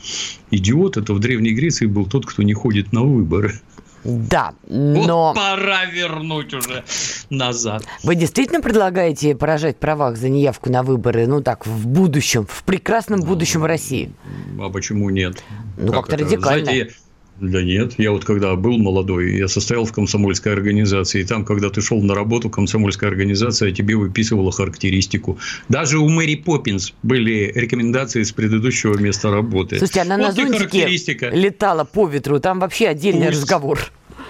Идиот 0.50 0.96
это 0.96 1.14
в 1.14 1.18
Древней 1.18 1.52
Греции 1.52 1.86
был 1.86 2.06
тот, 2.06 2.26
кто 2.26 2.42
не 2.42 2.54
ходит 2.54 2.92
на 2.92 3.02
выборы. 3.02 3.60
Да, 4.04 4.52
но... 4.68 5.28
Вот 5.28 5.36
пора 5.36 5.86
вернуть 5.86 6.52
уже 6.52 6.84
назад. 7.30 7.86
Вы 8.02 8.16
действительно 8.16 8.60
предлагаете 8.60 9.34
поражать 9.34 9.78
правах 9.78 10.18
за 10.18 10.28
неявку 10.28 10.70
на 10.70 10.82
выборы, 10.82 11.26
ну 11.26 11.42
так, 11.42 11.66
в 11.66 11.86
будущем, 11.86 12.46
в 12.46 12.64
прекрасном 12.64 13.22
будущем 13.22 13.60
в 13.60 13.64
России? 13.64 14.12
А 14.60 14.68
почему 14.68 15.08
нет? 15.08 15.42
Ну, 15.78 15.90
как-то 15.90 16.18
радикально. 16.18 16.64
Знаете, 16.64 16.94
да 17.40 17.62
нет, 17.62 17.94
я 17.98 18.12
вот 18.12 18.24
когда 18.24 18.54
был 18.54 18.78
молодой, 18.78 19.36
я 19.36 19.48
состоял 19.48 19.84
в 19.84 19.92
комсомольской 19.92 20.52
организации, 20.52 21.22
и 21.22 21.24
там, 21.24 21.44
когда 21.44 21.68
ты 21.68 21.80
шел 21.80 22.00
на 22.00 22.14
работу, 22.14 22.48
комсомольская 22.48 23.10
организация 23.10 23.72
тебе 23.72 23.96
выписывала 23.96 24.52
характеристику. 24.52 25.38
Даже 25.68 25.98
у 25.98 26.08
Мэри 26.08 26.36
Поппинс 26.36 26.92
были 27.02 27.50
рекомендации 27.54 28.22
с 28.22 28.30
предыдущего 28.30 28.96
места 28.96 29.30
работы. 29.30 29.78
Слушайте, 29.78 30.02
она 30.02 30.16
вот 30.16 30.26
на 30.28 30.32
зонтике 30.32 30.86
летала 31.32 31.84
по 31.84 32.06
ветру, 32.06 32.38
там 32.38 32.60
вообще 32.60 32.88
отдельный 32.88 33.26
Пусть. 33.26 33.40
разговор. 33.40 33.80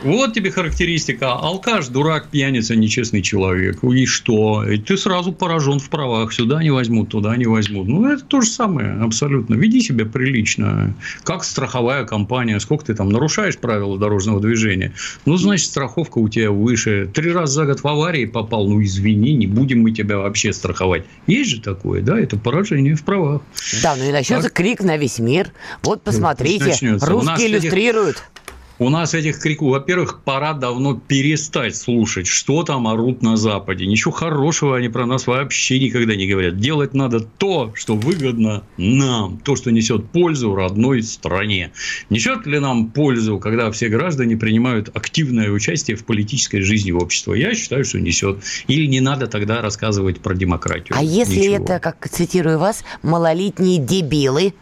Вот 0.05 0.35
тебе 0.35 0.51
характеристика. 0.51 1.33
Алкаш, 1.33 1.89
дурак, 1.89 2.29
пьяница, 2.29 2.77
нечестный 2.77 3.23
человек. 3.23 3.83
И 3.83 4.05
что? 4.05 4.63
И 4.65 4.77
ты 4.77 4.99
сразу 4.99 5.33
поражен 5.33 5.79
в 5.79 5.89
правах. 5.89 6.31
Сюда 6.35 6.63
не 6.63 6.71
возьмут, 6.71 7.09
туда 7.09 7.35
не 7.39 7.47
возьмут. 7.47 7.89
Ну, 7.89 8.07
это 8.07 8.23
то 8.23 8.43
же 8.43 8.51
самое 8.51 9.01
абсолютно. 9.01 9.55
Веди 9.55 9.81
себя 9.81 10.05
прилично. 10.05 10.95
Как 11.23 11.43
страховая 11.43 12.05
компания. 12.05 12.61
Сколько 12.61 12.85
ты 12.85 12.95
там 12.95 13.09
нарушаешь 13.09 13.57
правила 13.57 13.99
дорожного 13.99 14.41
движения? 14.41 14.93
Ну, 15.25 15.39
значит, 15.39 15.67
страховка 15.67 16.19
у 16.19 16.29
тебя 16.29 16.51
выше. 16.51 17.11
Три 17.13 17.33
раза 17.33 17.55
за 17.55 17.65
год 17.65 17.81
в 17.81 17.87
аварии 17.87 18.27
попал. 18.27 18.69
Ну, 18.69 18.83
извини, 18.83 19.33
не 19.33 19.47
будем 19.47 19.81
мы 19.81 19.93
тебя 19.93 20.19
вообще 20.19 20.53
страховать. 20.53 21.05
Есть 21.27 21.51
же 21.51 21.61
такое, 21.63 22.03
да? 22.03 22.21
Это 22.21 22.37
поражение 22.37 22.95
в 22.95 23.05
правах. 23.05 23.41
Да, 23.83 23.97
ну 23.97 24.05
и 24.05 24.13
начнется 24.13 24.49
так? 24.49 24.53
крик 24.53 24.83
на 24.83 24.99
весь 24.99 25.19
мир. 25.19 25.51
Вот 25.83 26.03
посмотрите, 26.03 26.77
русские 27.01 27.49
иллюстрируют. 27.49 28.17
Этих 28.17 28.44
у 28.79 28.89
нас 28.89 29.15
этих 29.15 29.39
криков, 29.39 29.69
во-первых, 29.69 30.23
пора 30.25 30.53
давно 30.53 30.95
перестать 30.95 31.77
слушать, 31.77 32.27
что 32.27 32.65
там 32.65 32.89
орут 32.89 33.23
на 33.23 33.37
Западе. 33.37 33.87
Ничего 33.87 34.11
хорошего 34.11 34.77
они 34.77 34.89
про 34.89 35.07
нас 35.07 35.27
вообще 35.27 35.79
никогда 35.79 36.17
не 36.17 36.27
говорят. 36.27 36.59
Делать 36.59 36.95
надо 36.95 37.21
то, 37.21 37.73
что 37.75 37.95
выгодно 37.95 38.65
нам, 38.77 39.39
то, 39.39 39.55
что 39.55 39.71
несет 39.71 40.07
пользу 40.11 40.55
родной 40.55 41.03
стране. 41.03 41.73
Несет 42.11 42.47
ли 42.47 42.59
нам 42.59 42.91
пользу, 42.91 43.39
когда 43.39 43.71
все 43.71 43.89
граждане 43.89 44.37
принимают 44.37 44.91
активное 44.95 45.51
участие 45.51 45.97
в 45.97 46.05
политической 46.05 46.61
жизни 46.61 46.91
общества? 46.91 47.35
Я 47.35 47.55
считаю, 47.55 47.85
что 47.85 48.01
несет. 48.01 48.43
Или 48.67 48.87
не 48.87 49.01
надо 49.01 49.27
тогда 49.29 49.63
рассказывать 49.63 50.21
про 50.21 50.35
демократию. 50.35 50.97
А 50.99 51.03
если 51.03 51.37
Ничего. 51.37 51.65
это, 51.65 51.79
как 51.79 52.09
цитирую 52.09 52.59
вас, 52.59 52.85
малолетние 53.03 53.79
дебилы, 53.79 54.55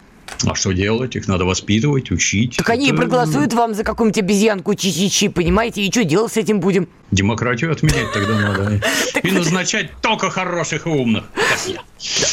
а 0.44 0.54
что 0.54 0.72
делать? 0.72 1.16
Их 1.16 1.28
надо 1.28 1.44
воспитывать, 1.44 2.10
учить. 2.10 2.56
Так 2.56 2.70
они 2.70 2.88
и 2.88 2.92
проголосуют 2.92 3.52
вам 3.52 3.74
за 3.74 3.84
какую-нибудь 3.84 4.18
обезьянку 4.18 4.74
чи-чи-чи, 4.74 5.28
понимаете? 5.28 5.82
И 5.82 5.90
что 5.90 6.04
делать 6.04 6.32
с 6.32 6.36
этим 6.36 6.60
будем? 6.60 6.88
Демократию 7.10 7.72
отменять 7.72 8.10
тогда 8.12 8.38
надо. 8.38 8.80
И 9.22 9.30
назначать 9.30 9.90
только 10.00 10.30
хороших 10.30 10.86
и 10.86 10.88
умных. 10.88 11.24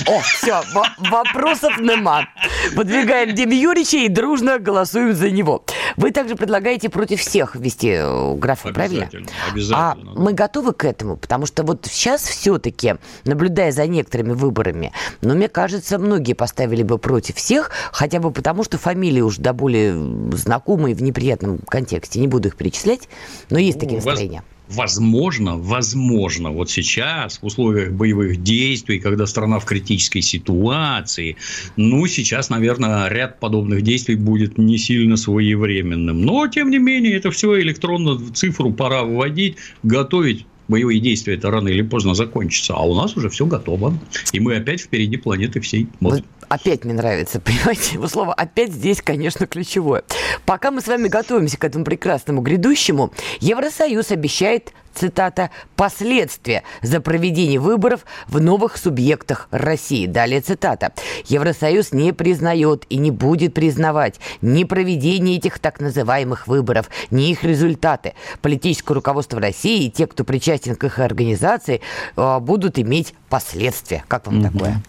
О, 0.07 0.21
все, 0.21 0.63
вопросов 1.11 1.77
нема. 1.79 2.27
Выдвигаем 2.73 3.35
Дим 3.35 3.49
Юрича 3.51 3.97
и 3.97 4.07
дружно 4.07 4.57
голосуем 4.57 5.13
за 5.13 5.29
него. 5.29 5.63
Вы 5.97 6.11
также 6.11 6.35
предлагаете 6.35 6.89
против 6.89 7.19
всех 7.19 7.55
ввести 7.55 7.89
э, 7.89 8.35
график, 8.35 8.73
правильно? 8.73 9.05
Обязательно, 9.05 9.29
обязательно. 9.51 10.11
А 10.15 10.19
мы 10.19 10.33
готовы 10.33 10.73
к 10.73 10.85
этому? 10.85 11.17
Потому 11.17 11.45
что 11.45 11.63
вот 11.63 11.85
сейчас 11.91 12.23
все-таки, 12.23 12.95
наблюдая 13.25 13.71
за 13.71 13.85
некоторыми 13.85 14.31
выборами, 14.31 14.91
но 15.21 15.35
мне 15.35 15.49
кажется, 15.49 15.99
многие 15.99 16.33
поставили 16.33 16.81
бы 16.81 16.97
против 16.97 17.35
всех, 17.35 17.69
хотя 17.91 18.19
бы 18.19 18.31
потому, 18.31 18.63
что 18.63 18.77
фамилии 18.77 19.21
уже 19.21 19.41
до 19.41 19.53
более 19.53 19.93
знакомые 20.33 20.95
в 20.95 21.01
неприятном 21.01 21.59
контексте. 21.67 22.19
Не 22.19 22.27
буду 22.27 22.49
их 22.49 22.55
перечислять, 22.55 23.09
но 23.49 23.59
есть 23.59 23.79
такие 23.79 23.97
настроения. 23.97 24.43
Возможно, 24.69 25.57
возможно, 25.57 26.51
вот 26.51 26.69
сейчас 26.69 27.39
в 27.41 27.45
условиях 27.45 27.91
боевых 27.91 28.43
действий, 28.43 28.99
когда 28.99 29.25
страна 29.25 29.57
в 29.57 29.65
критической 29.65 30.21
ситуации, 30.21 31.37
ну, 31.75 32.05
сейчас, 32.05 32.51
наверное, 32.51 33.07
ряд 33.07 33.39
подобных 33.39 33.81
действий 33.81 34.15
будет 34.15 34.59
не 34.59 34.77
сильно 34.77 35.17
своевременным. 35.17 36.21
Но, 36.21 36.47
тем 36.47 36.69
не 36.69 36.77
менее, 36.77 37.15
это 37.15 37.31
все 37.31 37.59
электронно 37.59 38.19
цифру 38.33 38.71
пора 38.71 39.03
вводить, 39.03 39.55
готовить 39.81 40.45
боевые 40.67 40.99
действия 40.99 41.33
это 41.33 41.49
рано 41.51 41.67
или 41.67 41.81
поздно 41.81 42.13
закончится, 42.13 42.75
а 42.75 42.83
у 42.83 42.95
нас 42.95 43.17
уже 43.17 43.29
все 43.29 43.47
готово. 43.47 43.99
И 44.31 44.39
мы 44.39 44.55
опять 44.55 44.81
впереди 44.81 45.17
планеты 45.17 45.59
всей. 45.59 45.87
Вот. 45.99 46.23
Опять 46.49 46.83
мне 46.83 46.93
нравится, 46.93 47.39
понимаете? 47.45 47.93
Его 47.93 48.07
слово 48.07 48.33
«опять» 48.33 48.73
здесь, 48.73 49.01
конечно, 49.01 49.47
ключевое. 49.47 50.03
Пока 50.45 50.71
мы 50.71 50.81
с 50.81 50.87
вами 50.87 51.07
готовимся 51.07 51.57
к 51.57 51.63
этому 51.63 51.85
прекрасному 51.85 52.41
грядущему, 52.41 53.13
Евросоюз 53.39 54.11
обещает 54.11 54.73
цитата, 54.93 55.49
«последствия 55.75 56.63
за 56.81 57.01
проведение 57.01 57.59
выборов 57.59 58.05
в 58.27 58.39
новых 58.41 58.77
субъектах 58.77 59.47
России». 59.51 60.05
Далее 60.05 60.41
цитата. 60.41 60.93
«Евросоюз 61.25 61.91
не 61.91 62.13
признает 62.13 62.85
и 62.89 62.97
не 62.97 63.11
будет 63.11 63.53
признавать 63.53 64.19
ни 64.41 64.63
проведение 64.63 65.37
этих 65.37 65.59
так 65.59 65.79
называемых 65.79 66.47
выборов, 66.47 66.89
ни 67.11 67.29
их 67.29 67.43
результаты. 67.43 68.13
Политическое 68.41 68.93
руководство 68.93 69.39
России 69.39 69.85
и 69.85 69.91
те, 69.91 70.07
кто 70.07 70.23
причастен 70.23 70.75
к 70.75 70.83
их 70.83 70.99
организации, 70.99 71.81
э, 72.15 72.39
будут 72.39 72.79
иметь 72.79 73.13
последствия». 73.29 74.03
Как 74.07 74.27
вам 74.27 74.39
угу. 74.39 74.51
такое? 74.51 74.83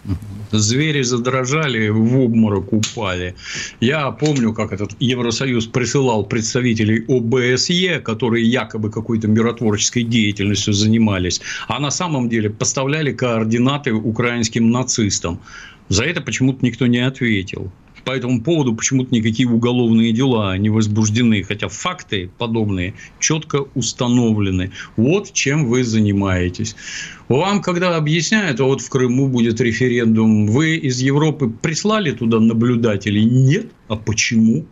Звери 0.53 1.03
задрожали, 1.03 1.89
в 1.89 2.19
обморок 2.19 2.73
упали. 2.73 3.35
Я 3.81 4.11
помню, 4.11 4.53
как 4.53 4.73
этот 4.73 4.93
Евросоюз 4.99 5.67
присылал 5.67 6.25
представителей 6.25 7.05
ОБСЕ, 7.07 8.01
которые 8.01 8.45
якобы 8.45 8.91
какой-то 8.91 9.29
миротворческой 9.29 10.00
террористической 10.01 10.05
деятельностью 10.05 10.75
занимались, 10.75 11.41
а 11.69 11.79
на 11.81 11.91
самом 11.91 12.29
деле 12.29 12.51
поставляли 12.51 13.13
координаты 13.13 13.93
украинским 13.93 14.71
нацистам. 14.71 15.41
За 15.89 16.05
это 16.05 16.21
почему-то 16.21 16.65
никто 16.65 16.87
не 16.87 17.07
ответил. 17.07 17.71
По 18.05 18.13
этому 18.13 18.41
поводу 18.41 18.75
почему-то 18.75 19.15
никакие 19.15 19.47
уголовные 19.49 20.13
дела 20.13 20.57
не 20.57 20.71
возбуждены, 20.71 21.43
хотя 21.43 21.69
факты 21.69 22.31
подобные 22.39 22.95
четко 23.19 23.67
установлены. 23.75 24.71
Вот 24.97 25.33
чем 25.33 25.67
вы 25.67 25.85
занимаетесь. 25.85 26.77
Вам, 27.29 27.61
когда 27.61 27.97
объясняют, 27.97 28.61
а 28.61 28.65
вот 28.65 28.81
в 28.81 28.89
Крыму 28.89 29.29
будет 29.29 29.61
референдум, 29.61 30.47
вы 30.47 30.77
из 30.77 31.01
Европы 31.01 31.51
прислали 31.51 32.13
туда 32.13 32.41
наблюдателей? 32.41 33.25
Нет. 33.25 33.67
А 33.89 33.97
почему? 33.97 34.65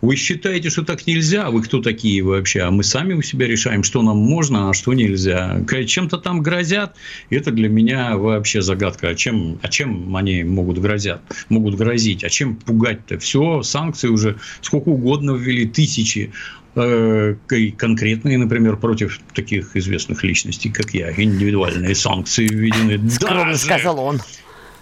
Вы 0.00 0.16
считаете, 0.16 0.70
что 0.70 0.84
так 0.84 1.06
нельзя? 1.06 1.50
Вы 1.50 1.62
кто 1.62 1.80
такие 1.80 2.22
вообще? 2.22 2.60
А 2.60 2.70
мы 2.70 2.84
сами 2.84 3.14
у 3.14 3.22
себя 3.22 3.46
решаем, 3.46 3.82
что 3.82 4.02
нам 4.02 4.16
можно, 4.18 4.70
а 4.70 4.74
что 4.74 4.92
нельзя. 4.94 5.60
Чем-то 5.86 6.18
там 6.18 6.40
грозят. 6.40 6.94
Это 7.30 7.50
для 7.50 7.68
меня 7.68 8.16
вообще 8.16 8.62
загадка. 8.62 9.08
А 9.08 9.14
чем, 9.14 9.58
а 9.62 9.68
чем 9.68 10.14
они 10.14 10.44
могут 10.44 10.78
грозят? 10.78 11.20
Могут 11.48 11.74
грозить? 11.74 12.22
А 12.22 12.28
чем 12.28 12.56
пугать-то? 12.56 13.18
Все, 13.18 13.62
санкции 13.62 14.08
уже 14.08 14.36
сколько 14.60 14.88
угодно 14.90 15.32
ввели, 15.32 15.66
тысячи 15.66 16.32
э, 16.76 17.34
конкретные, 17.76 18.38
например, 18.38 18.76
против 18.76 19.20
таких 19.34 19.74
известных 19.74 20.22
личностей, 20.22 20.70
как 20.70 20.94
я, 20.94 21.10
индивидуальные 21.10 21.94
санкции 21.96 22.46
введены. 22.46 23.10
Скромно 23.10 23.44
Даже... 23.46 23.58
сказал 23.58 23.98
он. 23.98 24.20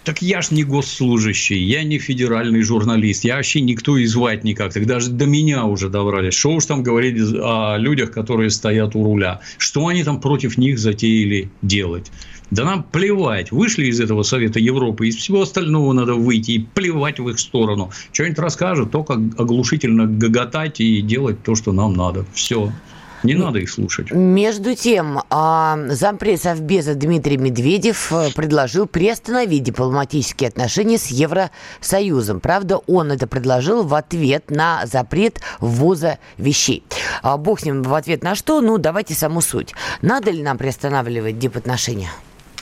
Так 0.07 0.21
я 0.21 0.41
ж 0.41 0.51
не 0.51 0.63
госслужащий, 0.63 1.61
я 1.61 1.83
не 1.83 1.99
федеральный 1.99 2.61
журналист, 2.61 3.25
я 3.25 3.35
вообще 3.35 3.59
никто 3.59 3.97
и 3.97 4.05
звать 4.05 4.45
никак. 4.45 4.71
Так 4.71 4.85
даже 4.85 5.11
до 5.11 5.25
меня 5.25 5.65
уже 5.65 5.89
добрались. 5.89 6.33
Что 6.33 6.51
уж 6.51 6.65
там 6.65 6.81
говорить 6.81 7.17
о 7.33 7.75
людях, 7.77 8.11
которые 8.11 8.49
стоят 8.49 8.95
у 8.95 9.03
руля. 9.03 9.41
Что 9.57 9.87
они 9.87 10.05
там 10.05 10.21
против 10.21 10.57
них 10.57 10.79
затеяли 10.79 11.49
делать? 11.61 12.09
Да 12.51 12.63
нам 12.63 12.83
плевать. 12.83 13.51
Вышли 13.51 13.87
из 13.87 13.99
этого 13.99 14.23
Совета 14.23 14.61
Европы, 14.61 15.09
из 15.09 15.17
всего 15.17 15.41
остального 15.41 15.91
надо 15.91 16.13
выйти 16.13 16.51
и 16.51 16.59
плевать 16.59 17.19
в 17.19 17.27
их 17.27 17.37
сторону. 17.37 17.91
Что-нибудь 18.13 18.39
расскажут, 18.39 18.91
только 18.91 19.15
оглушительно 19.15 20.05
гоготать 20.05 20.79
и 20.79 21.01
делать 21.01 21.43
то, 21.43 21.53
что 21.53 21.73
нам 21.73 21.91
надо. 21.91 22.25
Все. 22.33 22.71
Не 23.23 23.35
надо 23.35 23.59
их 23.59 23.69
слушать. 23.69 24.11
Между 24.11 24.75
тем, 24.75 25.21
а, 25.29 25.77
зампред 25.87 26.41
Совбеза 26.41 26.95
Дмитрий 26.95 27.37
Медведев 27.37 28.11
э, 28.11 28.29
предложил 28.35 28.85
приостановить 28.85 29.63
дипломатические 29.63 30.49
отношения 30.49 30.97
с 30.97 31.07
Евросоюзом. 31.07 32.39
Правда, 32.39 32.77
он 32.87 33.11
это 33.11 33.27
предложил 33.27 33.83
в 33.83 33.93
ответ 33.95 34.51
на 34.51 34.85
запрет 34.85 35.41
ввоза 35.59 36.19
вещей. 36.37 36.83
А 37.21 37.37
бог 37.37 37.59
с 37.59 37.65
ним 37.65 37.83
в 37.83 37.93
ответ 37.93 38.23
на 38.23 38.35
что? 38.35 38.61
Ну, 38.61 38.77
давайте 38.77 39.13
саму 39.13 39.41
суть. 39.41 39.73
Надо 40.01 40.31
ли 40.31 40.43
нам 40.43 40.57
приостанавливать 40.57 41.39
дипотношения? 41.39 42.09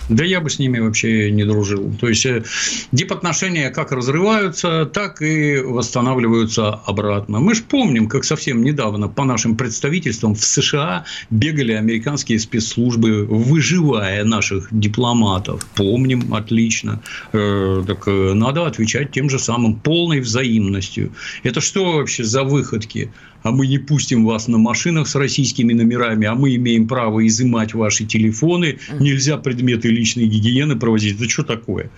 Да 0.09 0.23
я 0.23 0.39
бы 0.39 0.49
с 0.49 0.59
ними 0.59 0.79
вообще 0.79 1.31
не 1.31 1.43
дружил. 1.43 1.93
То 1.99 2.09
есть, 2.09 2.25
э, 2.25 2.43
дипотношения 2.91 3.71
как 3.71 3.91
разрываются, 3.91 4.85
так 4.85 5.21
и 5.21 5.57
восстанавливаются 5.57 6.69
обратно. 6.69 7.39
Мы 7.39 7.55
же 7.55 7.63
помним, 7.63 8.07
как 8.07 8.23
совсем 8.23 8.63
недавно 8.63 9.07
по 9.07 9.23
нашим 9.23 9.55
представительствам 9.55 10.35
в 10.35 10.43
США 10.43 11.05
бегали 11.29 11.73
американские 11.73 12.39
спецслужбы, 12.39 13.25
выживая 13.25 14.23
наших 14.23 14.67
дипломатов. 14.71 15.65
Помним, 15.75 16.33
отлично. 16.33 17.01
Э, 17.33 17.83
так 17.85 18.07
э, 18.07 18.33
надо 18.33 18.67
отвечать 18.67 19.11
тем 19.11 19.29
же 19.29 19.39
самым, 19.39 19.75
полной 19.75 20.19
взаимностью. 20.19 21.11
Это 21.43 21.61
что 21.61 21.93
вообще 21.93 22.23
за 22.23 22.43
выходки? 22.43 23.11
А 23.45 23.51
мы 23.51 23.67
не 23.67 23.77
пустим 23.77 24.25
вас 24.25 24.47
на 24.47 24.57
машинах 24.57 25.07
с 25.07 25.13
российскими 25.13 25.71
номерами, 25.71 26.25
а 26.25 26.33
мы 26.33 26.55
имеем 26.55 26.87
право 26.87 27.25
изымать 27.27 27.75
ваши 27.75 28.03
телефоны, 28.03 28.79
нельзя 28.99 29.37
предметы 29.37 29.89
личной 29.89 30.25
гигиены 30.25 30.75
проводить. 30.75 31.21
Это 31.21 31.29
что 31.29 31.43
такое? 31.43 31.91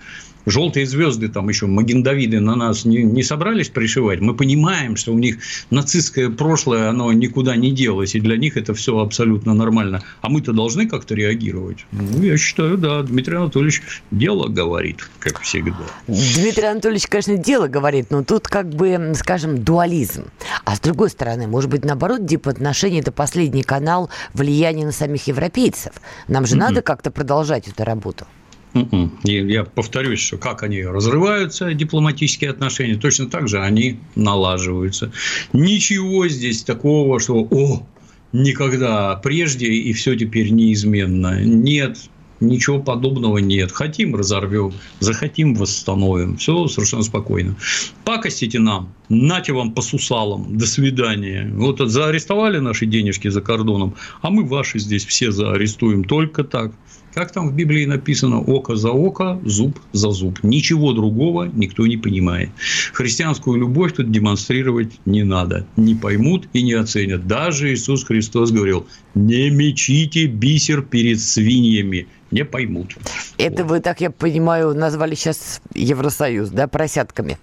Желтые 0.50 0.86
звезды, 0.86 1.28
там 1.28 1.48
еще 1.48 1.66
Магендавиды 1.66 2.40
на 2.40 2.56
нас 2.56 2.84
не, 2.84 3.02
не 3.02 3.22
собрались 3.22 3.68
пришивать. 3.68 4.20
Мы 4.20 4.34
понимаем, 4.34 4.96
что 4.96 5.12
у 5.12 5.18
них 5.18 5.38
нацистское 5.70 6.30
прошлое, 6.30 6.90
оно 6.90 7.12
никуда 7.12 7.56
не 7.56 7.70
делось, 7.70 8.14
и 8.14 8.20
для 8.20 8.36
них 8.36 8.56
это 8.56 8.74
все 8.74 8.98
абсолютно 8.98 9.54
нормально. 9.54 10.02
А 10.20 10.28
мы-то 10.28 10.52
должны 10.52 10.88
как-то 10.88 11.14
реагировать. 11.14 11.86
Ну, 11.92 12.22
я 12.22 12.36
считаю, 12.36 12.78
да, 12.78 13.02
Дмитрий 13.02 13.36
Анатольевич 13.36 13.82
дело 14.10 14.48
говорит, 14.48 15.08
как 15.20 15.40
всегда. 15.40 15.76
Дмитрий 16.06 16.66
Анатольевич, 16.66 17.06
конечно, 17.06 17.36
дело 17.36 17.68
говорит, 17.68 18.10
но 18.10 18.24
тут 18.24 18.48
как 18.48 18.68
бы, 18.68 19.12
скажем, 19.14 19.62
дуализм. 19.62 20.24
А 20.64 20.76
с 20.76 20.80
другой 20.80 21.10
стороны, 21.10 21.46
может 21.46 21.70
быть, 21.70 21.84
наоборот, 21.84 22.24
дипотношения– 22.24 23.00
это 23.00 23.12
последний 23.12 23.62
канал 23.62 24.10
влияния 24.34 24.86
на 24.86 24.92
самих 24.92 25.26
европейцев. 25.26 25.92
Нам 26.28 26.46
же 26.46 26.54
mm-hmm. 26.54 26.58
надо 26.58 26.82
как-то 26.82 27.10
продолжать 27.10 27.68
эту 27.68 27.84
работу. 27.84 28.26
М-м. 28.74 29.18
Я 29.24 29.64
повторюсь, 29.64 30.20
что 30.20 30.38
как 30.38 30.62
они 30.62 30.82
разрываются, 30.82 31.72
дипломатические 31.74 32.50
отношения, 32.50 32.96
точно 32.96 33.28
так 33.28 33.48
же 33.48 33.60
они 33.60 33.98
налаживаются. 34.14 35.12
Ничего 35.52 36.28
здесь 36.28 36.62
такого, 36.62 37.18
что 37.20 37.46
«О, 37.50 37.86
никогда 38.32 39.16
прежде 39.16 39.66
и 39.66 39.92
все 39.92 40.16
теперь 40.16 40.50
неизменно». 40.50 41.42
Нет, 41.42 41.98
Ничего 42.40 42.78
подобного 42.78 43.38
нет. 43.38 43.72
Хотим– 43.72 44.14
разорвем, 44.16 44.72
захотим– 45.00 45.54
восстановим. 45.56 46.36
Все 46.36 46.68
совершенно 46.68 47.02
спокойно. 47.02 47.56
Пакостите 48.04 48.60
нам, 48.60 48.94
нате 49.08 49.52
вам 49.52 49.72
по 49.72 49.82
сусалам, 49.82 50.56
до 50.56 50.66
свидания. 50.66 51.50
Вот 51.54 51.80
заарестовали 51.80 52.58
наши 52.58 52.86
денежки 52.86 53.26
за 53.28 53.40
кордоном, 53.40 53.96
а 54.22 54.30
мы 54.30 54.44
ваши 54.44 54.78
здесь 54.78 55.04
все 55.04 55.32
заарестуем 55.32 56.04
только 56.04 56.44
так. 56.44 56.72
Как 57.18 57.32
там 57.32 57.48
в 57.48 57.52
Библии 57.52 57.84
написано, 57.84 58.38
око 58.38 58.76
за 58.76 58.90
око, 58.90 59.40
зуб 59.44 59.80
за 59.92 60.10
зуб. 60.12 60.38
Ничего 60.44 60.92
другого 60.92 61.50
никто 61.52 61.84
не 61.84 61.96
понимает. 61.96 62.50
Христианскую 62.92 63.58
любовь 63.58 63.92
тут 63.94 64.12
демонстрировать 64.12 65.00
не 65.04 65.24
надо. 65.24 65.66
Не 65.76 65.96
поймут 65.96 66.48
и 66.52 66.62
не 66.62 66.74
оценят. 66.74 67.26
Даже 67.26 67.74
Иисус 67.74 68.04
Христос 68.04 68.52
говорил, 68.52 68.86
не 69.16 69.50
мечите 69.50 70.26
бисер 70.26 70.82
перед 70.82 71.20
свиньями. 71.20 72.06
Не 72.30 72.44
поймут. 72.44 72.96
Это 73.36 73.64
вот. 73.64 73.70
вы, 73.72 73.80
так 73.80 74.00
я 74.00 74.12
понимаю, 74.12 74.72
назвали 74.76 75.16
сейчас 75.16 75.60
Евросоюз, 75.74 76.50
да, 76.50 76.68
поросятками? 76.68 77.36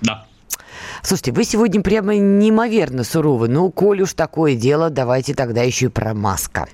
Да. 0.00 0.26
Слушайте, 1.04 1.32
вы 1.32 1.42
сегодня 1.42 1.82
прямо 1.82 2.14
неимоверно 2.14 3.02
суровы. 3.02 3.48
Ну, 3.48 3.72
коль 3.72 4.02
уж 4.02 4.14
такое 4.14 4.54
дело, 4.54 4.88
давайте 4.88 5.34
тогда 5.34 5.62
еще 5.62 5.86
и 5.86 5.88
про 5.88 6.14
Маска. 6.14 6.68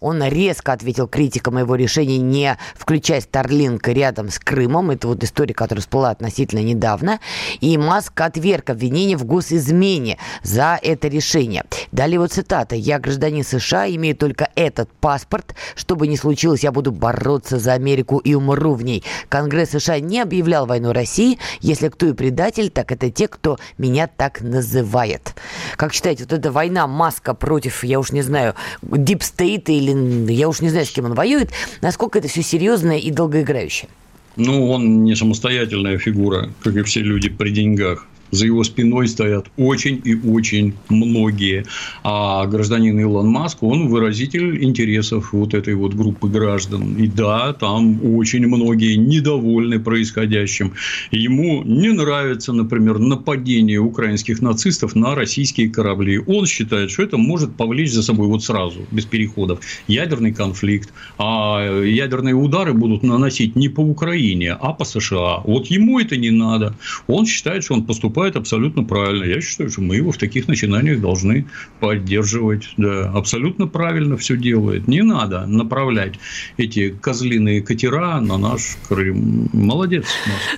Он 0.00 0.22
резко 0.22 0.74
ответил 0.74 1.08
критикам 1.08 1.56
его 1.56 1.76
решения 1.76 2.18
не 2.18 2.58
включать 2.74 3.24
Старлинка 3.24 3.92
рядом 3.92 4.28
с 4.28 4.38
Крымом. 4.38 4.90
Это 4.90 5.08
вот 5.08 5.24
история, 5.24 5.54
которая 5.54 5.80
всплыла 5.80 6.10
относительно 6.10 6.62
недавно. 6.62 7.20
И 7.60 7.78
Маск 7.78 8.20
отверг 8.20 8.68
обвинение 8.68 9.16
в 9.16 9.24
госизмене 9.24 10.18
за 10.42 10.78
это 10.82 11.08
решение. 11.08 11.64
Далее 11.90 12.20
вот 12.20 12.32
цитата. 12.32 12.76
«Я 12.76 12.98
гражданин 12.98 13.44
США, 13.44 13.88
имею 13.88 14.14
только 14.14 14.50
этот 14.56 14.92
паспорт. 14.92 15.54
Что 15.74 15.96
бы 15.96 16.06
ни 16.06 16.16
случилось, 16.16 16.62
я 16.62 16.70
буду 16.70 16.92
бороться 16.92 17.58
за 17.58 17.72
Америку 17.72 18.18
и 18.18 18.34
умру 18.34 18.74
в 18.74 18.84
ней». 18.84 19.04
Конгресс 19.30 19.70
США 19.70 20.00
не 20.00 20.20
объявлял 20.20 20.66
войну 20.66 20.92
России. 20.92 21.38
Если 21.62 21.88
кто 21.88 22.06
и 22.06 22.12
предатель, 22.12 22.68
так 22.68 22.92
это 22.92 23.10
те, 23.10 23.26
кто 23.26 23.58
меня 23.78 24.06
так 24.06 24.40
называет. 24.40 25.34
Как 25.76 25.92
считаете, 25.92 26.24
вот 26.24 26.32
эта 26.32 26.52
война 26.52 26.86
Маска 26.86 27.34
против, 27.34 27.84
я 27.84 27.98
уж 27.98 28.12
не 28.12 28.22
знаю, 28.22 28.54
State 28.82 29.64
или 29.66 30.32
я 30.32 30.48
уж 30.48 30.60
не 30.60 30.68
знаю, 30.68 30.86
с 30.86 30.90
кем 30.90 31.06
он 31.06 31.14
воюет, 31.14 31.50
насколько 31.82 32.18
это 32.18 32.28
все 32.28 32.42
серьезное 32.42 32.98
и 32.98 33.10
долгоиграющее? 33.10 33.88
Ну, 34.36 34.70
он 34.70 35.04
не 35.04 35.14
самостоятельная 35.14 35.98
фигура, 35.98 36.50
как 36.62 36.76
и 36.76 36.82
все 36.82 37.00
люди 37.00 37.28
при 37.28 37.50
деньгах 37.50 38.06
за 38.30 38.46
его 38.46 38.64
спиной 38.64 39.08
стоят 39.08 39.46
очень 39.56 40.00
и 40.04 40.14
очень 40.14 40.74
многие. 40.88 41.64
А 42.04 42.46
гражданин 42.46 42.98
Илон 42.98 43.28
Маск, 43.28 43.62
он 43.62 43.88
выразитель 43.88 44.62
интересов 44.64 45.32
вот 45.32 45.54
этой 45.54 45.74
вот 45.74 45.94
группы 45.94 46.28
граждан. 46.28 46.96
И 46.96 47.06
да, 47.06 47.52
там 47.52 48.00
очень 48.16 48.46
многие 48.46 48.96
недовольны 48.96 49.80
происходящим. 49.80 50.72
Ему 51.10 51.62
не 51.64 51.92
нравится, 51.92 52.52
например, 52.52 52.98
нападение 52.98 53.78
украинских 53.78 54.40
нацистов 54.40 54.94
на 54.94 55.14
российские 55.14 55.68
корабли. 55.70 56.18
Он 56.18 56.46
считает, 56.46 56.90
что 56.90 57.02
это 57.02 57.16
может 57.16 57.54
повлечь 57.56 57.92
за 57.92 58.02
собой 58.02 58.28
вот 58.28 58.44
сразу, 58.44 58.80
без 58.90 59.04
переходов, 59.04 59.60
ядерный 59.88 60.32
конфликт. 60.32 60.92
А 61.18 61.82
ядерные 61.82 62.34
удары 62.34 62.72
будут 62.72 63.02
наносить 63.02 63.56
не 63.56 63.68
по 63.68 63.80
Украине, 63.80 64.52
а 64.52 64.72
по 64.72 64.84
США. 64.84 65.40
Вот 65.44 65.66
ему 65.66 65.98
это 65.98 66.16
не 66.16 66.30
надо. 66.30 66.74
Он 67.06 67.26
считает, 67.26 67.64
что 67.64 67.74
он 67.74 67.84
поступает 67.84 68.19
поступает 68.20 68.36
абсолютно 68.36 68.84
правильно. 68.84 69.24
Я 69.24 69.40
считаю, 69.40 69.70
что 69.70 69.80
мы 69.80 69.96
его 69.96 70.12
в 70.12 70.18
таких 70.18 70.46
начинаниях 70.48 71.00
должны 71.00 71.46
поддерживать. 71.80 72.68
Да, 72.76 73.10
абсолютно 73.14 73.66
правильно 73.66 74.16
все 74.16 74.36
делает. 74.36 74.88
Не 74.88 75.02
надо 75.02 75.46
направлять 75.46 76.14
эти 76.58 76.90
козлиные 76.90 77.62
катера 77.62 78.20
на 78.20 78.36
наш 78.36 78.76
Крым. 78.88 79.48
Молодец. 79.52 80.04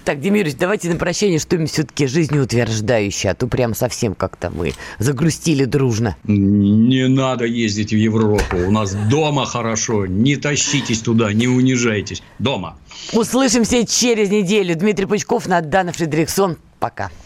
Так, 0.05 0.21
Демирович, 0.21 0.57
давайте 0.59 0.89
на 0.89 0.97
прощание 0.97 1.39
что-нибудь 1.39 1.71
все-таки 1.71 2.07
жизнеутверждающее, 2.07 3.33
а 3.33 3.35
то 3.35 3.47
прям 3.47 3.75
совсем 3.75 4.15
как-то 4.15 4.51
мы 4.51 4.73
загрустили 4.99 5.65
дружно. 5.65 6.17
Не 6.25 7.09
надо 7.09 7.45
ездить 7.45 7.93
в 7.93 7.97
Европу. 7.97 8.57
У 8.57 8.71
нас 8.73 8.95
дома 9.09 9.47
хорошо. 9.47 10.07
Не 10.07 10.37
тащитесь 10.37 11.01
туда, 11.01 11.33
не 11.33 11.47
унижайтесь. 11.47 12.23
Дома. 12.39 12.77
Услышимся 13.13 13.87
через 13.87 14.31
неделю. 14.31 14.75
Дмитрий 14.75 15.07
Пучков, 15.07 15.47
Надана 15.47 15.93
Фредериксон. 15.93 16.57
Пока. 16.81 17.11